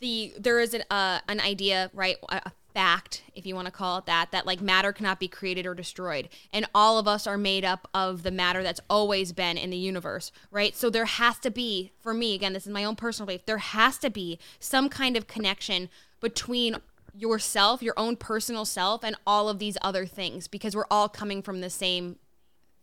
the 0.00 0.34
there 0.38 0.60
is 0.60 0.74
an 0.74 0.82
uh, 0.90 1.20
an 1.28 1.40
idea 1.40 1.90
right 1.94 2.16
a 2.28 2.52
fact 2.74 3.22
if 3.34 3.46
you 3.46 3.54
want 3.54 3.64
to 3.66 3.72
call 3.72 3.98
it 3.98 4.06
that 4.06 4.30
that 4.30 4.46
like 4.46 4.60
matter 4.60 4.92
cannot 4.92 5.18
be 5.18 5.26
created 5.26 5.64
or 5.66 5.74
destroyed 5.74 6.28
and 6.52 6.66
all 6.74 6.98
of 6.98 7.08
us 7.08 7.26
are 7.26 7.38
made 7.38 7.64
up 7.64 7.88
of 7.94 8.22
the 8.22 8.30
matter 8.30 8.62
that's 8.62 8.80
always 8.90 9.32
been 9.32 9.56
in 9.56 9.70
the 9.70 9.76
universe 9.76 10.30
right 10.50 10.76
so 10.76 10.90
there 10.90 11.06
has 11.06 11.38
to 11.38 11.50
be 11.50 11.90
for 11.98 12.12
me 12.12 12.34
again 12.34 12.52
this 12.52 12.66
is 12.66 12.72
my 12.72 12.84
own 12.84 12.94
personal 12.94 13.26
belief 13.26 13.46
there 13.46 13.58
has 13.58 13.96
to 13.96 14.10
be 14.10 14.38
some 14.60 14.88
kind 14.90 15.16
of 15.16 15.26
connection 15.26 15.88
between 16.20 16.76
yourself 17.18 17.82
your 17.82 17.94
own 17.96 18.16
personal 18.16 18.64
self 18.64 19.02
and 19.04 19.16
all 19.26 19.48
of 19.48 19.58
these 19.58 19.76
other 19.82 20.06
things 20.06 20.48
because 20.48 20.76
we're 20.76 20.86
all 20.90 21.08
coming 21.08 21.42
from 21.42 21.60
the 21.60 21.70
same 21.70 22.16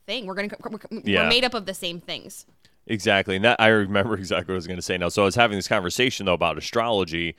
thing. 0.05 0.25
We're 0.25 0.35
gonna 0.35 0.49
we're, 0.69 0.79
we're 0.91 1.29
made 1.29 1.43
up 1.43 1.53
of 1.53 1.65
the 1.65 1.73
same 1.73 1.99
things. 1.99 2.45
Exactly. 2.87 3.35
And 3.35 3.45
that 3.45 3.59
I 3.59 3.67
remember 3.67 4.13
exactly 4.17 4.51
what 4.51 4.55
I 4.55 4.57
was 4.57 4.67
going 4.67 4.77
to 4.77 4.83
say 4.83 4.97
now. 4.97 5.09
So 5.09 5.23
I 5.23 5.25
was 5.25 5.35
having 5.35 5.57
this 5.57 5.67
conversation 5.67 6.25
though 6.25 6.33
about 6.33 6.57
astrology 6.57 7.35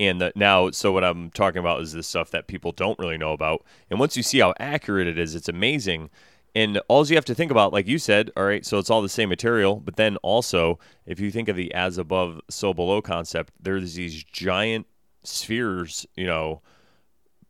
and 0.00 0.20
the, 0.20 0.32
now 0.36 0.70
so 0.70 0.92
what 0.92 1.04
I'm 1.04 1.30
talking 1.30 1.58
about 1.58 1.80
is 1.80 1.92
this 1.92 2.06
stuff 2.06 2.30
that 2.30 2.46
people 2.46 2.72
don't 2.72 2.98
really 2.98 3.18
know 3.18 3.32
about. 3.32 3.64
And 3.90 3.98
once 3.98 4.16
you 4.16 4.22
see 4.22 4.38
how 4.38 4.54
accurate 4.58 5.08
it 5.08 5.18
is, 5.18 5.34
it's 5.34 5.48
amazing. 5.48 6.10
And 6.54 6.80
all 6.88 7.06
you 7.06 7.14
have 7.14 7.24
to 7.26 7.34
think 7.34 7.50
about, 7.50 7.72
like 7.72 7.86
you 7.86 7.98
said, 7.98 8.30
all 8.36 8.44
right, 8.44 8.64
so 8.64 8.78
it's 8.78 8.90
all 8.90 9.02
the 9.02 9.08
same 9.08 9.28
material, 9.28 9.76
but 9.76 9.96
then 9.96 10.16
also 10.18 10.78
if 11.06 11.20
you 11.20 11.30
think 11.30 11.48
of 11.48 11.56
the 11.56 11.72
as 11.74 11.98
above, 11.98 12.40
so 12.48 12.72
below 12.72 13.02
concept, 13.02 13.52
there's 13.60 13.94
these 13.94 14.24
giant 14.24 14.86
spheres, 15.22 16.06
you 16.16 16.26
know, 16.26 16.62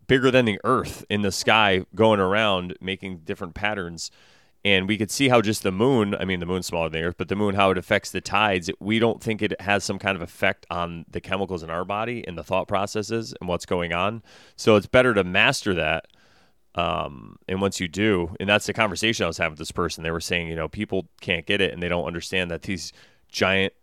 bigger 0.08 0.30
than 0.30 0.46
the 0.46 0.60
earth 0.64 1.04
in 1.08 1.22
the 1.22 1.30
sky 1.30 1.84
going 1.94 2.18
around 2.18 2.74
making 2.80 3.18
different 3.18 3.54
patterns. 3.54 4.10
And 4.64 4.88
we 4.88 4.98
could 4.98 5.10
see 5.10 5.28
how 5.28 5.40
just 5.40 5.62
the 5.62 5.70
moon 5.70 6.16
i 6.16 6.24
mean 6.24 6.40
the 6.40 6.46
moon's 6.46 6.66
smaller 6.66 6.88
than 6.88 7.00
the 7.00 7.06
earth 7.06 7.14
but 7.16 7.28
the 7.28 7.36
moon 7.36 7.54
how 7.54 7.70
it 7.70 7.78
affects 7.78 8.10
the 8.10 8.20
tides 8.20 8.68
we 8.80 8.98
don't 8.98 9.22
think 9.22 9.40
it 9.40 9.58
has 9.60 9.84
some 9.84 10.00
kind 10.00 10.16
of 10.16 10.20
effect 10.20 10.66
on 10.68 11.04
the 11.08 11.20
chemicals 11.20 11.62
in 11.62 11.70
our 11.70 11.84
body 11.84 12.24
and 12.26 12.36
the 12.36 12.42
thought 12.42 12.66
processes 12.66 13.32
and 13.40 13.48
what's 13.48 13.66
going 13.66 13.92
on. 13.92 14.22
So 14.56 14.74
it's 14.74 14.88
better 14.88 15.14
to 15.14 15.22
master 15.22 15.74
that 15.74 16.06
um, 16.74 17.36
and 17.46 17.60
once 17.60 17.78
you 17.78 17.86
do 17.86 18.34
and 18.40 18.48
that's 18.48 18.66
the 18.66 18.72
conversation 18.72 19.24
i 19.24 19.26
was 19.28 19.38
having 19.38 19.52
with 19.52 19.58
this 19.60 19.70
person. 19.70 20.02
They 20.02 20.10
were 20.10 20.20
saying 20.20 20.48
you 20.48 20.56
know 20.56 20.68
people 20.68 21.08
can't 21.20 21.46
get 21.46 21.60
it 21.60 21.72
and 21.72 21.80
they 21.80 21.88
don't 21.88 22.06
understand 22.06 22.50
that 22.50 22.62
these 22.62 22.92
giant 23.28 23.74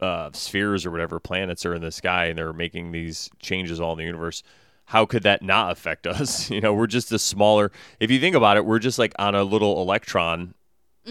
uh, 0.00 0.30
spheres 0.32 0.84
or 0.84 0.90
whatever 0.90 1.18
planets 1.18 1.64
are 1.64 1.74
in 1.74 1.82
the 1.82 1.92
sky 1.92 2.26
and 2.26 2.38
they're 2.38 2.52
making 2.52 2.92
these 2.92 3.30
changes 3.38 3.80
all 3.80 3.92
in 3.92 3.98
the 3.98 4.04
universe 4.04 4.42
how 4.86 5.04
could 5.06 5.22
that 5.22 5.42
not 5.42 5.72
affect 5.72 6.06
us 6.06 6.50
you 6.50 6.60
know 6.60 6.72
we're 6.74 6.86
just 6.86 7.10
a 7.12 7.18
smaller 7.18 7.72
if 8.00 8.10
you 8.10 8.20
think 8.20 8.36
about 8.36 8.56
it 8.56 8.64
we're 8.64 8.78
just 8.78 8.98
like 8.98 9.14
on 9.18 9.34
a 9.34 9.42
little 9.42 9.80
electron 9.80 10.54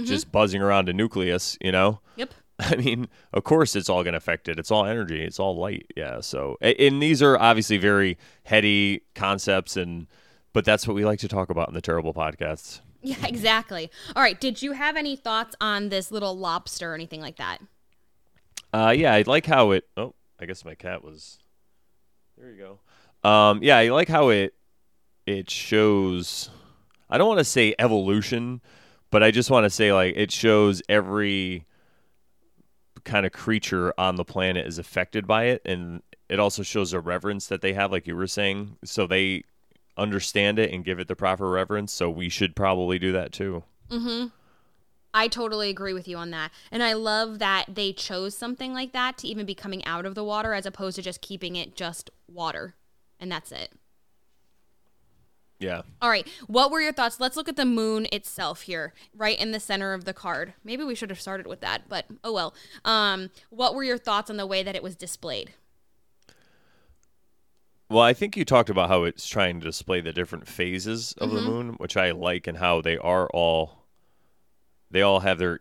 just 0.04 0.30
buzzing 0.30 0.62
around 0.62 0.90
a 0.90 0.94
nucleus 0.94 1.58
you 1.62 1.72
know 1.72 2.00
Yep. 2.18 2.34
I 2.60 2.78
mean, 2.78 3.10
of 3.34 3.44
course, 3.44 3.76
it's 3.76 3.90
all 3.90 4.04
going 4.04 4.14
to 4.14 4.18
affect 4.18 4.48
it. 4.48 4.58
It's 4.58 4.72
all 4.72 4.86
energy. 4.86 5.22
It's 5.22 5.40
all 5.40 5.58
light. 5.58 5.92
Yeah. 5.98 6.22
So, 6.22 6.58
and 6.62 7.02
these 7.02 7.22
are 7.22 7.38
obviously 7.38 7.78
very 7.78 8.18
heady 8.44 9.02
concepts, 9.14 9.76
and 9.76 10.08
but 10.54 10.64
that's 10.64 10.88
what 10.88 10.94
we 10.96 11.04
like 11.04 11.20
to 11.20 11.28
talk 11.28 11.50
about 11.50 11.68
in 11.68 11.74
the 11.74 11.82
Tarotbull 11.82 12.14
podcasts. 12.16 12.80
Yeah, 13.06 13.28
exactly. 13.28 13.92
All 14.16 14.24
right. 14.24 14.40
Did 14.42 14.64
you 14.64 14.72
have 14.72 14.96
any 14.96 15.16
thoughts 15.16 15.56
on 15.62 15.90
this 15.90 16.12
little 16.12 16.36
lobster 16.36 16.92
or 16.92 16.96
anything 16.96 17.22
like 17.22 17.36
that? 17.36 17.60
Uh, 18.76 18.92
yeah, 18.92 19.14
I 19.14 19.24
like 19.26 19.46
how 19.46 19.72
it. 19.72 19.88
Oh, 19.96 20.14
I 20.38 20.46
guess 20.46 20.66
my 20.66 20.76
cat 20.76 21.02
was. 21.02 21.40
There 22.38 22.52
you 22.52 22.58
go. 23.24 23.30
Um, 23.30 23.64
yeah, 23.64 23.78
I 23.78 23.88
like 23.88 24.10
how 24.10 24.28
it 24.30 24.54
it 25.26 25.50
shows. 25.50 26.50
I 27.10 27.18
don't 27.18 27.30
want 27.30 27.40
to 27.40 27.46
say 27.46 27.74
evolution, 27.80 28.60
but 29.12 29.24
I 29.24 29.32
just 29.32 29.50
want 29.50 29.64
to 29.64 29.70
say 29.70 29.94
like 29.94 30.18
it 30.18 30.30
shows 30.30 30.82
every 30.90 31.66
kind 33.06 33.26
of 33.26 33.32
creature 33.32 33.94
on 33.98 34.18
the 34.18 34.26
planet 34.26 34.68
is 34.68 34.78
affected 34.78 35.26
by 35.26 35.46
it, 35.46 35.62
and 35.64 36.04
it 36.28 36.42
also 36.42 36.62
shows 36.62 36.92
a 36.92 37.00
reverence 37.00 37.48
that 37.48 37.62
they 37.62 37.72
have, 37.72 37.94
like 37.94 38.08
you 38.08 38.16
were 38.18 38.28
saying, 38.28 38.76
so 38.84 39.08
they 39.08 39.44
understand 39.96 40.60
it 40.60 40.74
and 40.74 40.84
give 40.84 41.00
it 41.00 41.08
the 41.08 41.16
proper 41.16 41.50
reverence. 41.50 41.94
So 41.94 42.10
we 42.10 42.28
should 42.28 42.58
probably 42.58 43.00
do 43.00 43.14
that 43.14 43.32
too. 43.32 43.64
I 45.16 45.30
totally 45.30 45.70
agree 45.70 45.94
with 45.94 46.10
you 46.10 46.18
on 46.18 46.30
that. 46.32 46.52
And 46.70 46.84
I 46.84 46.92
love 46.92 47.40
that 47.40 47.68
they 47.74 47.94
chose 47.94 48.36
something 48.36 48.74
like 48.74 48.92
that 48.92 49.18
to 49.20 49.28
even 49.28 49.46
be 49.46 49.56
coming 49.56 49.84
out 49.86 50.06
of 50.06 50.14
the 50.14 50.26
water 50.26 50.54
as 50.54 50.66
opposed 50.66 50.98
to 50.98 51.02
just 51.02 51.22
keeping 51.22 51.56
it 51.56 51.74
just 51.74 52.12
water. 52.28 52.76
And 53.18 53.32
that's 53.32 53.54
it. 53.54 53.72
Yeah. 55.58 55.84
All 56.02 56.10
right. 56.10 56.28
What 56.48 56.70
were 56.70 56.82
your 56.82 56.92
thoughts? 56.92 57.22
Let's 57.22 57.38
look 57.38 57.48
at 57.48 57.56
the 57.56 57.64
moon 57.64 58.08
itself 58.12 58.64
here, 58.64 58.94
right 59.16 59.40
in 59.40 59.52
the 59.52 59.60
center 59.62 59.94
of 59.94 60.04
the 60.04 60.14
card. 60.14 60.54
Maybe 60.66 60.84
we 60.84 60.96
should 60.96 61.10
have 61.10 61.22
started 61.22 61.48
with 61.48 61.62
that, 61.62 61.88
but 61.88 62.08
oh 62.26 62.34
well. 62.34 62.54
Um, 62.84 63.30
what 63.50 63.74
were 63.74 63.86
your 63.86 63.98
thoughts 63.98 64.30
on 64.30 64.36
the 64.36 64.46
way 64.46 64.64
that 64.64 64.76
it 64.76 64.84
was 64.84 64.98
displayed? 64.98 65.54
Well, 67.90 68.04
I 68.04 68.14
think 68.14 68.36
you 68.36 68.44
talked 68.44 68.70
about 68.70 68.90
how 68.90 69.06
it's 69.06 69.28
trying 69.28 69.62
to 69.62 69.66
display 69.66 70.02
the 70.02 70.12
different 70.12 70.46
phases 70.46 71.14
of 71.20 71.32
the 71.32 71.40
moon, 71.40 71.76
which 71.78 71.96
I 71.96 72.12
like, 72.12 72.48
and 72.48 72.58
how 72.58 72.82
they 72.82 72.98
are 72.98 73.30
all 73.30 73.85
they 74.96 75.02
all 75.02 75.20
have 75.20 75.38
their 75.38 75.60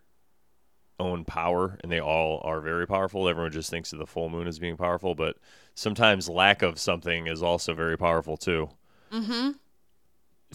own 1.00 1.24
power, 1.24 1.76
and 1.82 1.90
they 1.90 1.98
all 1.98 2.40
are 2.44 2.60
very 2.60 2.86
powerful. 2.86 3.28
Everyone 3.28 3.50
just 3.50 3.68
thinks 3.68 3.92
of 3.92 3.98
the 3.98 4.06
full 4.06 4.28
moon 4.28 4.46
as 4.46 4.60
being 4.60 4.76
powerful, 4.76 5.16
but 5.16 5.38
sometimes 5.74 6.28
lack 6.28 6.62
of 6.62 6.78
something 6.78 7.26
is 7.26 7.42
also 7.42 7.74
very 7.74 7.98
powerful 7.98 8.36
too. 8.36 8.70
Mm-hmm. 9.10 9.50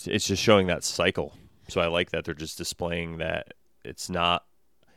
It's, 0.05 0.27
just 0.27 0.41
showing 0.41 0.67
that 0.67 0.85
cycle. 0.85 1.35
So 1.67 1.81
I 1.81 1.87
like 1.87 2.11
that 2.11 2.23
they're 2.23 2.33
just 2.33 2.57
displaying 2.57 3.17
that 3.17 3.53
it's 3.83 4.09
not. 4.09 4.45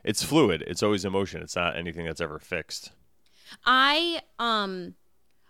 It's 0.05 0.23
fluid. 0.23 0.63
It's 0.65 0.81
always 0.81 1.03
in 1.03 1.11
motion. 1.11 1.41
It's 1.41 1.57
not 1.57 1.75
anything 1.75 2.05
that's 2.05 2.21
ever 2.21 2.39
fixed. 2.39 2.93
I 3.65 4.21
um 4.39 4.95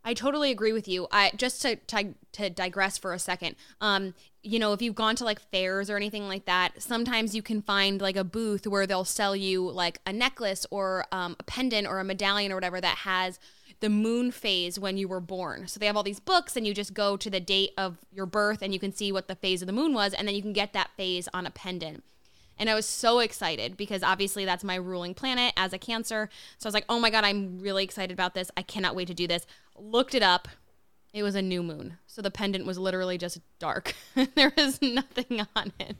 I 0.05 0.13
totally 0.13 0.51
agree 0.51 0.73
with 0.73 0.87
you. 0.87 1.07
I 1.11 1.31
just 1.35 1.61
to 1.61 1.75
to, 1.75 2.13
to 2.33 2.49
digress 2.49 2.97
for 2.97 3.13
a 3.13 3.19
second. 3.19 3.55
Um 3.81 4.13
you 4.45 4.59
know, 4.59 4.73
if 4.73 4.81
you've 4.81 4.93
gone 4.93 5.15
to 5.15 5.23
like 5.23 5.39
fairs 5.39 5.89
or 5.89 5.95
anything 5.95 6.27
like 6.27 6.45
that, 6.45 6.81
sometimes 6.81 7.33
you 7.33 7.41
can 7.41 7.61
find 7.61 8.01
like 8.01 8.17
a 8.17 8.25
booth 8.25 8.67
where 8.67 8.85
they'll 8.85 9.05
sell 9.05 9.35
you 9.35 9.69
like 9.69 9.99
a 10.05 10.11
necklace 10.11 10.65
or 10.69 11.05
um, 11.13 11.37
a 11.39 11.43
pendant 11.43 11.87
or 11.87 11.99
a 11.99 12.03
medallion 12.03 12.51
or 12.51 12.55
whatever 12.55 12.81
that 12.81 12.99
has 12.99 13.39
the 13.79 13.89
moon 13.89 14.31
phase 14.31 14.77
when 14.77 14.97
you 14.97 15.07
were 15.07 15.21
born. 15.21 15.67
So 15.67 15.79
they 15.79 15.85
have 15.85 15.95
all 15.95 16.03
these 16.03 16.19
books 16.19 16.57
and 16.57 16.67
you 16.67 16.73
just 16.73 16.93
go 16.93 17.15
to 17.15 17.29
the 17.29 17.39
date 17.39 17.71
of 17.77 17.97
your 18.11 18.25
birth 18.25 18.61
and 18.61 18.73
you 18.73 18.79
can 18.79 18.93
see 18.93 19.13
what 19.13 19.29
the 19.29 19.35
phase 19.35 19.61
of 19.61 19.65
the 19.65 19.73
moon 19.73 19.93
was 19.93 20.13
and 20.13 20.27
then 20.27 20.35
you 20.35 20.41
can 20.41 20.53
get 20.53 20.73
that 20.73 20.91
phase 20.97 21.29
on 21.33 21.45
a 21.45 21.51
pendant. 21.51 22.03
And 22.57 22.69
I 22.69 22.75
was 22.75 22.85
so 22.85 23.19
excited 23.19 23.77
because 23.77 24.03
obviously 24.03 24.45
that's 24.45 24.63
my 24.63 24.75
ruling 24.75 25.13
planet 25.13 25.53
as 25.57 25.73
a 25.73 25.77
Cancer. 25.77 26.29
So 26.57 26.67
I 26.67 26.69
was 26.69 26.73
like, 26.73 26.85
oh 26.89 26.99
my 26.99 27.09
God, 27.09 27.23
I'm 27.23 27.59
really 27.59 27.83
excited 27.83 28.13
about 28.13 28.33
this. 28.33 28.51
I 28.55 28.61
cannot 28.61 28.95
wait 28.95 29.07
to 29.07 29.13
do 29.13 29.27
this. 29.27 29.45
Looked 29.77 30.15
it 30.15 30.23
up. 30.23 30.47
It 31.13 31.21
was 31.21 31.35
a 31.35 31.43
new 31.43 31.61
moon. 31.61 31.97
So 32.07 32.23
the 32.23 32.31
pendant 32.31 32.65
was 32.65 32.79
literally 32.79 33.19
just 33.19 33.39
dark. 33.59 33.93
there 34.35 34.51
was 34.57 34.81
nothing 34.81 35.45
on 35.55 35.71
it. 35.79 35.95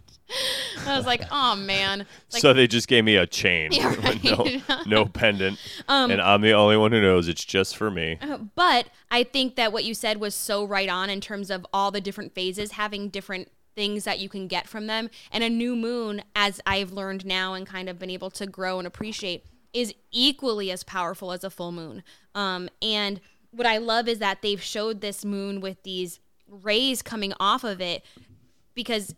I 0.87 0.97
was 0.97 1.05
like, 1.05 1.21
oh 1.29 1.55
man. 1.55 2.07
Like, 2.31 2.41
so 2.41 2.53
they 2.53 2.65
just 2.65 2.87
gave 2.87 3.03
me 3.03 3.17
a 3.17 3.27
chain, 3.27 3.71
Yeah, 3.73 3.89
with 3.95 4.23
no. 4.23 4.59
Um, 4.69 4.83
no 4.87 5.05
pendant, 5.05 5.59
and 5.87 6.19
I'm 6.19 6.41
the 6.41 6.53
only 6.53 6.77
one 6.77 6.91
who 6.91 7.01
knows 7.01 7.27
it's 7.27 7.45
just 7.45 7.77
for 7.77 7.91
me. 7.91 8.17
But 8.55 8.87
I 9.11 9.23
think 9.23 9.55
that 9.55 9.71
what 9.71 9.83
you 9.83 9.93
said 9.93 10.19
was 10.19 10.33
so 10.33 10.65
right 10.65 10.89
on 10.89 11.11
in 11.11 11.21
terms 11.21 11.51
of 11.51 11.65
all 11.71 11.91
the 11.91 12.01
different 12.01 12.33
phases 12.33 12.71
having 12.71 13.09
different 13.09 13.49
things 13.75 14.03
that 14.03 14.19
you 14.19 14.29
can 14.29 14.47
get 14.47 14.67
from 14.67 14.87
them. 14.87 15.09
And 15.31 15.43
a 15.43 15.49
new 15.49 15.75
moon, 15.75 16.23
as 16.35 16.61
I've 16.65 16.91
learned 16.91 17.25
now 17.25 17.53
and 17.53 17.65
kind 17.65 17.89
of 17.89 17.99
been 17.99 18.09
able 18.09 18.29
to 18.31 18.47
grow 18.47 18.77
and 18.77 18.87
appreciate, 18.87 19.45
is 19.73 19.93
equally 20.11 20.71
as 20.71 20.83
powerful 20.83 21.31
as 21.31 21.43
a 21.43 21.49
full 21.49 21.71
moon. 21.71 22.03
Um, 22.35 22.69
and 22.81 23.19
what 23.51 23.67
I 23.67 23.77
love 23.77 24.07
is 24.07 24.19
that 24.19 24.41
they've 24.41 24.61
showed 24.61 25.01
this 25.01 25.25
moon 25.25 25.61
with 25.61 25.81
these 25.83 26.19
rays 26.47 27.01
coming 27.01 27.33
off 27.39 27.63
of 27.63 27.81
it 27.81 28.05
because 28.75 29.15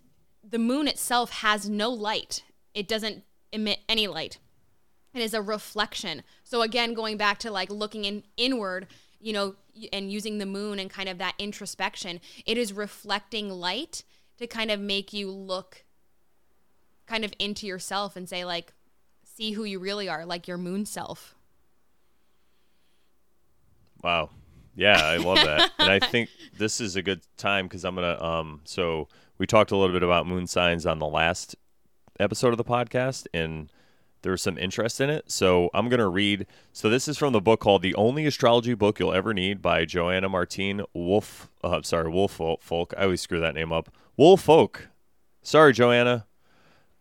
the 0.47 0.60
moon 0.60 0.88
itself 0.88 1.32
has 1.32 1.70
no 1.70 1.89
light. 1.89 2.43
It 2.74 2.88
doesn't 2.88 3.24
emit 3.51 3.80
any 3.89 4.08
light. 4.08 4.38
It 5.14 5.22
is 5.22 5.34
a 5.34 5.41
reflection. 5.41 6.24
So 6.43 6.62
again, 6.62 6.93
going 6.93 7.18
back 7.18 7.39
to 7.39 7.51
like 7.51 7.70
looking 7.70 8.06
in 8.06 8.24
inward, 8.38 8.88
you 9.20 9.34
know, 9.34 9.56
and 9.91 10.12
using 10.12 10.38
the 10.38 10.45
moon 10.45 10.80
and 10.80 10.89
kind 10.89 11.10
of 11.10 11.18
that 11.18 11.36
introspection, 11.39 12.20
it 12.45 12.58
is 12.58 12.74
reflecting 12.74 13.49
light 13.49 14.03
to 14.38 14.48
kind 14.48 14.72
of 14.72 14.80
make 14.80 15.14
you 15.14 15.32
look 15.32 15.84
kind 17.06 17.24
of 17.24 17.34
into 17.40 17.68
yourself 17.68 18.16
and 18.16 18.28
say 18.28 18.46
like 18.46 18.74
see 19.24 19.52
who 19.52 19.64
you 19.64 19.80
really 19.80 20.08
are, 20.08 20.26
like 20.26 20.48
your 20.48 20.58
moon 20.58 20.86
self. 20.86 21.36
Wow. 24.04 24.30
Yeah, 24.76 25.00
I 25.02 25.18
love 25.18 25.38
that. 25.38 25.72
and 25.80 25.92
I 25.92 26.00
think 26.00 26.30
this 26.58 26.80
is 26.82 26.96
a 26.96 27.02
good 27.02 27.22
time 27.38 27.66
because 27.66 27.86
I'm 27.86 27.96
gonna 27.96 28.22
um 28.22 28.62
so 28.66 29.08
we 29.38 29.48
talked 29.48 29.72
a 29.72 29.78
little 29.78 29.94
bit 29.94 30.04
about 30.04 30.28
moon 30.28 30.48
signs 30.48 30.86
on 30.86 31.00
the 31.00 31.08
last 31.08 31.56
episode 32.20 32.50
of 32.50 32.58
the 32.58 32.64
podcast 32.64 33.28
and 33.34 33.72
there 34.26 34.32
was 34.32 34.41
some 34.41 34.57
interest 34.57 34.99
in 34.99 35.11
it. 35.11 35.30
So 35.30 35.69
I'm 35.76 35.88
gonna 35.88 36.09
read 36.09 36.47
so 36.73 36.89
this 36.89 37.07
is 37.07 37.15
from 37.15 37.32
the 37.32 37.39
book 37.39 37.59
called 37.59 37.84
The 37.84 37.93
Only 37.93 38.26
Astrology 38.26 38.73
Book 38.73 38.99
You'll 38.99 39.13
Ever 39.13 39.36
Need 39.36 39.61
by 39.61 39.86
Joanna 39.86 40.28
Martine 40.28 40.82
Wolf 40.95 41.51
uh, 41.63 41.84
sorry, 41.84 42.09
Woolfolk. 42.09 42.93
I 42.97 43.03
always 43.03 43.21
screw 43.21 43.39
that 43.39 43.53
name 43.53 43.71
up. 43.71 43.89
Woolfolk. 44.17 44.88
Sorry, 45.43 45.73
Joanna. 45.73 46.26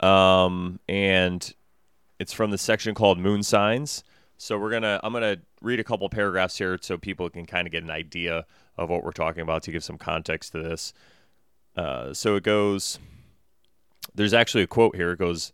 Um 0.01 0.81
and 0.87 1.55
it's 2.19 2.35
from 2.35 2.51
the 2.51 2.59
section 2.59 2.95
called 2.95 3.19
Moon 3.19 3.43
Signs. 3.43 4.05
So 4.37 4.59
we're 4.59 4.71
gonna 4.71 5.01
I'm 5.03 5.15
gonna 5.15 5.39
read 5.63 5.81
a 5.81 5.85
couple 5.85 6.07
paragraphs 6.11 6.59
here 6.59 6.79
so 6.83 6.99
people 6.99 7.31
can 7.31 7.47
kind 7.47 7.67
of 7.67 7.73
get 7.73 7.83
an 7.83 7.91
idea 7.91 8.45
of 8.77 8.91
what 8.91 9.03
we're 9.03 9.13
talking 9.13 9.41
about 9.41 9.63
to 9.63 9.73
give 9.73 9.83
some 9.83 9.97
context 9.97 10.53
to 10.53 10.63
this. 10.63 10.93
Uh, 11.75 12.13
so 12.13 12.37
it 12.37 12.43
goes. 12.43 12.99
There's 14.15 14.35
actually 14.35 14.65
a 14.65 14.67
quote 14.67 14.95
here. 14.95 15.13
It 15.13 15.19
goes, 15.19 15.53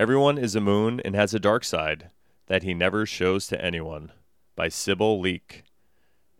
"Everyone 0.00 0.38
is 0.38 0.54
a 0.54 0.60
moon 0.60 1.00
and 1.04 1.14
has 1.14 1.34
a 1.34 1.40
dark 1.40 1.64
side 1.64 2.10
that 2.46 2.62
he 2.62 2.74
never 2.74 3.06
shows 3.06 3.46
to 3.48 3.64
anyone." 3.64 4.12
By 4.54 4.68
Sybil 4.68 5.20
Leek. 5.20 5.64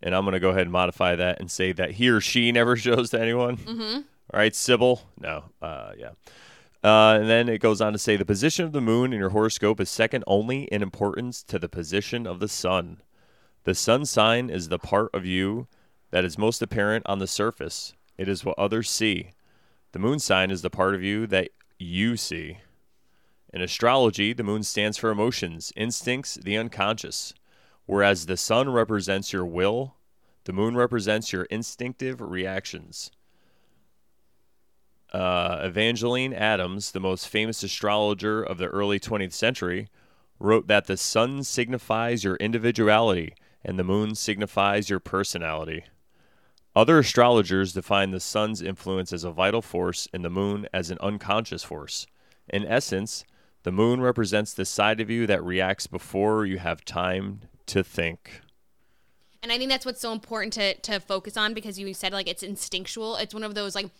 And 0.02 0.14
I'm 0.14 0.24
gonna 0.24 0.40
go 0.40 0.50
ahead 0.50 0.62
and 0.62 0.72
modify 0.72 1.16
that 1.16 1.40
and 1.40 1.50
say 1.50 1.72
that 1.72 1.92
he 1.92 2.08
or 2.08 2.20
she 2.20 2.52
never 2.52 2.76
shows 2.76 3.10
to 3.10 3.20
anyone. 3.20 3.56
Mm-hmm. 3.56 4.00
All 4.32 4.38
right, 4.40 4.54
Sybil. 4.54 5.02
No. 5.18 5.44
Uh, 5.60 5.92
yeah. 5.96 6.10
Uh, 6.84 7.18
and 7.20 7.30
then 7.30 7.48
it 7.48 7.58
goes 7.58 7.80
on 7.80 7.92
to 7.92 7.98
say 7.98 8.16
the 8.16 8.24
position 8.24 8.64
of 8.64 8.72
the 8.72 8.80
moon 8.80 9.12
in 9.12 9.18
your 9.18 9.30
horoscope 9.30 9.80
is 9.80 9.88
second 9.88 10.24
only 10.26 10.64
in 10.64 10.82
importance 10.82 11.42
to 11.44 11.58
the 11.58 11.68
position 11.68 12.26
of 12.26 12.40
the 12.40 12.48
sun. 12.48 13.00
The 13.64 13.74
sun 13.74 14.04
sign 14.04 14.50
is 14.50 14.68
the 14.68 14.80
part 14.80 15.10
of 15.14 15.24
you 15.24 15.68
that 16.10 16.24
is 16.24 16.36
most 16.36 16.60
apparent 16.60 17.06
on 17.06 17.20
the 17.20 17.26
surface, 17.26 17.94
it 18.18 18.28
is 18.28 18.44
what 18.44 18.58
others 18.58 18.90
see. 18.90 19.30
The 19.92 19.98
moon 19.98 20.18
sign 20.18 20.50
is 20.50 20.62
the 20.62 20.70
part 20.70 20.94
of 20.94 21.02
you 21.02 21.26
that 21.28 21.50
you 21.78 22.16
see. 22.16 22.58
In 23.52 23.60
astrology, 23.60 24.32
the 24.32 24.42
moon 24.42 24.62
stands 24.62 24.96
for 24.96 25.10
emotions, 25.10 25.72
instincts, 25.76 26.36
the 26.36 26.56
unconscious. 26.56 27.34
Whereas 27.86 28.26
the 28.26 28.36
sun 28.36 28.70
represents 28.70 29.32
your 29.32 29.44
will, 29.44 29.96
the 30.44 30.52
moon 30.52 30.76
represents 30.76 31.32
your 31.32 31.44
instinctive 31.44 32.20
reactions 32.20 33.10
uh, 35.12 35.60
Evangeline 35.62 36.32
Adams, 36.32 36.92
the 36.92 37.00
most 37.00 37.28
famous 37.28 37.62
astrologer 37.62 38.42
of 38.42 38.58
the 38.58 38.66
early 38.68 38.98
20th 38.98 39.32
century, 39.32 39.88
wrote 40.38 40.66
that 40.66 40.86
the 40.86 40.96
sun 40.96 41.44
signifies 41.44 42.24
your 42.24 42.36
individuality 42.36 43.34
and 43.64 43.78
the 43.78 43.84
moon 43.84 44.14
signifies 44.14 44.90
your 44.90 44.98
personality. 44.98 45.84
Other 46.74 46.98
astrologers 46.98 47.74
define 47.74 48.10
the 48.10 48.20
sun's 48.20 48.62
influence 48.62 49.12
as 49.12 49.24
a 49.24 49.30
vital 49.30 49.60
force 49.60 50.08
and 50.12 50.24
the 50.24 50.30
moon 50.30 50.66
as 50.72 50.90
an 50.90 50.98
unconscious 51.00 51.62
force. 51.62 52.06
In 52.48 52.64
essence, 52.66 53.24
the 53.62 53.72
moon 53.72 54.00
represents 54.00 54.52
the 54.52 54.64
side 54.64 55.00
of 55.00 55.10
you 55.10 55.26
that 55.26 55.42
reacts 55.42 55.86
before 55.86 56.46
you 56.46 56.58
have 56.58 56.84
time 56.84 57.42
to 57.66 57.82
think. 57.82 58.42
And 59.42 59.50
I 59.50 59.58
think 59.58 59.70
that's 59.70 59.86
what's 59.86 60.00
so 60.00 60.12
important 60.12 60.52
to 60.54 60.74
to 60.74 61.00
focus 61.00 61.36
on 61.36 61.52
because 61.54 61.78
you 61.78 61.92
said 61.94 62.12
like 62.12 62.28
it's 62.28 62.42
instinctual. 62.42 63.16
It's 63.16 63.34
one 63.34 63.42
of 63.42 63.54
those 63.54 63.74
like 63.74 63.90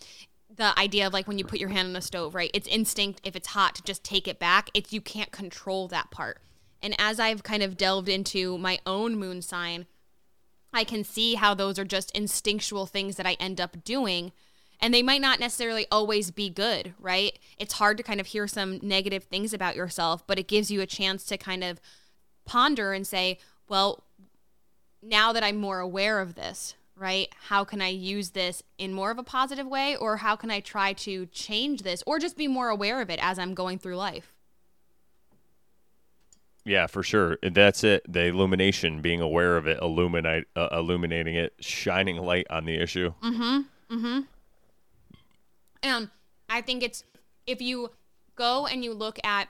the 0.55 0.79
idea 0.79 1.07
of 1.07 1.13
like 1.13 1.27
when 1.27 1.39
you 1.39 1.45
put 1.45 1.59
your 1.59 1.71
hand 1.71 1.87
on 1.87 1.93
the 1.95 2.01
stove, 2.01 2.35
right? 2.35 2.51
It's 2.55 2.69
instinct 2.69 3.21
if 3.25 3.35
it's 3.35 3.49
hot 3.49 3.75
to 3.77 3.83
just 3.83 4.05
take 4.05 4.29
it 4.29 4.39
back. 4.39 4.71
It's 4.75 4.93
you 4.93 5.01
can't 5.01 5.33
control 5.33 5.89
that 5.89 6.11
part. 6.11 6.39
And 6.81 6.95
as 6.99 7.19
I've 7.21 7.43
kind 7.43 7.63
of 7.63 7.77
delved 7.77 8.09
into 8.09 8.59
my 8.59 8.79
own 8.87 9.17
moon 9.17 9.41
sign, 9.41 9.87
I 10.73 10.85
can 10.85 11.05
see 11.05 11.35
how 11.35 11.55
those 11.55 11.79
are 11.79 11.85
just 11.85 12.11
instinctual 12.13 12.87
things 12.87 13.17
that 13.17 13.27
I 13.27 13.35
end 13.35 13.61
up 13.61 13.85
doing. 13.85 14.33
And 14.83 14.93
they 14.93 15.03
might 15.03 15.21
not 15.21 15.39
necessarily 15.39 15.87
always 15.93 16.33
be 16.33 16.51
good, 16.51 16.93
right? 16.99 17.39
It's 17.57 17.75
hard 17.75 17.97
to 17.99 18.03
kind 18.03 18.21
of 18.21 18.27
hear 18.27 18.49
some 18.49 18.81
negative 18.83 19.25
things 19.25 19.55
about 19.55 19.77
yourself, 19.77 20.27
but 20.27 20.41
it 20.41 20.49
gives 20.49 20.73
you 20.73 20.81
a 20.81 20.87
chance 20.87 21.25
to 21.27 21.39
kind 21.39 21.63
of 21.63 21.81
ponder 22.45 22.93
and 22.93 23.07
say, 23.07 23.39
well, 23.69 24.03
now 25.01 25.33
that 25.33 25.45
I'm 25.45 25.57
more 25.57 25.79
aware 25.79 26.19
of 26.19 26.35
this, 26.35 26.75
right? 26.97 27.29
How 27.49 27.65
can 27.65 27.81
I 27.81 27.89
use 27.89 28.31
this 28.31 28.65
in 28.77 28.93
more 28.93 29.13
of 29.13 29.19
a 29.19 29.23
positive 29.23 29.69
way? 29.69 29.95
Or 29.95 30.19
how 30.19 30.35
can 30.35 30.51
I 30.51 30.59
try 30.59 30.93
to 30.95 31.27
change 31.27 31.83
this 31.83 32.03
or 32.05 32.19
just 32.19 32.37
be 32.37 32.49
more 32.49 32.69
aware 32.69 33.01
of 33.01 33.09
it 33.09 33.21
as 33.23 33.39
I'm 33.39 33.55
going 33.55 33.79
through 33.79 33.97
life? 33.97 34.35
Yeah, 36.65 36.87
for 36.87 37.03
sure. 37.03 37.39
That's 37.43 37.83
it. 37.83 38.05
The 38.13 38.27
illumination, 38.27 39.01
being 39.01 39.21
aware 39.21 39.57
of 39.57 39.67
it, 39.67 39.81
illuminate, 39.81 40.47
uh, 40.55 40.69
illuminating 40.73 41.35
it, 41.35 41.55
shining 41.61 42.17
light 42.19 42.47
on 42.51 42.67
the 42.67 42.81
issue. 42.81 43.15
Mm-hmm. 43.23 43.97
Mm-hmm. 43.97 44.21
And 45.83 46.11
I 46.49 46.61
think 46.61 46.83
it's 46.83 47.05
if 47.47 47.61
you 47.61 47.91
go 48.37 48.67
and 48.67 48.85
you 48.85 48.93
look 48.95 49.19
at 49.25 49.49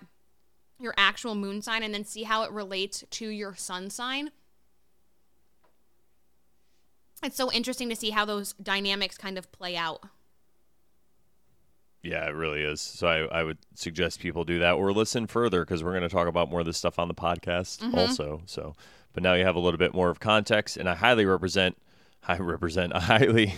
your 0.80 0.94
actual 0.96 1.34
moon 1.34 1.62
sign 1.62 1.82
and 1.82 1.92
then 1.94 2.04
see 2.04 2.22
how 2.24 2.42
it 2.42 2.50
relates 2.50 3.04
to 3.10 3.28
your 3.28 3.54
sun 3.54 3.90
sign, 3.90 4.30
it's 7.22 7.36
so 7.36 7.52
interesting 7.52 7.88
to 7.88 7.96
see 7.96 8.10
how 8.10 8.24
those 8.24 8.52
dynamics 8.54 9.16
kind 9.16 9.38
of 9.38 9.50
play 9.52 9.76
out. 9.76 10.02
Yeah, 12.02 12.26
it 12.26 12.34
really 12.34 12.62
is. 12.62 12.80
So 12.80 13.06
I, 13.06 13.40
I 13.40 13.44
would 13.44 13.58
suggest 13.76 14.18
people 14.18 14.44
do 14.44 14.58
that 14.58 14.72
or 14.72 14.92
listen 14.92 15.28
further 15.28 15.60
because 15.64 15.84
we're 15.84 15.92
going 15.92 16.02
to 16.02 16.08
talk 16.08 16.26
about 16.26 16.50
more 16.50 16.60
of 16.60 16.66
this 16.66 16.76
stuff 16.76 16.98
on 16.98 17.06
the 17.06 17.14
podcast 17.14 17.78
Mhm. 17.78 17.94
also. 17.96 18.42
So, 18.46 18.74
but 19.12 19.22
now 19.22 19.34
you 19.34 19.44
have 19.44 19.54
a 19.54 19.60
little 19.60 19.78
bit 19.78 19.94
more 19.94 20.10
of 20.10 20.18
context, 20.18 20.76
and 20.76 20.88
I 20.88 20.94
highly 20.96 21.26
represent, 21.26 21.76
I 22.26 22.38
represent, 22.38 22.92
I 22.92 23.00
highly, 23.00 23.54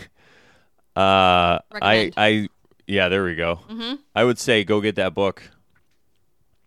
uh, 0.95 1.01
I, 1.01 1.61
Recommend. 1.73 2.15
I, 2.19 2.49
yeah, 2.87 3.09
there 3.09 3.25
we 3.25 3.35
go. 3.35 3.61
Mm-hmm. 3.69 3.95
I 4.15 4.25
would 4.25 4.39
say 4.39 4.65
go 4.65 4.81
get 4.81 4.97
that 4.97 5.15
book. 5.15 5.43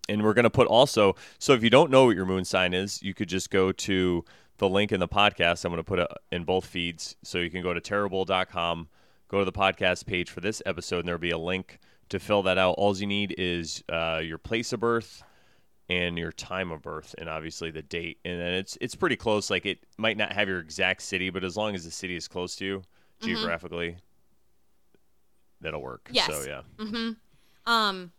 And 0.09 0.23
we're 0.23 0.33
going 0.33 0.43
to 0.43 0.49
put 0.49 0.67
also, 0.67 1.15
so 1.37 1.51
if 1.51 1.63
you 1.63 1.69
don't 1.69 1.91
know 1.91 2.05
what 2.05 2.15
your 2.15 2.25
moon 2.25 2.45
sign 2.45 2.73
is, 2.73 3.03
you 3.03 3.13
could 3.13 3.27
just 3.27 3.49
go 3.49 3.73
to 3.73 4.23
the 4.57 4.69
link 4.69 4.93
in 4.93 5.01
the 5.01 5.07
podcast. 5.07 5.65
I'm 5.65 5.71
going 5.71 5.79
to 5.79 5.83
put 5.83 5.99
it 5.99 6.07
in 6.31 6.45
both 6.45 6.65
feeds. 6.65 7.17
So 7.23 7.39
you 7.39 7.49
can 7.49 7.61
go 7.61 7.73
to 7.73 7.81
tarotbull.com, 7.81 8.87
go 9.27 9.39
to 9.39 9.45
the 9.45 9.51
podcast 9.51 10.05
page 10.05 10.29
for 10.29 10.39
this 10.39 10.61
episode, 10.65 10.99
and 10.99 11.07
there'll 11.09 11.19
be 11.19 11.31
a 11.31 11.37
link 11.37 11.79
to 12.07 12.19
fill 12.19 12.43
that 12.43 12.57
out. 12.57 12.75
All 12.77 12.95
you 12.95 13.05
need 13.05 13.35
is 13.37 13.83
uh, 13.89 14.21
your 14.23 14.37
place 14.37 14.71
of 14.71 14.79
birth 14.79 15.23
and 15.89 16.17
your 16.17 16.31
time 16.31 16.71
of 16.71 16.81
birth 16.81 17.15
and 17.17 17.29
obviously 17.29 17.71
the 17.71 17.81
date. 17.81 18.19
And 18.25 18.39
then 18.39 18.53
it's 18.53 18.77
it's 18.81 18.95
pretty 18.95 19.15
close. 19.15 19.49
Like 19.49 19.65
it 19.65 19.79
might 19.97 20.17
not 20.17 20.31
have 20.31 20.47
your 20.47 20.59
exact 20.59 21.01
city, 21.01 21.29
but 21.29 21.43
as 21.43 21.55
long 21.57 21.75
as 21.75 21.83
the 21.83 21.91
city 21.91 22.15
is 22.15 22.27
close 22.27 22.55
to 22.57 22.65
you 22.65 22.83
geographically, 23.21 23.97
that'll 25.61 25.81
work. 25.81 26.09
Yes. 26.11 26.27
So 26.27 26.47
yeah. 26.47 26.61
Mm-hmm. 26.77 27.71
Um, 27.71 28.11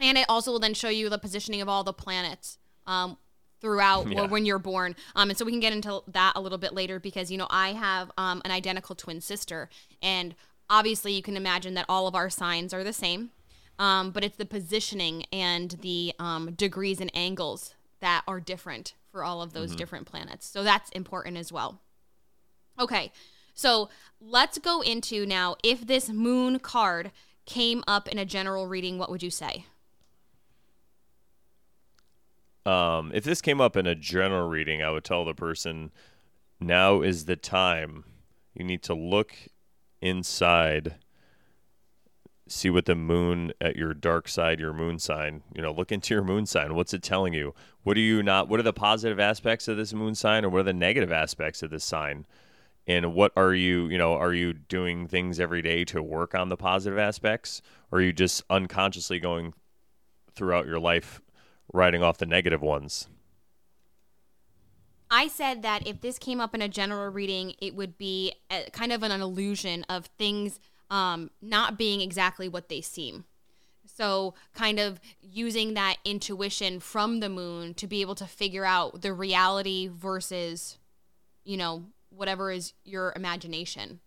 and 0.00 0.18
it 0.18 0.26
also 0.28 0.52
will 0.52 0.58
then 0.58 0.74
show 0.74 0.88
you 0.88 1.08
the 1.08 1.18
positioning 1.18 1.60
of 1.60 1.68
all 1.68 1.84
the 1.84 1.92
planets 1.92 2.58
um, 2.86 3.16
throughout 3.60 4.06
Yeah. 4.10 4.22
or 4.22 4.28
when 4.28 4.44
you're 4.44 4.58
born. 4.58 4.94
Um, 5.14 5.30
and 5.30 5.38
so 5.38 5.44
we 5.44 5.52
can 5.52 5.60
get 5.60 5.72
into 5.72 6.02
that 6.08 6.32
a 6.36 6.40
little 6.40 6.58
bit 6.58 6.74
later 6.74 7.00
because 7.00 7.30
you 7.30 7.38
know 7.38 7.46
I 7.50 7.72
have 7.72 8.10
um, 8.18 8.42
an 8.44 8.50
identical 8.50 8.94
twin 8.94 9.20
sister, 9.20 9.68
and 10.02 10.34
obviously 10.68 11.12
you 11.12 11.22
can 11.22 11.36
imagine 11.36 11.74
that 11.74 11.86
all 11.88 12.06
of 12.06 12.14
our 12.14 12.30
signs 12.30 12.74
are 12.74 12.84
the 12.84 12.92
same, 12.92 13.30
um, 13.78 14.10
but 14.10 14.24
it's 14.24 14.36
the 14.36 14.46
positioning 14.46 15.24
and 15.32 15.72
the 15.82 16.12
um, 16.18 16.52
degrees 16.52 17.00
and 17.00 17.10
angles 17.14 17.74
that 18.00 18.22
are 18.28 18.40
different 18.40 18.94
for 19.10 19.24
all 19.24 19.40
of 19.40 19.54
those 19.54 19.74
different 19.74 20.06
planets. 20.06 20.46
So 20.46 20.62
that's 20.62 20.90
important 20.90 21.38
as 21.38 21.50
well. 21.50 21.80
Okay, 22.78 23.10
so 23.56 23.88
let's 24.20 24.58
go 24.58 24.82
into 24.82 25.26
now 25.26 25.56
if 25.64 25.84
this 25.86 26.08
moon 26.08 26.60
card 26.60 27.10
came 27.44 27.82
up 27.88 28.06
in 28.06 28.18
a 28.18 28.24
general 28.24 28.68
reading, 28.68 28.98
what 28.98 29.10
would 29.10 29.22
you 29.22 29.30
say? 29.30 29.66
Um, 32.64 33.10
if 33.14 33.24
this 33.24 33.40
came 33.40 33.60
up 33.60 33.76
in 33.76 33.86
a 33.86 33.94
general 33.94 34.48
reading, 34.48 34.82
I 34.82 34.90
would 34.90 35.04
tell 35.04 35.24
the 35.24 35.34
person, 35.34 35.90
now 36.60 37.02
is 37.02 37.24
the 37.24 37.36
time. 37.36 38.04
You 38.54 38.64
need 38.64 38.82
to 38.84 38.94
look 38.94 39.34
inside 40.00 40.96
see 42.48 42.70
what 42.70 42.84
the 42.84 42.94
moon 42.94 43.52
at 43.60 43.76
your 43.76 43.92
dark 43.92 44.28
side, 44.28 44.60
your 44.60 44.72
moon 44.72 44.98
sign, 44.98 45.42
you 45.54 45.60
know, 45.60 45.72
look 45.72 45.90
into 45.90 46.14
your 46.14 46.22
moon 46.22 46.46
sign. 46.46 46.74
What's 46.74 46.94
it 46.94 47.02
telling 47.02 47.32
you? 47.32 47.54
What 47.82 47.94
do 47.94 48.00
you 48.00 48.22
not, 48.22 48.48
what 48.48 48.60
are 48.60 48.64
the 48.64 48.72
positive 48.72 49.18
aspects 49.18 49.68
of 49.68 49.76
this 49.76 49.92
moon 49.92 50.14
sign 50.14 50.44
or 50.44 50.48
what 50.48 50.60
are 50.60 50.64
the 50.64 50.72
negative 50.72 51.10
aspects 51.10 51.62
of 51.62 51.70
this 51.70 51.84
sign? 51.84 52.26
And 52.86 53.14
what 53.14 53.32
are 53.36 53.52
you, 53.52 53.88
you 53.88 53.98
know, 53.98 54.14
are 54.14 54.32
you 54.32 54.52
doing 54.52 55.08
things 55.08 55.40
every 55.40 55.60
day 55.60 55.84
to 55.86 56.02
work 56.02 56.34
on 56.34 56.48
the 56.48 56.56
positive 56.56 56.98
aspects? 56.98 57.60
Or 57.90 57.98
are 57.98 58.02
you 58.02 58.12
just 58.12 58.44
unconsciously 58.48 59.18
going 59.18 59.54
throughout 60.34 60.66
your 60.66 60.78
life 60.78 61.20
writing 61.72 62.02
off 62.02 62.18
the 62.18 62.26
negative 62.26 62.62
ones? 62.62 63.08
I 65.10 65.28
said 65.28 65.62
that 65.62 65.86
if 65.86 66.00
this 66.00 66.18
came 66.18 66.40
up 66.40 66.54
in 66.54 66.62
a 66.62 66.68
general 66.68 67.10
reading, 67.10 67.54
it 67.60 67.74
would 67.74 67.96
be 67.96 68.34
a, 68.50 68.68
kind 68.70 68.92
of 68.92 69.02
an 69.02 69.20
illusion 69.20 69.84
of 69.88 70.06
things 70.18 70.58
um, 70.90 71.30
not 71.40 71.78
being 71.78 72.00
exactly 72.00 72.48
what 72.48 72.68
they 72.68 72.80
seem. 72.80 73.24
So, 73.84 74.34
kind 74.52 74.80
of 74.80 75.00
using 75.22 75.74
that 75.74 75.96
intuition 76.04 76.80
from 76.80 77.20
the 77.20 77.28
moon 77.28 77.72
to 77.74 77.86
be 77.86 78.00
able 78.00 78.16
to 78.16 78.26
figure 78.26 78.64
out 78.64 79.02
the 79.02 79.12
reality 79.12 79.88
versus, 79.88 80.76
you 81.44 81.56
know, 81.56 81.84
whatever 82.10 82.50
is 82.50 82.72
your 82.84 83.12
imagination. 83.16 84.00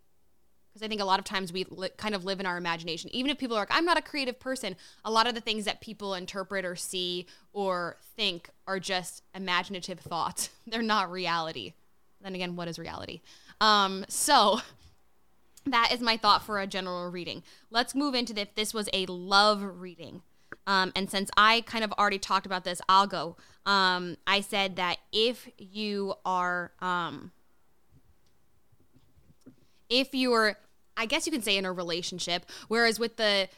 Because 0.72 0.84
I 0.84 0.88
think 0.88 1.00
a 1.00 1.04
lot 1.04 1.18
of 1.18 1.24
times 1.24 1.52
we 1.52 1.64
li- 1.68 1.88
kind 1.96 2.14
of 2.14 2.24
live 2.24 2.38
in 2.38 2.46
our 2.46 2.56
imagination. 2.56 3.10
Even 3.12 3.30
if 3.30 3.38
people 3.38 3.56
are 3.56 3.60
like, 3.60 3.72
I'm 3.72 3.84
not 3.84 3.98
a 3.98 4.02
creative 4.02 4.38
person, 4.38 4.76
a 5.04 5.10
lot 5.10 5.26
of 5.26 5.34
the 5.34 5.40
things 5.40 5.64
that 5.64 5.80
people 5.80 6.14
interpret 6.14 6.64
or 6.64 6.76
see 6.76 7.26
or 7.52 7.96
think 8.16 8.50
are 8.66 8.78
just 8.78 9.22
imaginative 9.34 9.98
thoughts. 9.98 10.50
They're 10.66 10.82
not 10.82 11.10
reality. 11.10 11.74
Then 12.20 12.34
again, 12.34 12.54
what 12.54 12.68
is 12.68 12.78
reality? 12.78 13.20
Um, 13.60 14.04
so, 14.08 14.60
that 15.66 15.90
is 15.92 16.00
my 16.00 16.16
thought 16.16 16.44
for 16.44 16.60
a 16.60 16.66
general 16.66 17.10
reading. 17.10 17.42
Let's 17.70 17.94
move 17.94 18.14
into 18.14 18.38
if 18.40 18.54
this 18.54 18.72
was 18.72 18.88
a 18.92 19.06
love 19.06 19.62
reading. 19.62 20.22
Um, 20.66 20.92
and 20.94 21.10
since 21.10 21.30
I 21.36 21.62
kind 21.62 21.84
of 21.84 21.92
already 21.92 22.18
talked 22.18 22.46
about 22.46 22.64
this, 22.64 22.80
I'll 22.88 23.06
go. 23.06 23.36
Um, 23.66 24.16
I 24.26 24.40
said 24.40 24.76
that 24.76 24.98
if 25.12 25.48
you 25.58 26.14
are, 26.24 26.72
um, 26.80 27.32
if 29.90 30.14
you're, 30.14 30.56
I 30.96 31.04
guess 31.04 31.26
you 31.26 31.32
can 31.32 31.42
say 31.42 31.56
in 31.56 31.66
a 31.66 31.72
relationship, 31.72 32.46
whereas 32.68 32.98
with 32.98 33.16
the 33.16 33.48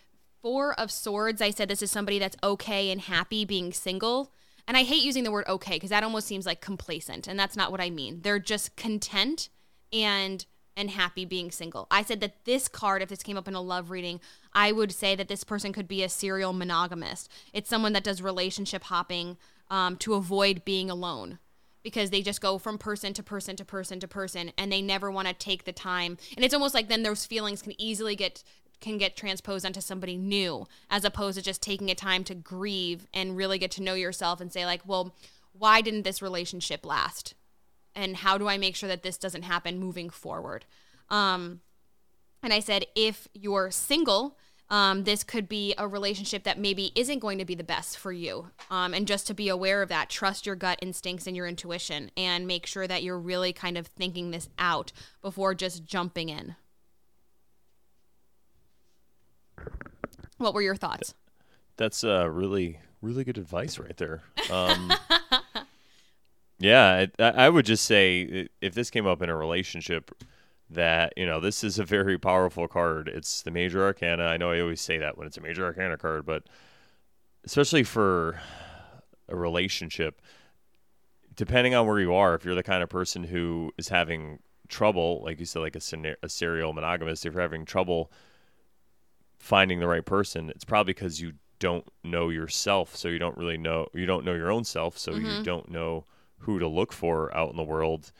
Four 0.40 0.74
of 0.74 0.90
Swords, 0.90 1.40
I 1.40 1.50
said 1.50 1.68
this 1.68 1.82
is 1.82 1.90
somebody 1.90 2.18
that's 2.18 2.36
okay 2.42 2.90
and 2.90 3.00
happy 3.00 3.44
being 3.44 3.72
single. 3.72 4.32
And 4.66 4.76
I 4.76 4.82
hate 4.82 5.04
using 5.04 5.22
the 5.22 5.30
word 5.30 5.46
okay 5.48 5.74
because 5.74 5.90
that 5.90 6.02
almost 6.02 6.26
seems 6.26 6.46
like 6.46 6.60
complacent, 6.60 7.28
and 7.28 7.38
that's 7.38 7.56
not 7.56 7.70
what 7.70 7.80
I 7.80 7.90
mean. 7.90 8.20
They're 8.22 8.38
just 8.38 8.76
content 8.76 9.48
and 9.92 10.44
and 10.74 10.88
happy 10.90 11.26
being 11.26 11.50
single. 11.50 11.86
I 11.90 12.02
said 12.02 12.20
that 12.20 12.46
this 12.46 12.66
card, 12.66 13.02
if 13.02 13.10
this 13.10 13.22
came 13.22 13.36
up 13.36 13.46
in 13.46 13.54
a 13.54 13.60
love 13.60 13.90
reading, 13.90 14.20
I 14.54 14.72
would 14.72 14.90
say 14.90 15.14
that 15.14 15.28
this 15.28 15.44
person 15.44 15.72
could 15.72 15.86
be 15.86 16.02
a 16.02 16.08
serial 16.08 16.54
monogamist. 16.54 17.30
It's 17.52 17.68
someone 17.68 17.92
that 17.92 18.04
does 18.04 18.22
relationship 18.22 18.84
hopping 18.84 19.36
um, 19.68 19.96
to 19.98 20.14
avoid 20.14 20.64
being 20.64 20.90
alone 20.90 21.38
because 21.82 22.10
they 22.10 22.22
just 22.22 22.40
go 22.40 22.58
from 22.58 22.78
person 22.78 23.12
to 23.14 23.22
person 23.22 23.56
to 23.56 23.64
person 23.64 24.00
to 24.00 24.08
person 24.08 24.52
and 24.56 24.70
they 24.70 24.82
never 24.82 25.10
want 25.10 25.28
to 25.28 25.34
take 25.34 25.64
the 25.64 25.72
time. 25.72 26.16
And 26.36 26.44
it's 26.44 26.54
almost 26.54 26.74
like 26.74 26.88
then 26.88 27.02
those 27.02 27.26
feelings 27.26 27.62
can 27.62 27.80
easily 27.80 28.16
get 28.16 28.42
can 28.80 28.98
get 28.98 29.16
transposed 29.16 29.64
onto 29.64 29.80
somebody 29.80 30.16
new 30.16 30.66
as 30.90 31.04
opposed 31.04 31.38
to 31.38 31.44
just 31.44 31.62
taking 31.62 31.88
a 31.88 31.94
time 31.94 32.24
to 32.24 32.34
grieve 32.34 33.06
and 33.14 33.36
really 33.36 33.56
get 33.56 33.70
to 33.70 33.82
know 33.82 33.94
yourself 33.94 34.40
and 34.40 34.52
say 34.52 34.66
like, 34.66 34.80
well, 34.84 35.14
why 35.52 35.80
didn't 35.80 36.02
this 36.02 36.20
relationship 36.20 36.84
last? 36.84 37.34
and 37.94 38.16
how 38.16 38.38
do 38.38 38.48
I 38.48 38.58
make 38.58 38.76
sure 38.76 38.88
that 38.88 39.02
this 39.02 39.18
doesn't 39.18 39.42
happen 39.42 39.78
moving 39.78 40.10
forward? 40.10 40.64
Um, 41.08 41.60
and 42.42 42.52
I 42.52 42.60
said, 42.60 42.86
if 42.94 43.28
you're 43.34 43.70
single, 43.70 44.38
um, 44.72 45.04
this 45.04 45.22
could 45.22 45.48
be 45.48 45.74
a 45.76 45.86
relationship 45.86 46.44
that 46.44 46.58
maybe 46.58 46.92
isn't 46.94 47.18
going 47.18 47.36
to 47.38 47.44
be 47.44 47.54
the 47.54 47.62
best 47.62 47.98
for 47.98 48.10
you. 48.10 48.48
Um, 48.70 48.94
and 48.94 49.06
just 49.06 49.26
to 49.26 49.34
be 49.34 49.48
aware 49.48 49.82
of 49.82 49.90
that, 49.90 50.08
trust 50.08 50.46
your 50.46 50.56
gut 50.56 50.78
instincts 50.80 51.26
and 51.26 51.36
your 51.36 51.46
intuition 51.46 52.10
and 52.16 52.46
make 52.46 52.64
sure 52.64 52.86
that 52.86 53.02
you're 53.02 53.18
really 53.18 53.52
kind 53.52 53.76
of 53.76 53.86
thinking 53.86 54.30
this 54.30 54.48
out 54.58 54.90
before 55.20 55.54
just 55.54 55.84
jumping 55.84 56.30
in. 56.30 56.56
What 60.38 60.54
were 60.54 60.62
your 60.62 60.74
thoughts? 60.74 61.14
That's 61.76 62.02
uh, 62.02 62.28
really, 62.30 62.80
really 63.02 63.24
good 63.24 63.38
advice 63.38 63.78
right 63.78 63.96
there. 63.96 64.22
Um, 64.50 64.92
Yeah, 66.62 67.06
I, 67.18 67.24
I 67.24 67.48
would 67.48 67.66
just 67.66 67.84
say 67.84 68.46
if 68.60 68.72
this 68.72 68.88
came 68.88 69.04
up 69.04 69.20
in 69.20 69.28
a 69.28 69.36
relationship, 69.36 70.12
that 70.74 71.12
you 71.16 71.26
know 71.26 71.40
this 71.40 71.64
is 71.64 71.78
a 71.78 71.84
very 71.84 72.18
powerful 72.18 72.68
card. 72.68 73.08
It's 73.08 73.42
the 73.42 73.50
major 73.50 73.82
arcana. 73.84 74.24
I 74.24 74.36
know 74.36 74.50
I 74.50 74.60
always 74.60 74.80
say 74.80 74.98
that 74.98 75.16
when 75.16 75.26
it's 75.26 75.36
a 75.36 75.40
major 75.40 75.64
arcana 75.64 75.96
card, 75.96 76.26
but 76.26 76.44
especially 77.44 77.84
for 77.84 78.40
a 79.28 79.36
relationship, 79.36 80.20
depending 81.34 81.74
on 81.74 81.86
where 81.86 82.00
you 82.00 82.14
are, 82.14 82.34
if 82.34 82.44
you're 82.44 82.54
the 82.54 82.62
kind 82.62 82.82
of 82.82 82.88
person 82.88 83.24
who 83.24 83.72
is 83.78 83.88
having 83.88 84.38
trouble, 84.68 85.22
like 85.24 85.38
you 85.38 85.46
said, 85.46 85.60
like 85.60 85.76
a, 85.76 86.16
a 86.22 86.28
serial 86.28 86.72
monogamist, 86.72 87.26
if 87.26 87.32
you're 87.34 87.42
having 87.42 87.64
trouble 87.64 88.10
finding 89.38 89.80
the 89.80 89.88
right 89.88 90.04
person, 90.04 90.50
it's 90.50 90.64
probably 90.64 90.92
because 90.92 91.20
you 91.20 91.32
don't 91.58 91.86
know 92.02 92.28
yourself. 92.28 92.96
So 92.96 93.08
you 93.08 93.18
don't 93.18 93.36
really 93.36 93.58
know 93.58 93.88
you 93.94 94.06
don't 94.06 94.24
know 94.24 94.34
your 94.34 94.50
own 94.50 94.64
self. 94.64 94.98
So 94.98 95.12
mm-hmm. 95.12 95.26
you 95.26 95.42
don't 95.42 95.70
know 95.70 96.04
who 96.38 96.58
to 96.58 96.66
look 96.66 96.92
for 96.92 97.34
out 97.36 97.50
in 97.50 97.56
the 97.56 97.62
world. 97.62 98.12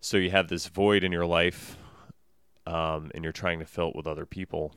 So 0.00 0.16
you 0.16 0.30
have 0.30 0.48
this 0.48 0.66
void 0.66 1.04
in 1.04 1.12
your 1.12 1.26
life, 1.26 1.76
um, 2.66 3.10
and 3.14 3.24
you're 3.24 3.32
trying 3.32 3.58
to 3.60 3.64
fill 3.64 3.88
it 3.88 3.96
with 3.96 4.06
other 4.06 4.26
people 4.26 4.74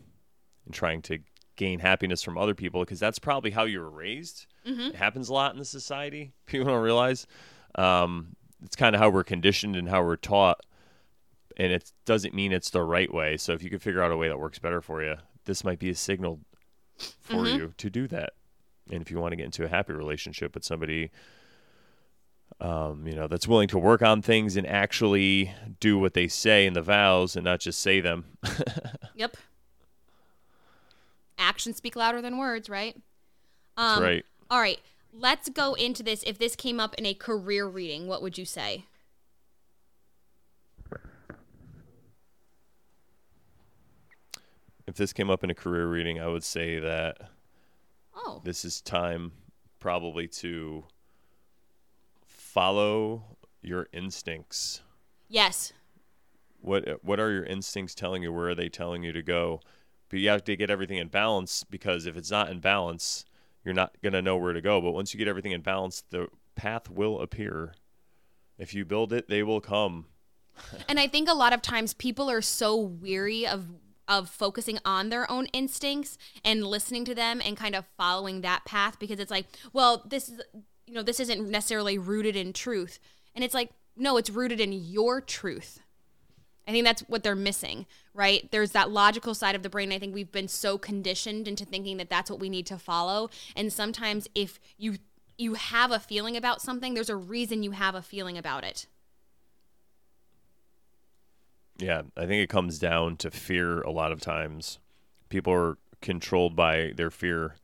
and 0.66 0.74
trying 0.74 1.02
to 1.04 1.20
gain 1.56 1.80
happiness 1.80 2.24
from 2.24 2.38
other 2.38 2.56
people 2.56 2.82
because 2.82 3.00
that's 3.00 3.20
probably 3.20 3.52
how 3.52 3.66
you 3.66 3.80
were 3.80 3.90
raised. 3.90 4.48
Mm-hmm. 4.66 4.90
It 4.90 4.96
happens 4.96 5.30
a 5.30 5.34
lot 5.34 5.52
in 5.54 5.60
the 5.60 5.66
society. 5.66 6.32
People 6.46 6.68
don't 6.68 6.82
realize. 6.82 7.28
Um, 7.76 8.36
it's 8.64 8.76
kind 8.76 8.96
of 8.96 9.02
how 9.02 9.10
we're 9.10 9.24
conditioned 9.24 9.76
and 9.76 9.88
how 9.88 10.04
we're 10.04 10.16
taught, 10.16 10.66
and 11.58 11.72
it 11.72 11.92
doesn't 12.06 12.34
mean 12.34 12.52
it's 12.52 12.70
the 12.70 12.82
right 12.82 13.14
way. 13.14 13.38
So 13.38 13.54
if 13.54 13.62
you 13.62 13.70
can 13.70 13.80
figure 13.80 14.02
out 14.02 14.12
a 14.12 14.18
way 14.18 14.30
that 14.30 14.40
works 14.40 14.60
better 14.60 14.82
for 14.82 15.04
you, 15.04 15.16
this 15.46 15.64
might 15.64 15.80
be 15.80 15.90
a 15.90 15.96
signal 15.96 16.40
for 16.98 17.36
mm-hmm. 17.36 17.58
you 17.58 17.74
to 17.78 17.90
do 17.90 18.08
that. 18.08 18.34
And 18.92 19.02
if 19.02 19.12
you 19.12 19.20
want 19.20 19.34
to 19.34 19.36
get 19.36 19.46
into 19.46 19.66
a 19.66 19.70
happy 19.70 19.94
relationship 19.94 20.56
with 20.56 20.64
somebody 20.64 21.12
um, 22.62 23.08
you 23.08 23.16
know, 23.16 23.28
that's 23.28 23.48
willing 23.48 23.68
to 23.70 23.80
work 23.80 24.02
on 24.02 24.22
things 24.22 24.58
and 24.58 24.68
actually 24.68 25.54
do 25.80 25.98
what 25.98 26.14
they 26.14 26.28
say 26.28 26.66
in 26.66 26.74
the 26.74 26.82
vows 26.82 27.36
and 27.36 27.46
not 27.46 27.60
just 27.60 27.80
say 27.80 28.02
them. 28.02 28.26
yep. 29.16 29.38
Actions 31.38 31.78
speak 31.78 31.96
louder 31.96 32.22
than 32.22 32.38
words, 32.38 32.70
right? 32.70 32.96
Um, 33.78 33.88
that's 33.88 34.02
right. 34.02 34.26
All 34.50 34.60
right. 34.60 34.80
Let's 35.14 35.50
go 35.50 35.74
into 35.74 36.04
this. 36.04 36.22
If 36.24 36.38
this 36.38 36.56
came 36.56 36.80
up 36.80 36.96
in 36.96 37.06
a 37.06 37.14
career 37.14 37.66
reading, 37.66 38.08
what 38.08 38.22
would 38.22 38.38
you 38.38 38.46
say? 38.46 38.84
If 44.86 44.96
this 44.96 45.14
came 45.14 45.30
up 45.30 45.44
in 45.44 45.50
a 45.50 45.56
career 45.56 45.88
reading, 45.88 46.20
I 46.20 46.28
would 46.28 46.44
say 46.44 46.80
that 46.80 47.30
oh. 48.16 48.42
this 48.44 48.66
is 48.66 48.82
time 48.82 49.32
probably 49.80 50.28
to 50.28 50.84
follow 52.60 53.24
your 53.62 53.88
instincts. 53.94 54.82
Yes. 55.30 55.72
What 56.60 57.00
what 57.06 57.18
are 57.18 57.32
your 57.32 57.46
instincts 57.46 57.96
telling 57.96 58.22
you? 58.22 58.34
Where 58.34 58.50
are 58.50 58.56
they 58.56 58.68
telling 58.68 59.02
you 59.02 59.14
to 59.14 59.22
go? 59.22 59.62
But 60.10 60.20
you 60.20 60.28
have 60.28 60.44
to 60.44 60.58
get 60.58 60.70
everything 60.70 60.98
in 60.98 61.08
balance 61.08 61.64
because 61.64 62.06
if 62.06 62.18
it's 62.18 62.30
not 62.30 62.50
in 62.50 62.60
balance, 62.60 63.24
you're 63.64 63.74
not 63.74 63.96
going 64.02 64.12
to 64.12 64.22
know 64.22 64.36
where 64.36 64.52
to 64.52 64.60
go. 64.60 64.82
But 64.82 64.92
once 64.92 65.14
you 65.14 65.18
get 65.18 65.30
everything 65.30 65.54
in 65.54 65.62
balance, 65.62 66.04
the 66.10 66.28
path 66.56 66.90
will 66.90 67.22
appear. 67.22 67.76
If 68.58 68.74
you 68.74 68.84
build 68.84 69.14
it, 69.14 69.30
they 69.30 69.42
will 69.42 69.62
come. 69.62 70.08
and 70.90 71.00
I 71.00 71.08
think 71.08 71.30
a 71.30 71.34
lot 71.34 71.54
of 71.54 71.62
times 71.62 71.94
people 71.94 72.30
are 72.30 72.42
so 72.42 72.76
weary 72.76 73.48
of 73.48 73.68
of 74.10 74.28
focusing 74.28 74.80
on 74.84 75.10
their 75.10 75.32
own 75.32 75.46
instincts 75.54 76.18
and 76.44 76.66
listening 76.66 77.06
to 77.06 77.16
them 77.16 77.42
and 77.46 77.56
kind 77.56 77.76
of 77.76 77.86
following 77.96 78.42
that 78.42 78.66
path 78.66 78.98
because 79.00 79.20
it's 79.20 79.32
like, 79.32 79.46
well, 79.72 80.04
this 80.10 80.28
is 80.28 80.42
you 80.90 80.96
know, 80.96 81.04
this 81.04 81.20
isn't 81.20 81.48
necessarily 81.48 82.00
rooted 82.00 82.36
in 82.36 82.52
truth. 82.52 83.00
And 83.36 83.44
it's 83.44 83.54
like, 83.54 83.70
no, 83.96 84.18
it's 84.18 84.32
rooted 84.32 84.60
in 84.60 84.74
your 84.74 85.22
truth. 85.22 85.82
I 86.68 86.72
think 86.72 86.84
that's 86.84 87.02
what 87.02 87.22
they're 87.22 87.36
missing, 87.36 87.86
right? 88.16 88.50
There's 88.52 88.72
that 88.72 88.90
logical 88.90 89.36
side 89.36 89.56
of 89.56 89.62
the 89.62 89.70
brain. 89.70 89.92
I 89.92 90.00
think 90.00 90.16
we've 90.16 90.32
been 90.32 90.48
so 90.48 90.80
conditioned 90.80 91.48
into 91.48 91.64
thinking 91.64 91.98
that 91.98 92.10
that's 92.10 92.30
what 92.32 92.40
we 92.40 92.50
need 92.50 92.66
to 92.68 92.80
follow. 92.80 93.30
And 93.56 93.72
sometimes 93.72 94.28
if 94.34 94.60
you 94.78 94.98
you 95.38 95.54
have 95.54 95.92
a 95.92 96.00
feeling 96.00 96.36
about 96.36 96.62
something, 96.62 96.96
there's 96.96 97.10
a 97.10 97.16
reason 97.16 97.64
you 97.64 97.72
have 97.72 97.96
a 97.96 98.02
feeling 98.02 98.38
about 98.38 98.66
it. 98.66 98.88
Yeah, 101.78 102.02
I 102.18 102.26
think 102.26 102.44
it 102.44 102.50
comes 102.50 102.78
down 102.78 103.16
to 103.18 103.32
fear 103.32 103.80
a 103.82 103.92
lot 103.92 104.12
of 104.12 104.20
times. 104.20 104.80
People 105.30 105.54
are 105.54 105.78
controlled 106.02 106.58
by 106.58 106.92
their 106.98 107.10
fear 107.10 107.56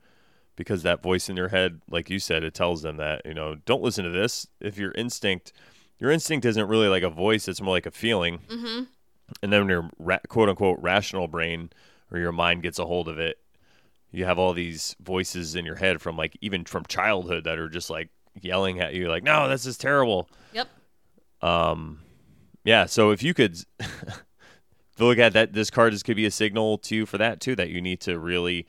because 0.56 0.82
that 0.82 1.02
voice 1.02 1.28
in 1.28 1.36
your 1.36 1.48
head, 1.48 1.80
like 1.88 2.10
you 2.10 2.18
said, 2.18 2.42
it 2.42 2.54
tells 2.54 2.82
them 2.82 2.96
that, 2.96 3.22
you 3.24 3.34
know, 3.34 3.54
don't 3.66 3.82
listen 3.82 4.04
to 4.04 4.10
this. 4.10 4.46
If 4.60 4.78
your 4.78 4.92
instinct, 4.92 5.52
your 5.98 6.10
instinct 6.10 6.44
isn't 6.46 6.68
really 6.68 6.88
like 6.88 7.02
a 7.02 7.10
voice, 7.10 7.46
it's 7.48 7.60
more 7.60 7.74
like 7.74 7.86
a 7.86 7.90
feeling. 7.90 8.38
Mm-hmm. 8.48 8.84
And 9.42 9.52
then 9.52 9.68
your 9.68 9.90
ra- 9.98 10.18
quote 10.28 10.48
unquote 10.48 10.78
rational 10.80 11.28
brain 11.28 11.70
or 12.10 12.18
your 12.18 12.32
mind 12.32 12.62
gets 12.62 12.78
a 12.78 12.86
hold 12.86 13.08
of 13.08 13.18
it 13.18 13.38
you 14.12 14.24
have 14.24 14.38
all 14.38 14.52
these 14.54 14.94
voices 15.02 15.56
in 15.56 15.66
your 15.66 15.74
head 15.74 16.00
from 16.00 16.16
like 16.16 16.38
even 16.40 16.64
from 16.64 16.84
childhood 16.86 17.42
that 17.44 17.58
are 17.58 17.68
just 17.68 17.90
like 17.90 18.08
yelling 18.40 18.80
at 18.80 18.94
you 18.94 19.08
like 19.08 19.24
no 19.24 19.48
this 19.48 19.66
is 19.66 19.76
terrible 19.76 20.30
Yep. 20.52 20.68
um 21.42 21.98
yeah 22.64 22.86
so 22.86 23.10
if 23.10 23.22
you 23.24 23.34
could 23.34 23.58
look 24.98 25.18
at 25.18 25.32
that 25.32 25.52
this 25.52 25.70
card 25.70 25.92
could 26.04 26.16
be 26.16 26.24
a 26.24 26.30
signal 26.30 26.78
to 26.78 26.94
you 26.94 27.04
for 27.06 27.18
that 27.18 27.40
too 27.40 27.56
that 27.56 27.68
you 27.70 27.80
need 27.80 28.00
to 28.02 28.18
really 28.18 28.66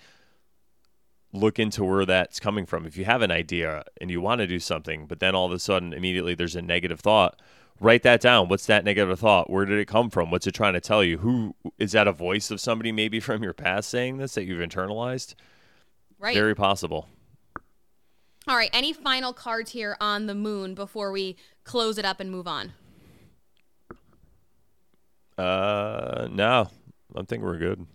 look 1.34 1.60
into 1.60 1.84
where 1.84 2.06
that's 2.06 2.40
coming 2.40 2.66
from. 2.66 2.86
If 2.86 2.98
you 2.98 3.06
have 3.06 3.22
an 3.22 3.32
idea 3.32 3.84
and 4.00 4.10
you 4.10 4.22
want 4.22 4.40
to 4.40 4.48
do 4.48 4.60
something 4.60 5.06
but 5.08 5.20
then 5.20 5.36
all 5.36 5.46
of 5.46 5.52
a 5.52 5.60
sudden 5.60 5.94
immediately 5.94 6.36
there's 6.36 6.56
a 6.56 6.62
negative 6.62 7.00
thought 7.00 7.40
write 7.80 8.04
that 8.04 8.22
down. 8.22 8.48
What's 8.48 8.66
that 8.68 8.84
negative 8.84 9.20
thought? 9.20 9.50
Where 9.50 9.66
did 9.66 9.80
it 9.80 9.88
come 9.88 10.10
from? 10.10 10.32
What's 10.32 10.48
it 10.48 10.54
trying 10.54 10.74
to 10.74 10.82
tell 10.82 11.04
you? 11.04 11.20
Who 11.20 11.56
is 11.78 11.92
that 11.92 12.08
a 12.08 12.12
voice 12.12 12.52
of 12.52 12.60
somebody 12.60 12.92
maybe 12.92 13.20
from 13.22 13.44
your 13.44 13.54
past 13.54 13.90
saying 13.90 14.18
this 14.18 14.34
that 14.36 14.46
you've 14.46 14.68
internalized? 14.68 15.36
Right. 16.20 16.36
very 16.36 16.56
possible. 16.56 17.08
All 18.48 18.56
right. 18.56 18.72
Any 18.74 18.92
final 18.92 19.34
cards 19.34 19.72
here 19.72 19.96
on 20.02 20.26
the 20.26 20.34
moon 20.34 20.74
before 20.74 21.12
we 21.12 21.38
close 21.64 22.00
it 22.00 22.06
up 22.06 22.20
and 22.20 22.32
move 22.32 22.48
on? 22.48 22.74
uh 25.38 26.28
no. 26.32 26.68
I 27.16 27.22
think 27.24 27.44
we're 27.44 27.60
good 27.60 27.86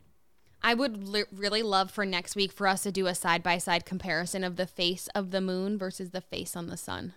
I 0.62 0.74
would 0.74 1.08
li- 1.08 1.24
really 1.32 1.62
love 1.62 1.90
for 1.90 2.06
next 2.06 2.36
week 2.36 2.52
for 2.52 2.66
us 2.66 2.82
to 2.84 2.92
do 2.92 3.06
a 3.06 3.14
side 3.14 3.42
by 3.42 3.58
side 3.58 3.84
comparison 3.84 4.44
of 4.44 4.56
the 4.56 4.66
face 4.66 5.08
of 5.14 5.30
the 5.30 5.40
moon 5.40 5.78
versus 5.78 6.10
the 6.10 6.20
face 6.20 6.56
on 6.56 6.68
the 6.68 6.76
sun. 6.76 7.14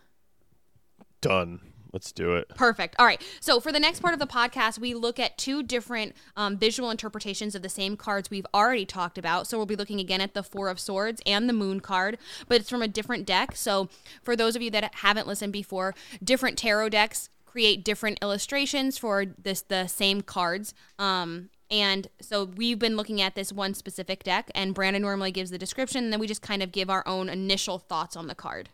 done 1.22 1.60
let's 1.96 2.12
do 2.12 2.36
it 2.36 2.50
Perfect. 2.50 2.94
All 3.00 3.06
right. 3.06 3.24
So 3.40 3.62
for 3.62 3.72
the 3.72 3.80
next 3.80 4.02
part 4.02 4.14
of 4.14 4.20
the 4.20 4.28
podcast, 4.28 4.80
we 4.80 4.94
look 4.94 5.18
at 5.18 5.38
two 5.38 5.64
different 5.64 6.14
um, 6.36 6.58
visual 6.58 6.92
interpretations 6.92 7.56
of 7.56 7.62
the 7.62 7.70
same 7.70 7.96
cards 7.96 8.30
we've 8.30 8.46
already 8.54 8.86
talked 8.86 9.18
about. 9.18 9.48
So 9.48 9.58
we'll 9.58 9.66
be 9.66 9.78
looking 9.78 10.02
again 10.02 10.20
at 10.20 10.34
the 10.34 10.44
Four 10.44 10.68
of 10.68 10.78
Swords 10.78 11.22
and 11.26 11.48
the 11.48 11.54
Moon 11.54 11.80
card, 11.80 12.18
but 12.50 12.60
it's 12.60 12.70
from 12.70 12.82
a 12.82 12.88
different 12.90 13.26
deck. 13.26 13.56
So 13.56 13.88
for 14.22 14.36
those 14.36 14.58
of 14.58 14.62
you 14.62 14.70
that 14.72 14.94
haven't 14.96 15.26
listened 15.26 15.54
before, 15.54 15.96
different 16.22 16.58
tarot 16.58 16.90
decks 16.90 17.30
create 17.46 17.86
different 17.86 18.20
illustrations 18.22 18.98
for 18.98 19.26
this 19.26 19.62
the 19.62 19.88
same 19.88 20.22
cards. 20.22 20.74
Um, 21.00 21.50
and 21.72 22.08
so 22.22 22.46
we've 22.46 22.80
been 22.80 22.96
looking 22.96 23.22
at 23.22 23.36
this 23.36 23.52
one 23.52 23.74
specific 23.74 24.24
deck, 24.24 24.52
and 24.54 24.74
Brandon 24.74 25.02
normally 25.02 25.32
gives 25.32 25.52
the 25.52 25.58
description, 25.58 26.04
and 26.04 26.14
then 26.14 26.20
we 26.20 26.28
just 26.28 26.42
kind 26.42 26.62
of 26.62 26.72
give 26.72 26.90
our 26.90 27.04
own 27.08 27.30
initial 27.30 27.80
thoughts 27.80 28.16
on 28.16 28.28
the 28.28 28.36
card. 28.36 28.70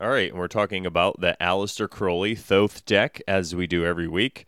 All 0.00 0.08
right, 0.08 0.30
and 0.30 0.38
we're 0.38 0.48
talking 0.48 0.86
about 0.86 1.20
the 1.20 1.36
Aleister 1.40 1.88
Crowley 1.88 2.34
Thoth 2.34 2.84
deck 2.86 3.20
as 3.28 3.54
we 3.54 3.66
do 3.66 3.84
every 3.84 4.08
week. 4.08 4.46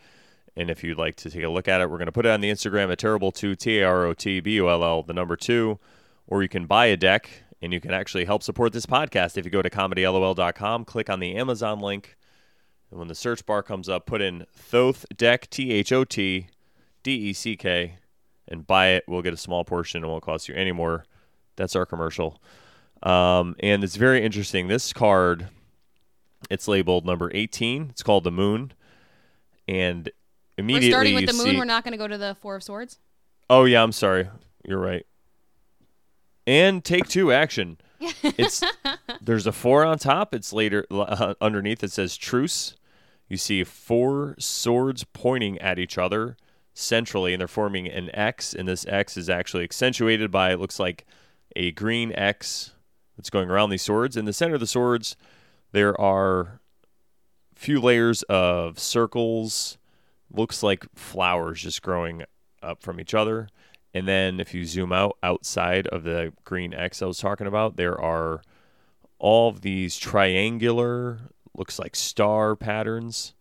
And 0.57 0.71
if 0.71 0.83
you'd 0.83 0.99
like 0.99 1.17
to 1.17 1.31
take 1.31 1.43
a 1.43 1.49
look 1.49 1.69
at 1.69 1.81
it, 1.81 1.91
we're 1.91 1.99
going 1.99 2.07
to 2.07 2.13
put 2.13 2.27
it 2.27 2.31
on 2.31 2.41
the 2.41 2.51
Instagram 2.51 2.91
at 2.91 2.99
Tarotbull2 2.99 3.57
T 3.57 3.81
A 3.81 3.87
R 3.87 4.07
O 4.07 4.15
T 4.15 4.41
B 4.41 4.55
U 4.55 4.71
L 4.71 4.83
L, 4.83 5.03
the 5.03 5.13
number 5.13 5.37
two, 5.37 5.79
or 6.27 6.43
you 6.43 6.49
can 6.49 6.67
buy 6.67 6.87
a 6.87 6.97
deck 6.97 7.29
and 7.61 7.73
you 7.73 7.81
can 7.81 7.93
actually 7.93 8.25
help 8.25 8.43
support 8.43 8.73
this 8.73 8.87
podcast 8.87 9.37
if 9.37 9.45
you 9.45 9.51
go 9.51 9.63
to 9.63 9.71
comedylol.com, 9.71 10.85
click 10.85 11.11
on 11.11 11.21
the 11.21 11.35
Amazon 11.35 11.81
link, 11.81 12.17
and 12.91 12.99
when 12.99 13.09
the 13.09 13.15
search 13.15 13.45
bar 13.45 13.63
comes 13.63 13.89
up, 13.89 14.07
put 14.07 14.23
in 14.23 14.47
Thoth 14.55 15.05
deck 15.17 15.51
T 15.51 15.73
H 15.73 15.93
O 15.93 16.05
T 16.05 16.49
D 17.05 17.13
E 17.13 17.33
C 17.33 17.55
K 17.57 17.99
and 18.49 18.67
buy 18.67 18.89
it. 18.89 19.05
We'll 19.07 19.23
get 19.23 19.33
a 19.33 19.37
small 19.37 19.65
portion 19.65 20.03
and 20.03 20.11
won't 20.11 20.25
cost 20.25 20.49
you 20.49 20.55
any 20.57 20.73
more. 20.73 21.05
That's 21.55 21.77
our 21.77 21.87
commercial. 21.87 22.43
Um, 23.05 23.55
and 23.61 23.85
it's 23.85 23.95
very 23.97 24.25
interesting. 24.25 24.67
This 24.67 24.93
card, 24.93 25.49
it's 26.51 26.67
labeled 26.67 27.07
number 27.07 27.31
18. 27.33 27.89
It's 27.91 28.03
called 28.03 28.25
the 28.25 28.33
Moon. 28.33 28.73
And 29.69 30.11
immediately 30.59 30.89
We're 30.89 30.93
starting 30.93 31.15
with 31.15 31.27
the 31.27 31.33
moon. 31.35 31.53
see- 31.53 31.57
We're 31.59 31.65
not 31.65 31.85
going 31.85 31.93
to 31.93 31.99
go 31.99 32.09
to 32.09 32.19
the 32.19 32.35
Four 32.41 32.57
of 32.57 32.63
Swords. 32.65 32.99
Oh 33.49 33.65
yeah, 33.65 33.83
I'm 33.83 33.93
sorry. 33.93 34.29
You're 34.65 34.81
right. 34.81 35.07
And 36.47 36.85
take 36.85 37.09
two 37.09 37.33
action. 37.33 37.79
It's 38.23 38.63
there's 39.23 39.47
a 39.47 39.53
four 39.53 39.85
on 39.85 39.99
top. 39.99 40.35
It's 40.35 40.53
later 40.53 40.87
uh, 40.91 41.35
underneath. 41.41 41.83
It 41.85 41.93
says 41.93 42.17
truce. 42.17 42.75
You 43.29 43.37
see 43.39 43.65
four 43.65 44.35
swords 44.39 45.05
pointing 45.05 45.59
at 45.61 45.79
each 45.79 45.97
other 45.97 46.37
centrally, 46.75 47.33
and 47.33 47.41
they're 47.41 47.49
forming 47.49 47.89
an 47.89 48.11
X. 48.15 48.53
And 48.53 48.69
this 48.69 48.85
X 48.87 49.17
is 49.17 49.31
actually 49.31 49.65
accentuated 49.65 50.31
by 50.31 50.53
it 50.53 50.61
looks 50.61 50.79
like 50.79 51.07
a 51.57 51.71
green 51.71 52.13
X 52.13 52.73
that's 53.17 53.31
going 53.31 53.49
around 53.49 53.71
these 53.71 53.83
swords. 53.83 54.17
In 54.17 54.25
the 54.25 54.33
center 54.33 54.55
of 54.55 54.61
the 54.61 54.67
swords, 54.67 55.17
there 55.73 55.99
are 56.01 56.61
few 57.55 57.81
layers 57.81 58.23
of 58.25 58.79
circles. 58.79 59.79
Looks 60.31 60.63
like 60.63 60.87
flowers 60.95 61.63
just 61.63 61.81
growing 61.83 62.25
up 62.63 62.83
from 62.83 63.01
each 63.01 63.15
other. 63.15 63.49
And 63.93 64.09
then 64.09 64.41
if 64.41 64.53
you 64.53 64.65
zoom 64.65 64.93
out 64.93 65.17
outside 65.23 65.87
of 65.87 66.03
the 66.03 66.33
green 66.45 66.75
X 66.75 67.01
I 67.01 67.07
was 67.07 67.19
talking 67.19 67.47
about, 67.47 67.77
there 67.77 67.99
are 68.01 68.43
all 69.21 69.49
of 69.49 69.61
these 69.61 69.97
triangular, 69.97 71.21
looks 71.57 71.79
like 71.79 71.95
star 71.95 72.57
patterns. 72.57 73.35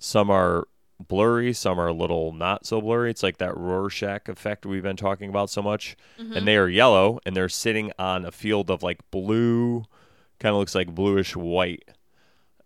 Some 0.00 0.30
are 0.30 0.66
blurry, 1.00 1.52
some 1.52 1.78
are 1.78 1.88
a 1.88 1.92
little 1.92 2.32
not 2.32 2.66
so 2.66 2.80
blurry. 2.80 3.10
It's 3.10 3.22
like 3.22 3.38
that 3.38 3.56
Rorschach 3.56 4.28
effect 4.28 4.66
we've 4.66 4.82
been 4.82 4.96
talking 4.96 5.28
about 5.30 5.50
so 5.50 5.62
much. 5.62 5.96
And 6.18 6.46
they 6.46 6.56
are 6.56 6.68
yellow 6.68 7.20
and 7.24 7.36
they're 7.36 7.48
sitting 7.48 7.92
on 7.98 8.24
a 8.24 8.32
field 8.32 8.70
of 8.70 8.82
like 8.82 9.08
blue, 9.10 9.84
kind 10.40 10.54
of 10.54 10.58
looks 10.58 10.74
like 10.74 10.94
bluish 10.94 11.36
white. 11.36 11.88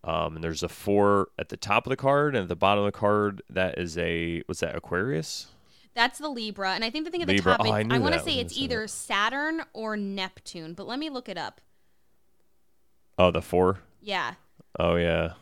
Um, 0.05 0.35
and 0.35 0.43
there's 0.43 0.63
a 0.63 0.69
four 0.69 1.29
at 1.39 1.49
the 1.49 1.57
top 1.57 1.87
of 1.87 1.91
the 1.91 1.97
card, 1.97 2.35
and 2.35 2.43
at 2.43 2.49
the 2.49 2.57
bottom 2.57 2.83
of 2.85 2.93
the 2.93 2.99
card, 2.99 3.41
that 3.51 3.79
is 3.79 3.97
a 3.97 4.43
what's 4.47 4.59
that 4.61 4.75
Aquarius? 4.75 5.47
That's 5.95 6.19
the 6.19 6.29
Libra, 6.29 6.73
and 6.73 6.85
I 6.85 6.91
think 6.91 7.05
the 7.05 7.11
thing 7.13 7.23
at 7.23 7.29
the 7.29 7.35
Libra. 7.35 7.57
top, 7.57 7.67
Oh, 7.67 7.71
I 7.71 7.87
I, 7.89 7.99
want 7.99 8.15
to 8.15 8.21
say 8.21 8.39
it's 8.39 8.57
either 8.57 8.85
it. 8.85 8.89
Saturn 8.89 9.63
or 9.73 9.97
Neptune, 9.97 10.75
but 10.75 10.89
let 10.89 10.99
me 10.99 11.09
look 11.09 11.29
it 11.29 11.39
up. 11.39 11.61
Oh, 13.19 13.31
the 13.31 13.43
four. 13.43 13.81
Yeah, 14.01 14.35
Oh 14.79 14.97
yeah. 14.97 15.35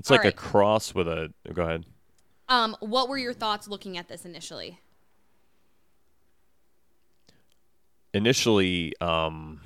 It's 0.00 0.10
All 0.10 0.16
like 0.16 0.24
a 0.24 0.32
cross 0.32 0.94
with 0.94 1.06
a. 1.06 1.30
Go 1.52 1.62
ahead. 1.62 1.84
Um, 2.48 2.74
what 2.80 3.10
were 3.10 3.18
your 3.18 3.34
thoughts 3.34 3.68
looking 3.68 3.98
at 3.98 4.08
this 4.08 4.24
initially? 4.24 4.80
Initially, 8.14 8.94
um, 9.02 9.60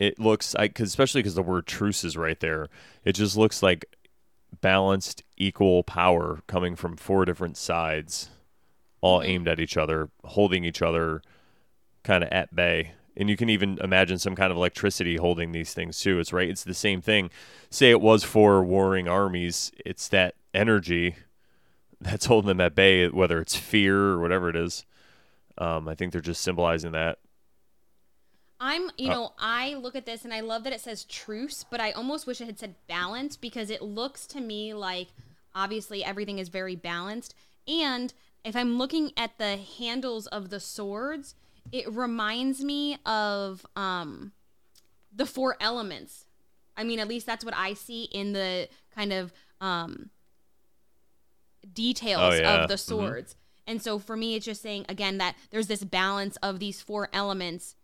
it 0.00 0.18
looks 0.18 0.56
I 0.56 0.66
cause 0.66 0.88
especially 0.88 1.20
because 1.20 1.36
the 1.36 1.42
word 1.44 1.68
truce 1.68 2.02
is 2.02 2.16
right 2.16 2.40
there. 2.40 2.66
It 3.04 3.12
just 3.12 3.36
looks 3.36 3.62
like 3.62 3.86
balanced, 4.60 5.22
equal 5.36 5.84
power 5.84 6.40
coming 6.48 6.74
from 6.74 6.96
four 6.96 7.24
different 7.24 7.56
sides, 7.56 8.30
all 9.00 9.22
aimed 9.22 9.46
at 9.46 9.60
each 9.60 9.76
other, 9.76 10.10
holding 10.24 10.64
each 10.64 10.82
other 10.82 11.22
kind 12.02 12.24
of 12.24 12.30
at 12.30 12.52
bay. 12.56 12.94
And 13.16 13.30
you 13.30 13.36
can 13.36 13.48
even 13.48 13.78
imagine 13.82 14.18
some 14.18 14.36
kind 14.36 14.50
of 14.50 14.56
electricity 14.58 15.16
holding 15.16 15.52
these 15.52 15.72
things 15.72 15.98
too. 16.00 16.20
It's 16.20 16.32
right. 16.32 16.48
It's 16.48 16.64
the 16.64 16.74
same 16.74 17.00
thing. 17.00 17.30
Say 17.70 17.90
it 17.90 18.00
was 18.00 18.24
for 18.24 18.62
warring 18.62 19.08
armies. 19.08 19.72
It's 19.84 20.08
that 20.08 20.34
energy 20.52 21.16
that's 22.00 22.26
holding 22.26 22.48
them 22.48 22.60
at 22.60 22.74
bay, 22.74 23.08
whether 23.08 23.40
it's 23.40 23.56
fear 23.56 23.96
or 23.96 24.20
whatever 24.20 24.50
it 24.50 24.56
is. 24.56 24.84
Um, 25.58 25.88
I 25.88 25.94
think 25.94 26.12
they're 26.12 26.20
just 26.20 26.42
symbolizing 26.42 26.92
that. 26.92 27.18
I'm, 28.58 28.90
you 28.96 29.10
Uh, 29.10 29.14
know, 29.14 29.32
I 29.38 29.74
look 29.74 29.94
at 29.94 30.06
this 30.06 30.24
and 30.24 30.32
I 30.32 30.40
love 30.40 30.64
that 30.64 30.72
it 30.72 30.80
says 30.80 31.04
truce, 31.04 31.64
but 31.64 31.80
I 31.80 31.92
almost 31.92 32.26
wish 32.26 32.40
it 32.40 32.46
had 32.46 32.58
said 32.58 32.74
balance 32.86 33.36
because 33.36 33.70
it 33.70 33.82
looks 33.82 34.26
to 34.28 34.40
me 34.40 34.72
like 34.72 35.08
obviously 35.54 36.04
everything 36.04 36.38
is 36.38 36.48
very 36.48 36.74
balanced. 36.76 37.34
And 37.68 38.12
if 38.44 38.56
I'm 38.56 38.78
looking 38.78 39.12
at 39.16 39.38
the 39.38 39.56
handles 39.56 40.26
of 40.28 40.48
the 40.50 40.60
swords, 40.60 41.34
it 41.72 41.92
reminds 41.92 42.62
me 42.64 42.98
of 43.06 43.64
um 43.76 44.32
the 45.14 45.26
four 45.26 45.56
elements. 45.60 46.24
I 46.76 46.84
mean, 46.84 46.98
at 46.98 47.08
least 47.08 47.26
that's 47.26 47.44
what 47.44 47.54
I 47.56 47.74
see 47.74 48.04
in 48.04 48.32
the 48.32 48.68
kind 48.94 49.12
of 49.12 49.32
um 49.60 50.10
details 51.72 52.34
Oh, 52.34 52.36
yeah. 52.36 52.62
of 52.62 52.68
the 52.68 52.74
Mhm. 52.74 52.78
swords. 52.80 53.36
And 53.66 53.82
so 53.82 53.98
for 53.98 54.16
me, 54.16 54.34
it's 54.36 54.44
just 54.46 54.62
saying 54.62 54.86
again 54.88 55.18
that 55.18 55.36
there's 55.50 55.66
this 55.66 55.82
balance 55.84 56.36
of 56.36 56.58
these 56.60 56.80
four 56.80 57.08
elements 57.12 57.74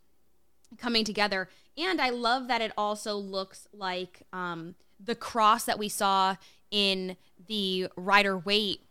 coming 0.79 1.05
together. 1.05 1.49
And 1.77 2.01
I 2.01 2.11
love 2.11 2.49
that 2.49 2.61
it 2.61 2.73
also 2.79 3.17
looks 3.17 3.67
like 3.73 4.23
um, 4.33 4.75
the 5.01 5.15
cross 5.15 5.65
that 5.65 5.79
we 5.79 5.89
saw 5.89 6.37
in 6.71 7.17
the 7.49 7.89
Rider 7.97 8.39
Waite 8.39 8.83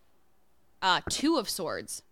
uh, 0.82 1.00
Two 1.08 1.36
of 1.38 1.48
Swords. 1.48 2.02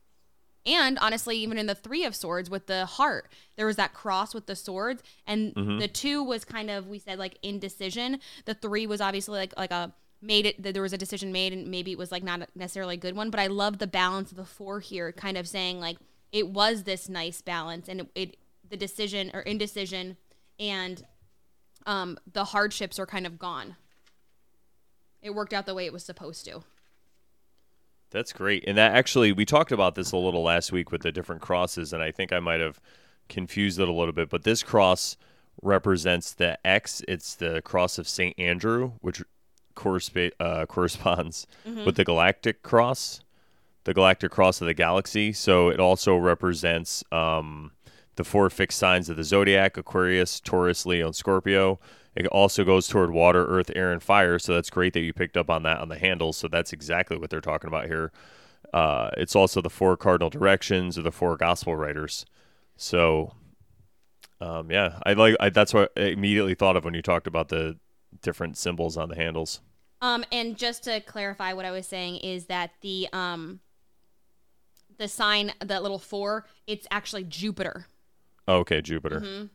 And 0.66 0.98
honestly, 0.98 1.38
even 1.38 1.56
in 1.56 1.66
the 1.66 1.74
Three 1.74 2.04
of 2.04 2.14
Swords 2.14 2.50
with 2.50 2.66
the 2.66 2.84
heart, 2.84 3.32
there 3.56 3.66
was 3.66 3.76
that 3.76 3.94
cross 3.94 4.34
with 4.34 4.46
the 4.46 4.56
swords. 4.56 5.02
And 5.26 5.54
the 5.80 5.88
two 5.88 6.22
was 6.22 6.44
kind 6.44 6.70
of, 6.70 6.86
we 6.86 6.98
said, 6.98 7.18
like 7.18 7.38
indecision. 7.42 8.20
The 8.44 8.54
three 8.54 8.86
was 8.86 9.00
obviously 9.00 9.38
like 9.38 9.54
like 9.56 9.70
a 9.70 9.94
made 10.22 10.46
it 10.46 10.62
that 10.62 10.74
there 10.74 10.82
was 10.82 10.92
a 10.92 10.98
decision 10.98 11.32
made 11.32 11.52
and 11.52 11.68
maybe 11.68 11.92
it 11.92 11.98
was 11.98 12.12
like 12.12 12.22
not 12.22 12.48
necessarily 12.54 12.94
a 12.94 12.98
good 12.98 13.16
one 13.16 13.30
but 13.30 13.40
i 13.40 13.46
love 13.46 13.78
the 13.78 13.86
balance 13.86 14.30
of 14.30 14.36
the 14.36 14.44
four 14.44 14.80
here 14.80 15.12
kind 15.12 15.38
of 15.38 15.48
saying 15.48 15.80
like 15.80 15.96
it 16.32 16.48
was 16.48 16.84
this 16.84 17.08
nice 17.08 17.40
balance 17.40 17.88
and 17.88 18.00
it, 18.00 18.08
it 18.14 18.36
the 18.68 18.76
decision 18.76 19.30
or 19.32 19.40
indecision 19.40 20.16
and 20.58 21.06
um 21.86 22.18
the 22.30 22.44
hardships 22.44 22.98
are 22.98 23.06
kind 23.06 23.26
of 23.26 23.38
gone 23.38 23.76
it 25.22 25.34
worked 25.34 25.54
out 25.54 25.66
the 25.66 25.74
way 25.74 25.86
it 25.86 25.92
was 25.92 26.04
supposed 26.04 26.44
to 26.44 26.62
That's 28.10 28.32
great. 28.32 28.64
And 28.66 28.76
that 28.76 28.94
actually, 28.94 29.32
we 29.32 29.44
talked 29.44 29.72
about 29.72 29.94
this 29.94 30.12
a 30.12 30.16
little 30.16 30.42
last 30.42 30.72
week 30.72 30.90
with 30.90 31.02
the 31.02 31.12
different 31.12 31.42
crosses, 31.42 31.92
and 31.92 32.02
I 32.02 32.10
think 32.10 32.32
I 32.32 32.40
might 32.40 32.60
have 32.60 32.80
confused 33.28 33.78
it 33.78 33.88
a 33.88 33.92
little 33.92 34.12
bit. 34.12 34.28
But 34.28 34.42
this 34.42 34.62
cross 34.62 35.16
represents 35.62 36.32
the 36.32 36.58
X. 36.66 37.02
It's 37.06 37.34
the 37.34 37.62
cross 37.62 37.98
of 37.98 38.08
St. 38.08 38.38
Andrew, 38.38 38.92
which 39.00 39.22
corresp- 39.76 40.32
uh, 40.40 40.66
corresponds 40.68 41.46
with 41.64 41.96
the 41.96 42.04
galactic 42.04 42.62
cross, 42.62 43.20
the 43.84 43.94
galactic 43.94 44.32
cross 44.32 44.60
of 44.60 44.66
the 44.66 44.74
galaxy. 44.74 45.32
So 45.32 45.68
it 45.68 45.78
also 45.78 46.16
represents 46.16 47.04
um, 47.12 47.72
the 48.16 48.24
four 48.24 48.50
fixed 48.50 48.78
signs 48.78 49.08
of 49.08 49.16
the 49.16 49.24
zodiac 49.24 49.76
Aquarius, 49.76 50.40
Taurus, 50.40 50.84
Leo, 50.84 51.06
and 51.06 51.16
Scorpio. 51.16 51.78
It 52.14 52.26
also 52.26 52.64
goes 52.64 52.88
toward 52.88 53.10
water, 53.10 53.46
earth, 53.46 53.70
air, 53.74 53.92
and 53.92 54.02
fire. 54.02 54.38
So 54.38 54.54
that's 54.54 54.70
great 54.70 54.92
that 54.94 55.00
you 55.00 55.12
picked 55.12 55.36
up 55.36 55.48
on 55.48 55.62
that 55.62 55.78
on 55.78 55.88
the 55.88 55.98
handles. 55.98 56.36
So 56.36 56.48
that's 56.48 56.72
exactly 56.72 57.16
what 57.16 57.30
they're 57.30 57.40
talking 57.40 57.68
about 57.68 57.86
here. 57.86 58.12
Uh, 58.72 59.10
it's 59.16 59.36
also 59.36 59.60
the 59.60 59.70
four 59.70 59.96
cardinal 59.96 60.30
directions 60.30 60.96
of 60.96 61.04
the 61.04 61.12
four 61.12 61.36
gospel 61.36 61.76
writers. 61.76 62.26
So, 62.76 63.34
um, 64.40 64.70
yeah, 64.70 64.98
I 65.04 65.12
like 65.12 65.36
I, 65.40 65.50
that's 65.50 65.74
what 65.74 65.92
I 65.96 66.02
immediately 66.02 66.54
thought 66.54 66.76
of 66.76 66.84
when 66.84 66.94
you 66.94 67.02
talked 67.02 67.26
about 67.26 67.48
the 67.48 67.78
different 68.22 68.56
symbols 68.56 68.96
on 68.96 69.08
the 69.08 69.16
handles. 69.16 69.60
Um, 70.02 70.24
and 70.32 70.56
just 70.56 70.84
to 70.84 71.00
clarify, 71.00 71.52
what 71.52 71.64
I 71.64 71.70
was 71.70 71.86
saying 71.86 72.18
is 72.18 72.46
that 72.46 72.70
the 72.80 73.08
um, 73.12 73.60
the 74.98 75.08
sign, 75.08 75.52
that 75.60 75.82
little 75.82 75.98
four, 75.98 76.46
it's 76.66 76.86
actually 76.90 77.24
Jupiter. 77.24 77.86
Okay, 78.48 78.80
Jupiter. 78.80 79.20
Mm-hmm. 79.20 79.46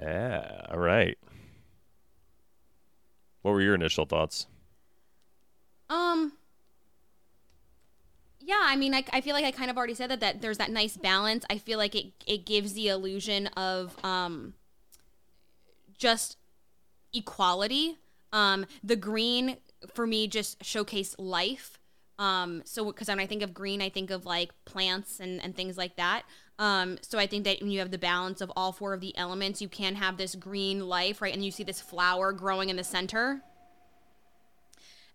Yeah, 0.00 0.66
all 0.70 0.78
right. 0.78 1.16
What 3.42 3.52
were 3.52 3.60
your 3.62 3.74
initial 3.74 4.06
thoughts? 4.06 4.46
Um. 5.88 6.32
Yeah, 8.40 8.62
I 8.62 8.76
mean, 8.76 8.94
I, 8.94 9.04
I 9.12 9.20
feel 9.20 9.34
like 9.34 9.44
I 9.44 9.50
kind 9.50 9.70
of 9.70 9.76
already 9.76 9.94
said 9.94 10.10
that 10.10 10.20
that 10.20 10.40
there's 10.40 10.58
that 10.58 10.70
nice 10.70 10.96
balance. 10.96 11.44
I 11.50 11.58
feel 11.58 11.78
like 11.78 11.94
it 11.94 12.06
it 12.26 12.44
gives 12.46 12.74
the 12.74 12.88
illusion 12.88 13.48
of 13.48 13.96
um 14.04 14.54
just 15.98 16.36
equality. 17.12 17.98
Um, 18.32 18.66
the 18.82 18.96
green 18.96 19.56
for 19.94 20.06
me 20.06 20.28
just 20.28 20.64
showcase 20.64 21.14
life. 21.18 21.78
Um, 22.18 22.62
so 22.64 22.84
because 22.86 23.08
when 23.08 23.20
I 23.20 23.26
think 23.26 23.42
of 23.42 23.52
green, 23.52 23.82
I 23.82 23.88
think 23.88 24.10
of 24.10 24.26
like 24.26 24.52
plants 24.64 25.20
and 25.20 25.42
and 25.42 25.54
things 25.54 25.76
like 25.76 25.96
that. 25.96 26.24
Um, 26.58 26.98
so 27.02 27.18
I 27.18 27.26
think 27.26 27.44
that 27.44 27.60
when 27.60 27.70
you 27.70 27.80
have 27.80 27.90
the 27.90 27.98
balance 27.98 28.40
of 28.40 28.50
all 28.56 28.72
four 28.72 28.94
of 28.94 29.00
the 29.00 29.16
elements, 29.16 29.60
you 29.60 29.68
can 29.68 29.94
have 29.96 30.16
this 30.16 30.34
green 30.34 30.88
life, 30.88 31.20
right? 31.20 31.34
And 31.34 31.44
you 31.44 31.50
see 31.50 31.64
this 31.64 31.80
flower 31.80 32.32
growing 32.32 32.70
in 32.70 32.76
the 32.76 32.84
center. 32.84 33.42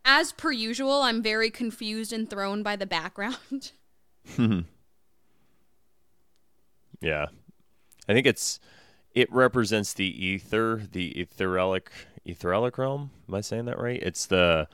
As 0.06 0.32
per 0.32 0.52
usual, 0.52 1.02
I'm 1.02 1.22
very 1.22 1.50
confused 1.50 2.14
and 2.14 2.30
thrown 2.30 2.64
by 2.64 2.76
the 2.76 2.86
background. 2.86 3.72
Yeah. 7.02 7.28
I 8.08 8.14
think 8.14 8.28
it's 8.28 8.60
it 9.14 9.32
represents 9.34 9.94
the 9.94 10.26
ether, 10.26 10.84
the 10.92 11.10
etheric 11.20 11.92
etheric 12.26 12.78
realm. 12.78 13.12
Am 13.28 13.36
I 13.36 13.42
saying 13.42 13.66
that 13.66 13.80
right? 13.80 14.02
It's 14.02 14.28
the 14.28 14.68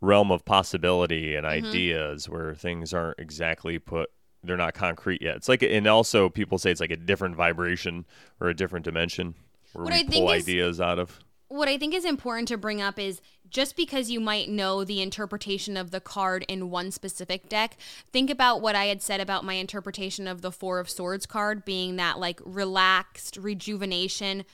realm 0.00 0.30
of 0.30 0.44
possibility 0.44 1.34
and 1.36 1.46
ideas 1.46 2.28
where 2.28 2.54
things 2.54 2.94
aren't 2.94 3.18
exactly 3.18 3.78
put 3.78 4.10
they're 4.44 4.56
not 4.56 4.74
concrete 4.74 5.22
yet. 5.22 5.36
It's 5.36 5.48
like 5.48 5.62
and 5.62 5.86
also 5.86 6.28
people 6.28 6.58
say 6.58 6.70
it's 6.70 6.80
like 6.80 6.90
a 6.90 6.96
different 6.96 7.36
vibration 7.36 8.04
or 8.40 8.48
a 8.48 8.54
different 8.54 8.84
dimension 8.84 9.34
where 9.72 9.84
What 9.84 9.92
we 9.94 10.00
I 10.00 10.02
think 10.02 10.12
pull 10.26 10.30
is- 10.32 10.42
ideas 10.44 10.80
out 10.80 10.98
of. 10.98 11.20
what 11.48 11.68
I 11.68 11.78
think 11.78 11.94
is 11.94 12.04
important 12.04 12.48
to 12.48 12.56
bring 12.56 12.80
up 12.82 12.98
is 12.98 13.20
just 13.48 13.76
because 13.76 14.10
you 14.10 14.18
might 14.18 14.48
know 14.48 14.82
the 14.82 15.02
interpretation 15.02 15.76
of 15.76 15.90
the 15.90 16.00
card 16.00 16.42
in 16.48 16.70
one 16.70 16.90
specific 16.90 17.50
deck, 17.50 17.76
think 18.10 18.30
about 18.30 18.62
what 18.62 18.74
I 18.74 18.86
had 18.86 19.02
said 19.02 19.20
about 19.20 19.44
my 19.44 19.54
interpretation 19.54 20.26
of 20.26 20.40
the 20.40 20.50
Four 20.50 20.78
of 20.80 20.88
Swords 20.88 21.26
card 21.26 21.62
being 21.64 21.96
that 21.96 22.18
like 22.18 22.40
relaxed 22.44 23.36
rejuvenation. 23.36 24.44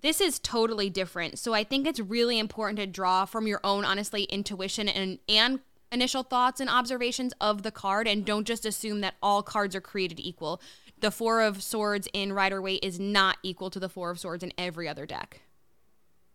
This 0.00 0.20
is 0.20 0.38
totally 0.40 0.90
different. 0.90 1.38
So 1.38 1.52
I 1.54 1.62
think 1.62 1.86
it's 1.86 2.00
really 2.00 2.38
important 2.40 2.78
to 2.78 2.86
draw 2.86 3.24
from 3.24 3.46
your 3.46 3.60
own 3.62 3.84
honestly 3.84 4.24
intuition 4.24 4.88
and 4.88 5.18
and 5.28 5.60
initial 5.92 6.22
thoughts 6.22 6.60
and 6.60 6.70
observations 6.70 7.32
of 7.40 7.62
the 7.62 7.70
card 7.70 8.06
and 8.06 8.24
don't 8.24 8.46
just 8.46 8.64
assume 8.64 9.00
that 9.00 9.14
all 9.22 9.42
cards 9.42 9.74
are 9.74 9.80
created 9.80 10.20
equal. 10.20 10.60
The 11.00 11.10
4 11.10 11.40
of 11.40 11.62
swords 11.62 12.08
in 12.12 12.32
Rider 12.32 12.60
Waite 12.60 12.84
is 12.84 13.00
not 13.00 13.38
equal 13.42 13.70
to 13.70 13.80
the 13.80 13.88
4 13.88 14.10
of 14.10 14.20
swords 14.20 14.44
in 14.44 14.52
every 14.58 14.88
other 14.88 15.06
deck. 15.06 15.40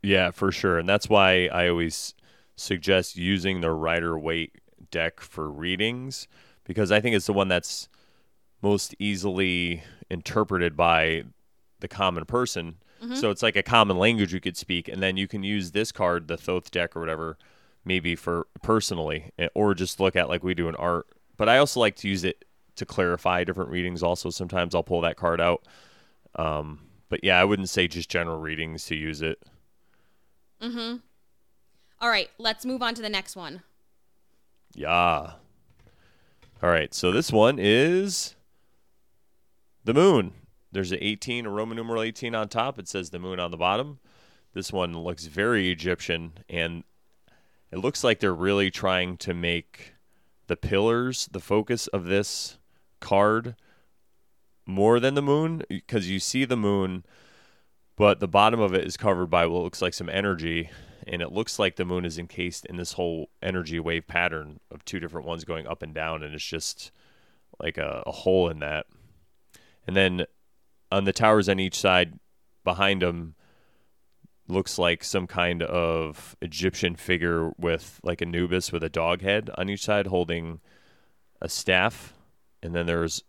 Yeah, 0.02 0.32
for 0.32 0.52
sure. 0.52 0.78
And 0.78 0.88
that's 0.90 1.10
why 1.10 1.48
I 1.48 1.68
always 1.68 2.14
suggest 2.56 3.16
using 3.16 3.62
the 3.62 3.72
Rider 3.72 4.18
Waite 4.18 4.56
deck 4.92 5.20
for 5.20 5.50
readings 5.50 6.28
because 6.64 6.92
I 6.92 7.00
think 7.00 7.16
it's 7.16 7.28
the 7.28 7.34
one 7.34 7.48
that's 7.48 7.90
most 8.62 8.96
easily 8.98 9.84
interpreted 10.10 10.76
by 10.76 11.24
the 11.80 11.88
common 11.88 12.26
person. 12.26 12.78
Mm-hmm. 13.04 13.16
So 13.16 13.30
it's 13.30 13.44
like 13.44 13.56
a 13.56 13.64
common 13.64 13.98
language 13.98 14.34
you 14.34 14.40
could 14.40 14.58
speak, 14.58 14.88
and 14.88 15.04
then 15.04 15.18
you 15.18 15.28
can 15.28 15.44
use 15.44 15.72
this 15.72 15.92
card, 15.92 16.28
the 16.28 16.38
Thoth 16.38 16.72
deck 16.72 16.96
or 16.96 17.00
whatever, 17.00 17.38
maybe 17.86 18.16
for 18.16 18.48
personally, 18.62 19.32
eh, 19.38 19.48
or 19.54 19.74
just 19.74 20.00
look 20.00 20.16
at 20.16 20.28
like 20.28 20.44
we 20.44 20.54
do 20.54 20.68
in 20.68 20.76
art. 20.76 21.08
But 21.38 21.50
I 21.50 21.58
also 21.58 21.80
like 21.80 21.96
to 21.98 22.08
use 22.10 22.24
it 22.24 22.46
to 22.76 22.86
clarify 22.86 23.44
different 23.44 23.70
readings. 23.70 24.04
Also, 24.04 24.30
sometimes 24.30 24.76
I'll 24.76 24.84
pull 24.84 25.02
that 25.02 25.18
card 25.18 25.40
out. 25.40 25.66
Um, 26.36 26.82
but 27.10 27.24
yeah, 27.24 27.40
I 27.40 27.46
wouldn't 27.46 27.70
say 27.70 27.88
just 27.88 28.10
general 28.10 28.40
readings 28.40 28.86
to 28.88 28.96
use 28.96 29.22
it. 29.22 29.42
All 32.02 32.10
right, 32.10 32.30
let's 32.38 32.66
move 32.66 32.82
on 32.82 32.94
to 32.96 33.02
the 33.02 33.10
next 33.10 33.36
one. 33.36 33.62
Yeah. 34.74 35.34
All 36.62 36.70
right. 36.70 36.94
So 36.94 37.12
this 37.12 37.32
one 37.32 37.58
is 37.60 38.36
the 39.84 39.94
moon. 39.94 40.34
There's 40.72 40.92
an 40.92 41.00
18, 41.00 41.46
a 41.46 41.50
Roman 41.50 41.78
numeral 41.78 42.02
18 42.02 42.36
on 42.36 42.50
top. 42.50 42.78
It 42.78 42.88
says 42.90 43.10
the 43.10 43.20
moon 43.20 43.40
on 43.40 43.52
the 43.52 43.58
bottom. 43.58 44.00
This 44.54 44.74
one 44.74 44.98
looks 44.98 45.26
very 45.26 45.72
Egyptian, 45.72 46.34
and 46.50 46.84
it 47.76 47.80
looks 47.80 48.06
like 48.06 48.22
they're 48.22 48.34
really 48.34 48.72
trying 48.72 49.18
to 49.18 49.34
make 49.34 49.96
the 50.48 50.56
pillars 50.56 51.28
the 51.34 51.42
focus 51.42 51.88
of 51.88 52.06
this 52.06 52.58
card 53.02 53.58
more 54.66 54.98
than 54.98 55.14
the 55.14 55.22
moon 55.22 55.62
because 55.68 56.10
you 56.10 56.22
see 56.22 56.46
the 56.46 56.56
moon, 56.56 57.04
but 57.98 58.22
the 58.22 58.30
bottom 58.30 58.62
of 58.62 58.74
it 58.74 58.86
is 58.86 58.96
covered 58.96 59.26
by 59.26 59.46
what 59.46 59.62
looks 59.62 59.82
like 59.82 59.94
some 59.94 60.08
energy, 60.08 60.70
and 61.06 61.22
it 61.22 61.34
looks 61.34 61.60
like 61.60 61.76
the 61.76 61.84
moon 61.84 62.06
is 62.06 62.18
encased 62.18 62.66
in 62.66 62.78
this 62.78 62.94
whole 62.94 63.30
energy 63.44 63.78
wave 63.78 64.08
pattern 64.08 64.62
of 64.72 64.86
two 64.86 65.02
different 65.02 65.28
ones 65.28 65.44
going 65.44 65.68
up 65.68 65.84
and 65.84 65.94
down, 65.94 66.24
and 66.24 66.34
it's 66.34 66.46
just 66.46 66.94
like 67.60 67.78
a, 67.78 68.04
a 68.08 68.12
hole 68.12 68.48
in 68.48 68.60
that. 68.60 68.86
And 69.86 69.98
then 69.98 70.28
on 70.94 71.04
the 71.04 71.12
towers 71.12 71.50
on 71.50 71.60
each 71.60 71.78
side 71.78 72.20
behind 72.64 73.02
them 73.02 73.36
looks 74.48 74.78
like 74.78 75.04
some 75.04 75.28
kind 75.28 75.64
of 75.64 76.36
Egyptian 76.42 76.96
figure 76.96 77.52
with 77.58 78.00
like 78.04 78.22
Anubis 78.22 78.72
with 78.72 78.84
a 78.84 78.90
dog 78.90 79.22
head 79.22 79.50
on 79.58 79.70
each 79.70 79.84
side 79.84 80.08
holding 80.08 80.60
a 81.42 81.50
staff. 81.50 82.14
And 82.62 82.74
then 82.76 82.86
there's 82.86 83.24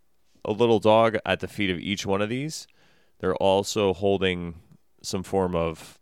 a 0.44 0.52
little 0.52 0.78
dog 0.78 1.16
at 1.24 1.40
the 1.40 1.48
feet 1.48 1.70
of 1.70 1.78
each 1.78 2.06
one 2.06 2.22
of 2.22 2.28
these. 2.28 2.66
They're 3.18 3.36
also 3.36 3.94
holding 3.94 4.56
some 5.02 5.22
form 5.22 5.54
of 5.54 5.98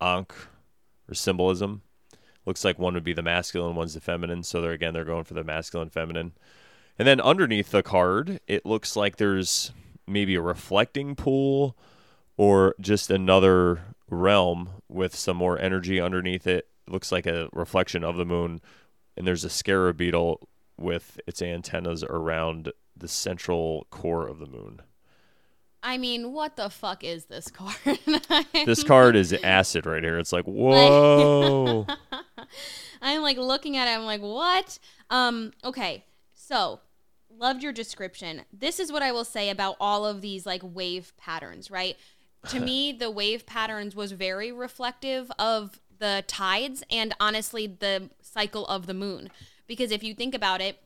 ankh 0.00 0.34
or 1.08 1.14
symbolism. 1.14 1.82
Looks 2.44 2.64
like 2.64 2.78
one 2.78 2.94
would 2.94 3.04
be 3.04 3.12
the 3.12 3.22
masculine, 3.22 3.76
one's 3.76 3.94
the 3.94 4.00
feminine. 4.00 4.42
So 4.42 4.60
they're 4.60 4.72
again 4.72 4.94
they're 4.94 5.04
going 5.04 5.24
for 5.24 5.34
the 5.34 5.44
masculine, 5.44 5.90
feminine. 5.90 6.32
And 6.98 7.06
then 7.06 7.20
underneath 7.20 7.70
the 7.70 7.82
card, 7.82 8.40
it 8.46 8.66
looks 8.66 8.96
like 8.96 9.16
there's 9.16 9.72
maybe 10.06 10.34
a 10.34 10.40
reflecting 10.40 11.14
pool 11.14 11.76
or 12.36 12.74
just 12.80 13.10
another 13.10 13.80
realm 14.10 14.70
with 14.88 15.14
some 15.14 15.36
more 15.36 15.58
energy 15.58 16.00
underneath 16.00 16.46
it. 16.46 16.68
It 16.86 16.92
looks 16.92 17.12
like 17.12 17.26
a 17.26 17.48
reflection 17.52 18.04
of 18.04 18.16
the 18.16 18.24
moon. 18.24 18.60
And 19.16 19.26
there's 19.26 19.44
a 19.44 19.50
scarab 19.50 19.96
beetle 19.96 20.48
with 20.78 21.20
its 21.26 21.42
antennas 21.42 22.04
around 22.04 22.72
the 22.96 23.08
central 23.08 23.86
core 23.90 24.26
of 24.26 24.38
the 24.38 24.46
moon. 24.46 24.80
I 25.82 25.96
mean, 25.96 26.32
what 26.32 26.56
the 26.56 26.70
fuck 26.70 27.04
is 27.04 27.26
this 27.26 27.50
card? 27.50 27.76
This 28.66 28.82
card 28.82 29.16
is 29.16 29.32
acid 29.32 29.86
right 29.86 30.02
here. 30.02 30.18
It's 30.18 30.32
like, 30.32 30.44
whoa. 30.46 31.86
I'm 33.02 33.22
like 33.22 33.36
looking 33.38 33.76
at 33.76 33.88
it. 33.88 33.96
I'm 33.96 34.04
like, 34.04 34.20
what? 34.20 34.78
Um, 35.10 35.52
okay. 35.64 36.04
So, 36.34 36.80
loved 37.30 37.62
your 37.62 37.72
description. 37.72 38.42
This 38.52 38.80
is 38.80 38.90
what 38.90 39.02
I 39.02 39.12
will 39.12 39.24
say 39.24 39.50
about 39.50 39.76
all 39.80 40.04
of 40.04 40.20
these 40.20 40.44
like 40.44 40.62
wave 40.64 41.12
patterns, 41.16 41.70
right? 41.70 41.96
To 42.48 42.60
me, 42.60 42.92
the 42.92 43.10
wave 43.10 43.46
patterns 43.46 43.94
was 43.94 44.12
very 44.12 44.52
reflective 44.52 45.30
of 45.38 45.80
the 45.98 46.24
tides 46.26 46.82
and 46.90 47.14
honestly 47.20 47.66
the 47.66 48.10
cycle 48.22 48.66
of 48.66 48.86
the 48.86 48.94
moon. 48.94 49.30
Because 49.66 49.90
if 49.90 50.02
you 50.02 50.14
think 50.14 50.34
about 50.34 50.60
it, 50.60 50.80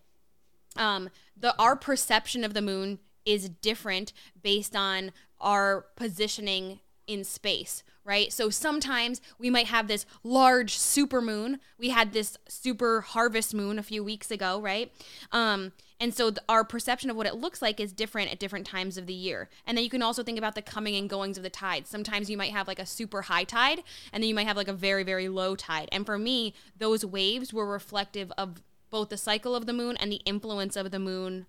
um, 0.76 1.10
the 1.36 1.54
our 1.60 1.76
perception 1.76 2.44
of 2.44 2.54
the 2.54 2.62
moon 2.62 2.98
is 3.24 3.48
different 3.48 4.12
based 4.42 4.74
on 4.74 5.12
our 5.40 5.86
positioning 5.96 6.80
in 7.06 7.24
space, 7.24 7.82
right? 8.04 8.32
So 8.32 8.50
sometimes 8.50 9.20
we 9.38 9.50
might 9.50 9.66
have 9.66 9.88
this 9.88 10.06
large 10.22 10.76
super 10.76 11.20
moon. 11.20 11.60
We 11.78 11.90
had 11.90 12.12
this 12.12 12.38
super 12.48 13.00
harvest 13.00 13.54
moon 13.54 13.78
a 13.78 13.82
few 13.82 14.02
weeks 14.02 14.30
ago, 14.30 14.60
right? 14.60 14.92
Um, 15.30 15.72
and 16.00 16.12
so 16.12 16.30
th- 16.30 16.40
our 16.48 16.64
perception 16.64 17.10
of 17.10 17.16
what 17.16 17.26
it 17.26 17.36
looks 17.36 17.62
like 17.62 17.78
is 17.78 17.92
different 17.92 18.32
at 18.32 18.40
different 18.40 18.66
times 18.66 18.98
of 18.98 19.06
the 19.06 19.14
year. 19.14 19.48
And 19.66 19.76
then 19.76 19.84
you 19.84 19.90
can 19.90 20.02
also 20.02 20.22
think 20.22 20.38
about 20.38 20.54
the 20.54 20.62
coming 20.62 20.96
and 20.96 21.08
goings 21.08 21.36
of 21.36 21.44
the 21.44 21.50
tides. 21.50 21.88
Sometimes 21.88 22.28
you 22.28 22.36
might 22.36 22.52
have 22.52 22.66
like 22.66 22.80
a 22.80 22.86
super 22.86 23.22
high 23.22 23.44
tide, 23.44 23.82
and 24.12 24.22
then 24.22 24.28
you 24.28 24.34
might 24.34 24.48
have 24.48 24.56
like 24.56 24.68
a 24.68 24.72
very, 24.72 25.04
very 25.04 25.28
low 25.28 25.54
tide. 25.54 25.88
And 25.92 26.04
for 26.04 26.18
me, 26.18 26.54
those 26.76 27.04
waves 27.04 27.52
were 27.52 27.66
reflective 27.66 28.32
of 28.36 28.62
both 28.90 29.10
the 29.10 29.16
cycle 29.16 29.54
of 29.54 29.66
the 29.66 29.72
moon 29.72 29.96
and 29.96 30.10
the 30.10 30.20
influence 30.24 30.76
of 30.76 30.90
the 30.90 30.98
moon 30.98 31.46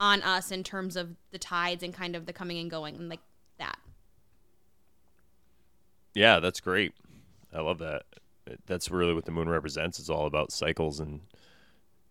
on 0.00 0.22
us 0.22 0.52
in 0.52 0.62
terms 0.62 0.94
of 0.96 1.16
the 1.32 1.38
tides 1.38 1.82
and 1.82 1.92
kind 1.92 2.14
of 2.14 2.26
the 2.26 2.32
coming 2.32 2.58
and 2.58 2.70
going 2.70 2.94
and 2.94 3.08
like 3.08 3.20
that. 3.58 3.78
Yeah, 6.14 6.40
that's 6.40 6.60
great. 6.60 6.92
I 7.54 7.60
love 7.60 7.78
that. 7.78 8.02
That's 8.66 8.90
really 8.90 9.14
what 9.14 9.24
the 9.24 9.30
moon 9.30 9.48
represents. 9.48 9.98
It's 9.98 10.08
all 10.10 10.26
about 10.26 10.52
cycles 10.52 11.00
and, 11.00 11.20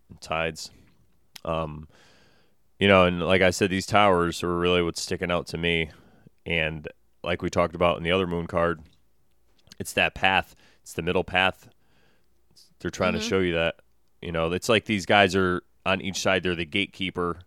and 0.08 0.20
tides. 0.20 0.70
Um, 1.44 1.88
you 2.78 2.86
know, 2.86 3.04
and 3.04 3.20
like 3.20 3.42
I 3.42 3.50
said, 3.50 3.70
these 3.70 3.86
towers 3.86 4.42
are 4.42 4.56
really 4.56 4.82
what's 4.82 5.02
sticking 5.02 5.30
out 5.30 5.46
to 5.48 5.58
me. 5.58 5.90
And 6.46 6.86
like 7.24 7.42
we 7.42 7.50
talked 7.50 7.74
about 7.74 7.96
in 7.98 8.04
the 8.04 8.12
other 8.12 8.26
moon 8.26 8.46
card, 8.46 8.80
it's 9.78 9.92
that 9.94 10.14
path. 10.14 10.54
It's 10.82 10.92
the 10.92 11.02
middle 11.02 11.24
path. 11.24 11.68
They're 12.80 12.90
trying 12.90 13.14
to 13.14 13.20
show 13.20 13.40
you 13.40 13.54
that. 13.54 13.76
You 14.22 14.32
know, 14.32 14.50
it's 14.52 14.68
like 14.68 14.84
these 14.84 15.06
guys 15.06 15.34
are 15.34 15.62
on 15.84 16.00
each 16.00 16.20
side. 16.20 16.42
They're 16.42 16.54
the 16.54 16.64
gatekeeper, 16.64 17.40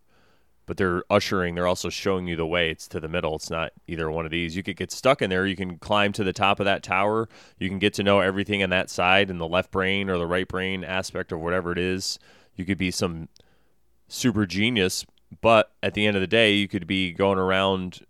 but 0.65 0.77
they're 0.77 1.03
ushering. 1.09 1.55
They're 1.55 1.67
also 1.67 1.89
showing 1.89 2.27
you 2.27 2.35
the 2.35 2.45
way. 2.45 2.69
It's 2.69 2.87
to 2.89 2.99
the 2.99 3.07
middle. 3.07 3.35
It's 3.35 3.49
not 3.49 3.71
either 3.87 4.09
one 4.09 4.25
of 4.25 4.31
these. 4.31 4.55
You 4.55 4.63
could 4.63 4.77
get 4.77 4.91
stuck 4.91 5.21
in 5.21 5.29
there. 5.29 5.45
You 5.45 5.55
can 5.55 5.77
climb 5.77 6.13
to 6.13 6.23
the 6.23 6.33
top 6.33 6.59
of 6.59 6.65
that 6.65 6.83
tower. 6.83 7.27
You 7.59 7.69
can 7.69 7.79
get 7.79 7.93
to 7.95 8.03
know 8.03 8.19
everything 8.19 8.63
on 8.63 8.69
that 8.69 8.89
side 8.89 9.29
and 9.29 9.39
the 9.39 9.47
left 9.47 9.71
brain 9.71 10.09
or 10.09 10.17
the 10.17 10.27
right 10.27 10.47
brain 10.47 10.83
aspect 10.83 11.31
of 11.31 11.39
whatever 11.39 11.71
it 11.71 11.79
is. 11.79 12.19
You 12.55 12.65
could 12.65 12.77
be 12.77 12.91
some 12.91 13.27
super 14.07 14.45
genius, 14.45 15.05
but 15.41 15.71
at 15.81 15.93
the 15.93 16.05
end 16.05 16.15
of 16.15 16.21
the 16.21 16.27
day, 16.27 16.53
you 16.53 16.67
could 16.67 16.85
be 16.85 17.11
going 17.11 17.39
around, 17.39 18.05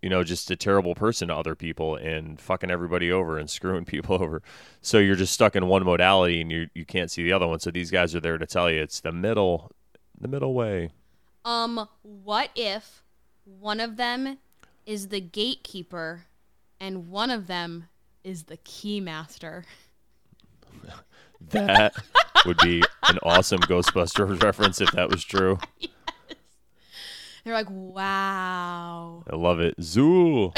you 0.00 0.08
know, 0.08 0.24
just 0.24 0.50
a 0.50 0.56
terrible 0.56 0.94
person 0.94 1.28
to 1.28 1.34
other 1.34 1.54
people 1.54 1.96
and 1.96 2.40
fucking 2.40 2.70
everybody 2.70 3.12
over 3.12 3.38
and 3.38 3.50
screwing 3.50 3.84
people 3.84 4.22
over. 4.22 4.42
So 4.80 4.98
you're 4.98 5.16
just 5.16 5.32
stuck 5.32 5.56
in 5.56 5.66
one 5.66 5.84
modality 5.84 6.40
and 6.40 6.50
you 6.50 6.68
you 6.74 6.84
can't 6.84 7.10
see 7.10 7.22
the 7.22 7.32
other 7.32 7.46
one. 7.46 7.60
So 7.60 7.70
these 7.70 7.90
guys 7.90 8.14
are 8.14 8.20
there 8.20 8.38
to 8.38 8.46
tell 8.46 8.70
you 8.70 8.80
it's 8.80 9.00
the 9.00 9.12
middle, 9.12 9.72
the 10.18 10.28
middle 10.28 10.54
way. 10.54 10.90
Um, 11.46 11.88
what 12.02 12.50
if 12.54 13.02
one 13.44 13.80
of 13.80 13.96
them 13.96 14.38
is 14.84 15.08
the 15.08 15.20
gatekeeper 15.20 16.24
and 16.80 17.08
one 17.08 17.30
of 17.30 17.46
them 17.46 17.84
is 18.22 18.44
the 18.44 18.58
keymaster? 18.58 19.64
That 21.50 21.94
would 22.46 22.56
be 22.58 22.82
an 23.08 23.18
awesome 23.22 23.60
Ghostbusters 23.60 24.42
reference 24.42 24.80
if 24.80 24.90
that 24.92 25.10
was 25.10 25.22
true. 25.22 25.58
They're 27.44 27.52
like, 27.52 27.68
wow. 27.70 29.22
I 29.30 29.36
love 29.36 29.60
it. 29.60 29.76
Zuul. 29.78 30.56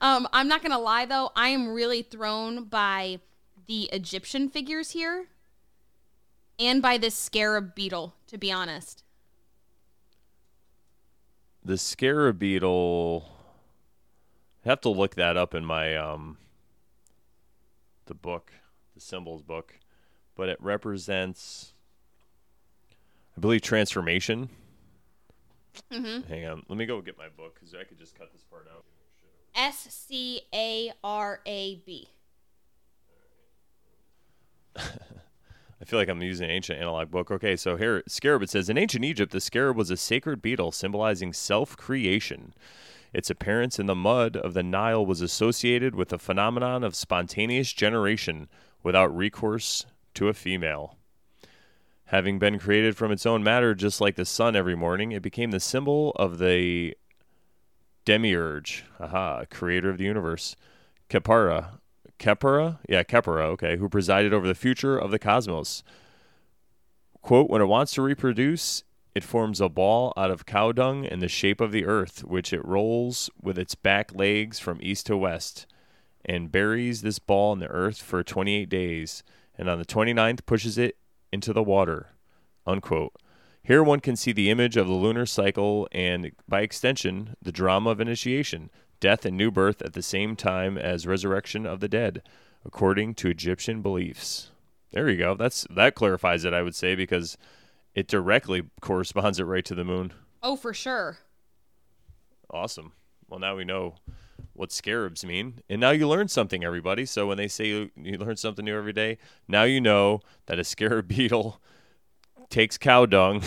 Um, 0.00 0.28
I'm 0.32 0.48
not 0.48 0.62
gonna 0.62 0.78
lie 0.78 1.06
though, 1.06 1.30
I 1.34 1.48
am 1.48 1.68
really 1.68 2.02
thrown 2.02 2.64
by 2.64 3.20
the 3.66 3.84
Egyptian 3.92 4.48
figures 4.48 4.90
here, 4.90 5.26
and 6.58 6.80
by 6.82 6.98
this 6.98 7.14
scarab 7.14 7.74
beetle. 7.74 8.14
To 8.28 8.38
be 8.38 8.50
honest, 8.52 9.02
The 11.64 11.78
scarab 11.78 12.38
beetle. 12.38 13.30
I 14.64 14.68
have 14.70 14.80
to 14.82 14.88
look 14.88 15.14
that 15.14 15.36
up 15.36 15.54
in 15.54 15.64
my 15.64 15.96
um 15.96 16.38
the 18.06 18.14
book, 18.14 18.52
the 18.94 19.00
symbols 19.00 19.42
book, 19.42 19.78
but 20.36 20.48
it 20.48 20.58
represents 20.60 21.72
I 23.36 23.40
believe 23.40 23.62
transformation. 23.62 24.48
Mm-hmm. 25.92 26.28
Hang 26.28 26.46
on, 26.46 26.62
let 26.68 26.78
me 26.78 26.86
go 26.86 27.00
get 27.00 27.18
my 27.18 27.28
book 27.36 27.54
because 27.54 27.74
I 27.74 27.84
could 27.84 27.98
just 27.98 28.16
cut 28.16 28.32
this 28.32 28.42
part 28.42 28.66
out. 28.72 28.84
S 29.54 29.86
C 29.90 30.42
A 30.52 30.92
R 31.02 31.40
A 31.46 31.76
B. 31.86 32.08
I 35.80 35.84
feel 35.84 35.98
like 35.98 36.08
I'm 36.08 36.22
using 36.22 36.44
an 36.44 36.50
ancient 36.50 36.80
analog 36.80 37.10
book. 37.10 37.30
Okay, 37.30 37.56
so 37.56 37.76
here, 37.76 38.02
scarab, 38.06 38.42
it 38.42 38.50
says 38.50 38.68
In 38.68 38.78
ancient 38.78 39.04
Egypt, 39.04 39.32
the 39.32 39.40
scarab 39.40 39.76
was 39.76 39.90
a 39.90 39.96
sacred 39.96 40.40
beetle 40.40 40.72
symbolizing 40.72 41.32
self 41.32 41.76
creation. 41.76 42.54
Its 43.12 43.30
appearance 43.30 43.78
in 43.78 43.86
the 43.86 43.94
mud 43.94 44.36
of 44.36 44.54
the 44.54 44.62
Nile 44.62 45.04
was 45.06 45.20
associated 45.20 45.94
with 45.94 46.08
the 46.08 46.18
phenomenon 46.18 46.82
of 46.82 46.96
spontaneous 46.96 47.72
generation 47.72 48.48
without 48.82 49.14
recourse 49.16 49.86
to 50.14 50.28
a 50.28 50.34
female. 50.34 50.96
Having 52.06 52.38
been 52.38 52.58
created 52.58 52.96
from 52.96 53.12
its 53.12 53.24
own 53.24 53.42
matter, 53.42 53.74
just 53.74 54.00
like 54.00 54.16
the 54.16 54.24
sun 54.24 54.56
every 54.56 54.74
morning, 54.74 55.12
it 55.12 55.22
became 55.22 55.52
the 55.52 55.60
symbol 55.60 56.10
of 56.16 56.38
the 56.38 56.96
demiurge, 58.04 58.84
aha, 59.00 59.44
creator 59.50 59.90
of 59.90 59.98
the 59.98 60.04
universe, 60.04 60.56
Khepera, 61.08 61.78
Khepera, 62.18 62.78
yeah, 62.88 63.02
Khepera, 63.02 63.44
okay, 63.46 63.76
who 63.76 63.88
presided 63.88 64.32
over 64.32 64.46
the 64.46 64.54
future 64.54 64.96
of 64.96 65.10
the 65.10 65.18
cosmos. 65.18 65.82
Quote, 67.22 67.48
when 67.48 67.62
it 67.62 67.66
wants 67.66 67.92
to 67.94 68.02
reproduce, 68.02 68.84
it 69.14 69.24
forms 69.24 69.60
a 69.60 69.68
ball 69.68 70.12
out 70.16 70.30
of 70.30 70.46
cow 70.46 70.72
dung 70.72 71.04
in 71.04 71.20
the 71.20 71.28
shape 71.28 71.60
of 71.60 71.72
the 71.72 71.86
earth, 71.86 72.24
which 72.24 72.52
it 72.52 72.64
rolls 72.64 73.30
with 73.40 73.58
its 73.58 73.74
back 73.74 74.14
legs 74.14 74.58
from 74.58 74.80
east 74.82 75.06
to 75.06 75.16
west, 75.16 75.66
and 76.24 76.52
buries 76.52 77.02
this 77.02 77.18
ball 77.18 77.52
in 77.52 77.60
the 77.60 77.68
earth 77.68 78.02
for 78.02 78.22
28 78.22 78.68
days, 78.68 79.22
and 79.56 79.68
on 79.68 79.78
the 79.78 79.84
29th 79.84 80.44
pushes 80.46 80.78
it 80.78 80.96
into 81.32 81.52
the 81.52 81.62
water. 81.62 82.08
Unquote. 82.66 83.12
Here 83.62 83.82
one 83.82 84.00
can 84.00 84.16
see 84.16 84.32
the 84.32 84.50
image 84.50 84.76
of 84.76 84.86
the 84.86 84.92
lunar 84.92 85.24
cycle 85.24 85.88
and, 85.90 86.32
by 86.46 86.60
extension, 86.60 87.34
the 87.40 87.52
drama 87.52 87.90
of 87.90 88.00
initiation, 88.00 88.70
death 89.04 89.26
and 89.26 89.36
new 89.36 89.50
birth 89.50 89.82
at 89.82 89.92
the 89.92 90.00
same 90.00 90.34
time 90.34 90.78
as 90.78 91.06
resurrection 91.06 91.66
of 91.66 91.80
the 91.80 91.88
dead, 91.88 92.22
according 92.64 93.12
to 93.12 93.28
Egyptian 93.28 93.82
beliefs. 93.82 94.48
There 94.92 95.10
you 95.10 95.18
go. 95.18 95.34
That's 95.34 95.66
that 95.68 95.94
clarifies 95.94 96.46
it, 96.46 96.54
I 96.54 96.62
would 96.62 96.74
say, 96.74 96.94
because 96.94 97.36
it 97.94 98.08
directly 98.08 98.62
corresponds 98.80 99.38
it 99.38 99.44
right 99.44 99.64
to 99.66 99.74
the 99.74 99.84
moon. 99.84 100.14
Oh, 100.42 100.56
for 100.56 100.72
sure. 100.72 101.18
Awesome. 102.48 102.92
Well, 103.28 103.38
now 103.38 103.54
we 103.56 103.64
know 103.64 103.96
what 104.54 104.72
scarabs 104.72 105.22
mean, 105.22 105.60
and 105.68 105.82
now 105.82 105.90
you 105.90 106.08
learn 106.08 106.28
something, 106.28 106.64
everybody. 106.64 107.04
So 107.04 107.26
when 107.26 107.36
they 107.36 107.48
say 107.48 107.66
you, 107.66 107.90
you 107.96 108.16
learn 108.16 108.38
something 108.38 108.64
new 108.64 108.74
every 108.74 108.94
day, 108.94 109.18
now 109.46 109.64
you 109.64 109.82
know 109.82 110.20
that 110.46 110.58
a 110.58 110.64
scarab 110.64 111.08
beetle 111.14 111.60
takes 112.48 112.78
cow 112.78 113.04
dung 113.04 113.42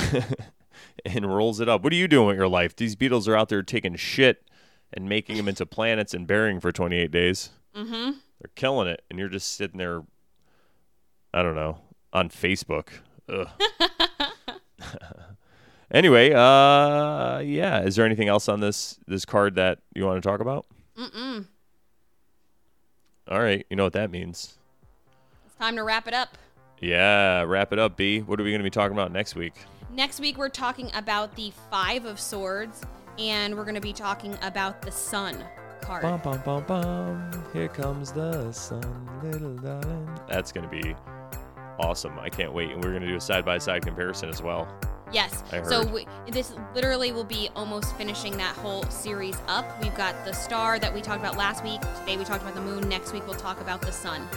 and 1.03 1.35
rolls 1.35 1.59
it 1.59 1.67
up. 1.67 1.83
What 1.83 1.93
are 1.93 1.95
you 1.95 2.07
doing 2.07 2.27
with 2.27 2.37
your 2.37 2.47
life? 2.47 2.75
These 2.75 2.95
beetles 2.95 3.27
are 3.27 3.35
out 3.35 3.49
there 3.49 3.63
taking 3.63 3.95
shit 3.95 4.43
and 4.93 5.09
making 5.09 5.37
them 5.37 5.47
into 5.47 5.65
planets 5.65 6.13
and 6.13 6.27
burying 6.27 6.59
for 6.59 6.71
28 6.71 7.11
days. 7.11 7.49
Mm-hmm. 7.75 8.11
They're 8.39 8.51
killing 8.55 8.87
it, 8.87 9.03
and 9.09 9.19
you're 9.19 9.29
just 9.29 9.55
sitting 9.55 9.77
there. 9.77 10.03
I 11.33 11.43
don't 11.43 11.55
know 11.55 11.79
on 12.13 12.29
Facebook. 12.29 12.89
Ugh. 13.29 13.47
anyway, 15.91 16.31
uh, 16.33 17.39
yeah. 17.39 17.81
Is 17.83 17.95
there 17.95 18.05
anything 18.05 18.27
else 18.27 18.47
on 18.49 18.59
this 18.59 18.99
this 19.07 19.25
card 19.25 19.55
that 19.55 19.79
you 19.93 20.05
want 20.05 20.21
to 20.21 20.27
talk 20.27 20.39
about? 20.39 20.65
Mm-mm. 20.97 21.45
All 23.29 23.41
right, 23.41 23.65
you 23.69 23.75
know 23.75 23.83
what 23.83 23.93
that 23.93 24.09
means. 24.09 24.57
It's 25.45 25.55
time 25.55 25.75
to 25.75 25.83
wrap 25.83 26.07
it 26.07 26.13
up. 26.13 26.37
Yeah, 26.79 27.41
wrap 27.41 27.73
it 27.73 27.79
up, 27.79 27.97
B. 27.97 28.21
What 28.21 28.39
are 28.39 28.43
we 28.43 28.51
going 28.51 28.59
to 28.59 28.63
be 28.63 28.69
talking 28.69 28.93
about 28.93 29.11
next 29.11 29.35
week? 29.35 29.53
Next 29.91 30.19
week, 30.19 30.37
we're 30.37 30.49
talking 30.49 30.91
about 30.93 31.35
the 31.35 31.51
Five 31.69 32.05
of 32.05 32.19
Swords, 32.19 32.83
and 33.19 33.55
we're 33.55 33.63
going 33.63 33.75
to 33.75 33.81
be 33.81 33.93
talking 33.93 34.37
about 34.41 34.81
the 34.81 34.91
Sun 34.91 35.43
card. 35.81 36.01
Bum, 36.01 36.19
bum, 36.23 36.41
bum, 36.43 36.63
bum. 36.63 37.31
Here 37.53 37.67
comes 37.67 38.11
the 38.11 38.51
sun, 38.51 39.09
little 39.23 39.55
darling. 39.55 40.09
That's 40.27 40.51
going 40.51 40.69
to 40.69 40.81
be 40.81 40.95
awesome. 41.79 42.19
I 42.19 42.29
can't 42.29 42.53
wait. 42.53 42.71
And 42.71 42.83
we're 42.83 42.91
going 42.91 43.03
to 43.03 43.07
do 43.07 43.15
a 43.15 43.21
side 43.21 43.45
by 43.45 43.57
side 43.57 43.85
comparison 43.85 44.29
as 44.29 44.41
well. 44.41 44.67
Yes. 45.11 45.43
So 45.63 45.85
we, 45.85 46.05
this 46.29 46.53
literally 46.75 47.13
will 47.13 47.23
be 47.23 47.49
almost 47.55 47.95
finishing 47.95 48.35
that 48.37 48.55
whole 48.57 48.83
series 48.83 49.37
up. 49.47 49.81
We've 49.81 49.95
got 49.95 50.25
the 50.25 50.33
star 50.33 50.79
that 50.79 50.93
we 50.93 51.01
talked 51.01 51.21
about 51.21 51.37
last 51.37 51.63
week. 51.63 51.79
Today 51.99 52.17
we 52.17 52.25
talked 52.25 52.43
about 52.43 52.55
the 52.55 52.61
moon. 52.61 52.89
Next 52.89 53.13
week 53.13 53.25
we'll 53.25 53.37
talk 53.37 53.61
about 53.61 53.81
the 53.81 53.91
sun. 53.91 54.27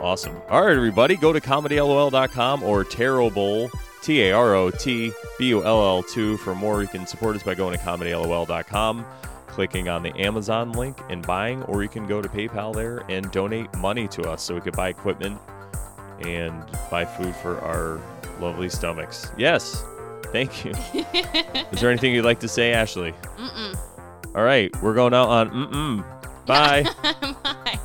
Awesome. 0.00 0.36
All 0.48 0.64
right, 0.64 0.76
everybody, 0.76 1.16
go 1.16 1.32
to 1.32 1.40
comedylol.com 1.40 2.62
or 2.62 2.84
Tarotbull, 2.84 3.70
T 4.02 4.22
A 4.22 4.32
R 4.32 4.54
O 4.54 4.70
T 4.70 5.12
B 5.38 5.54
O 5.54 5.60
L 5.60 5.84
L 5.84 6.02
2 6.02 6.36
for 6.38 6.54
more. 6.54 6.82
You 6.82 6.88
can 6.88 7.06
support 7.06 7.36
us 7.36 7.42
by 7.42 7.54
going 7.54 7.76
to 7.76 7.84
comedylol.com, 7.84 9.04
clicking 9.46 9.88
on 9.88 10.02
the 10.02 10.16
Amazon 10.18 10.72
link 10.72 10.98
and 11.08 11.26
buying, 11.26 11.62
or 11.64 11.82
you 11.82 11.88
can 11.88 12.06
go 12.06 12.22
to 12.22 12.28
PayPal 12.28 12.74
there 12.74 13.04
and 13.08 13.30
donate 13.32 13.72
money 13.76 14.08
to 14.08 14.30
us 14.30 14.42
so 14.42 14.54
we 14.54 14.60
could 14.60 14.76
buy 14.76 14.88
equipment 14.88 15.40
and 16.20 16.54
buy 16.90 17.04
food 17.04 17.34
for 17.36 17.58
our 17.60 18.00
lovely 18.40 18.68
stomachs. 18.68 19.32
Yes. 19.36 19.84
Thank 20.32 20.64
you. 20.64 20.72
Is 21.72 21.80
there 21.80 21.90
anything 21.90 22.14
you'd 22.14 22.24
like 22.24 22.40
to 22.40 22.48
say, 22.48 22.72
Ashley? 22.72 23.12
Mm-mm. 23.36 23.78
All 24.34 24.44
right, 24.44 24.70
we're 24.82 24.94
going 24.94 25.14
out 25.14 25.28
on 25.28 25.50
mm-mm. 25.50 26.18
Bye. 26.46 26.82
Bye. 27.42 27.78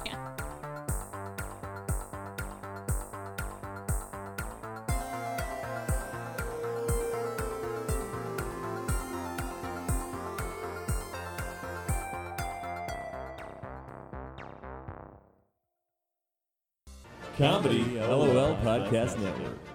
Comedy 17.37 17.97
LOL 17.99 18.55
Podcast 18.61 19.17
Network. 19.17 19.72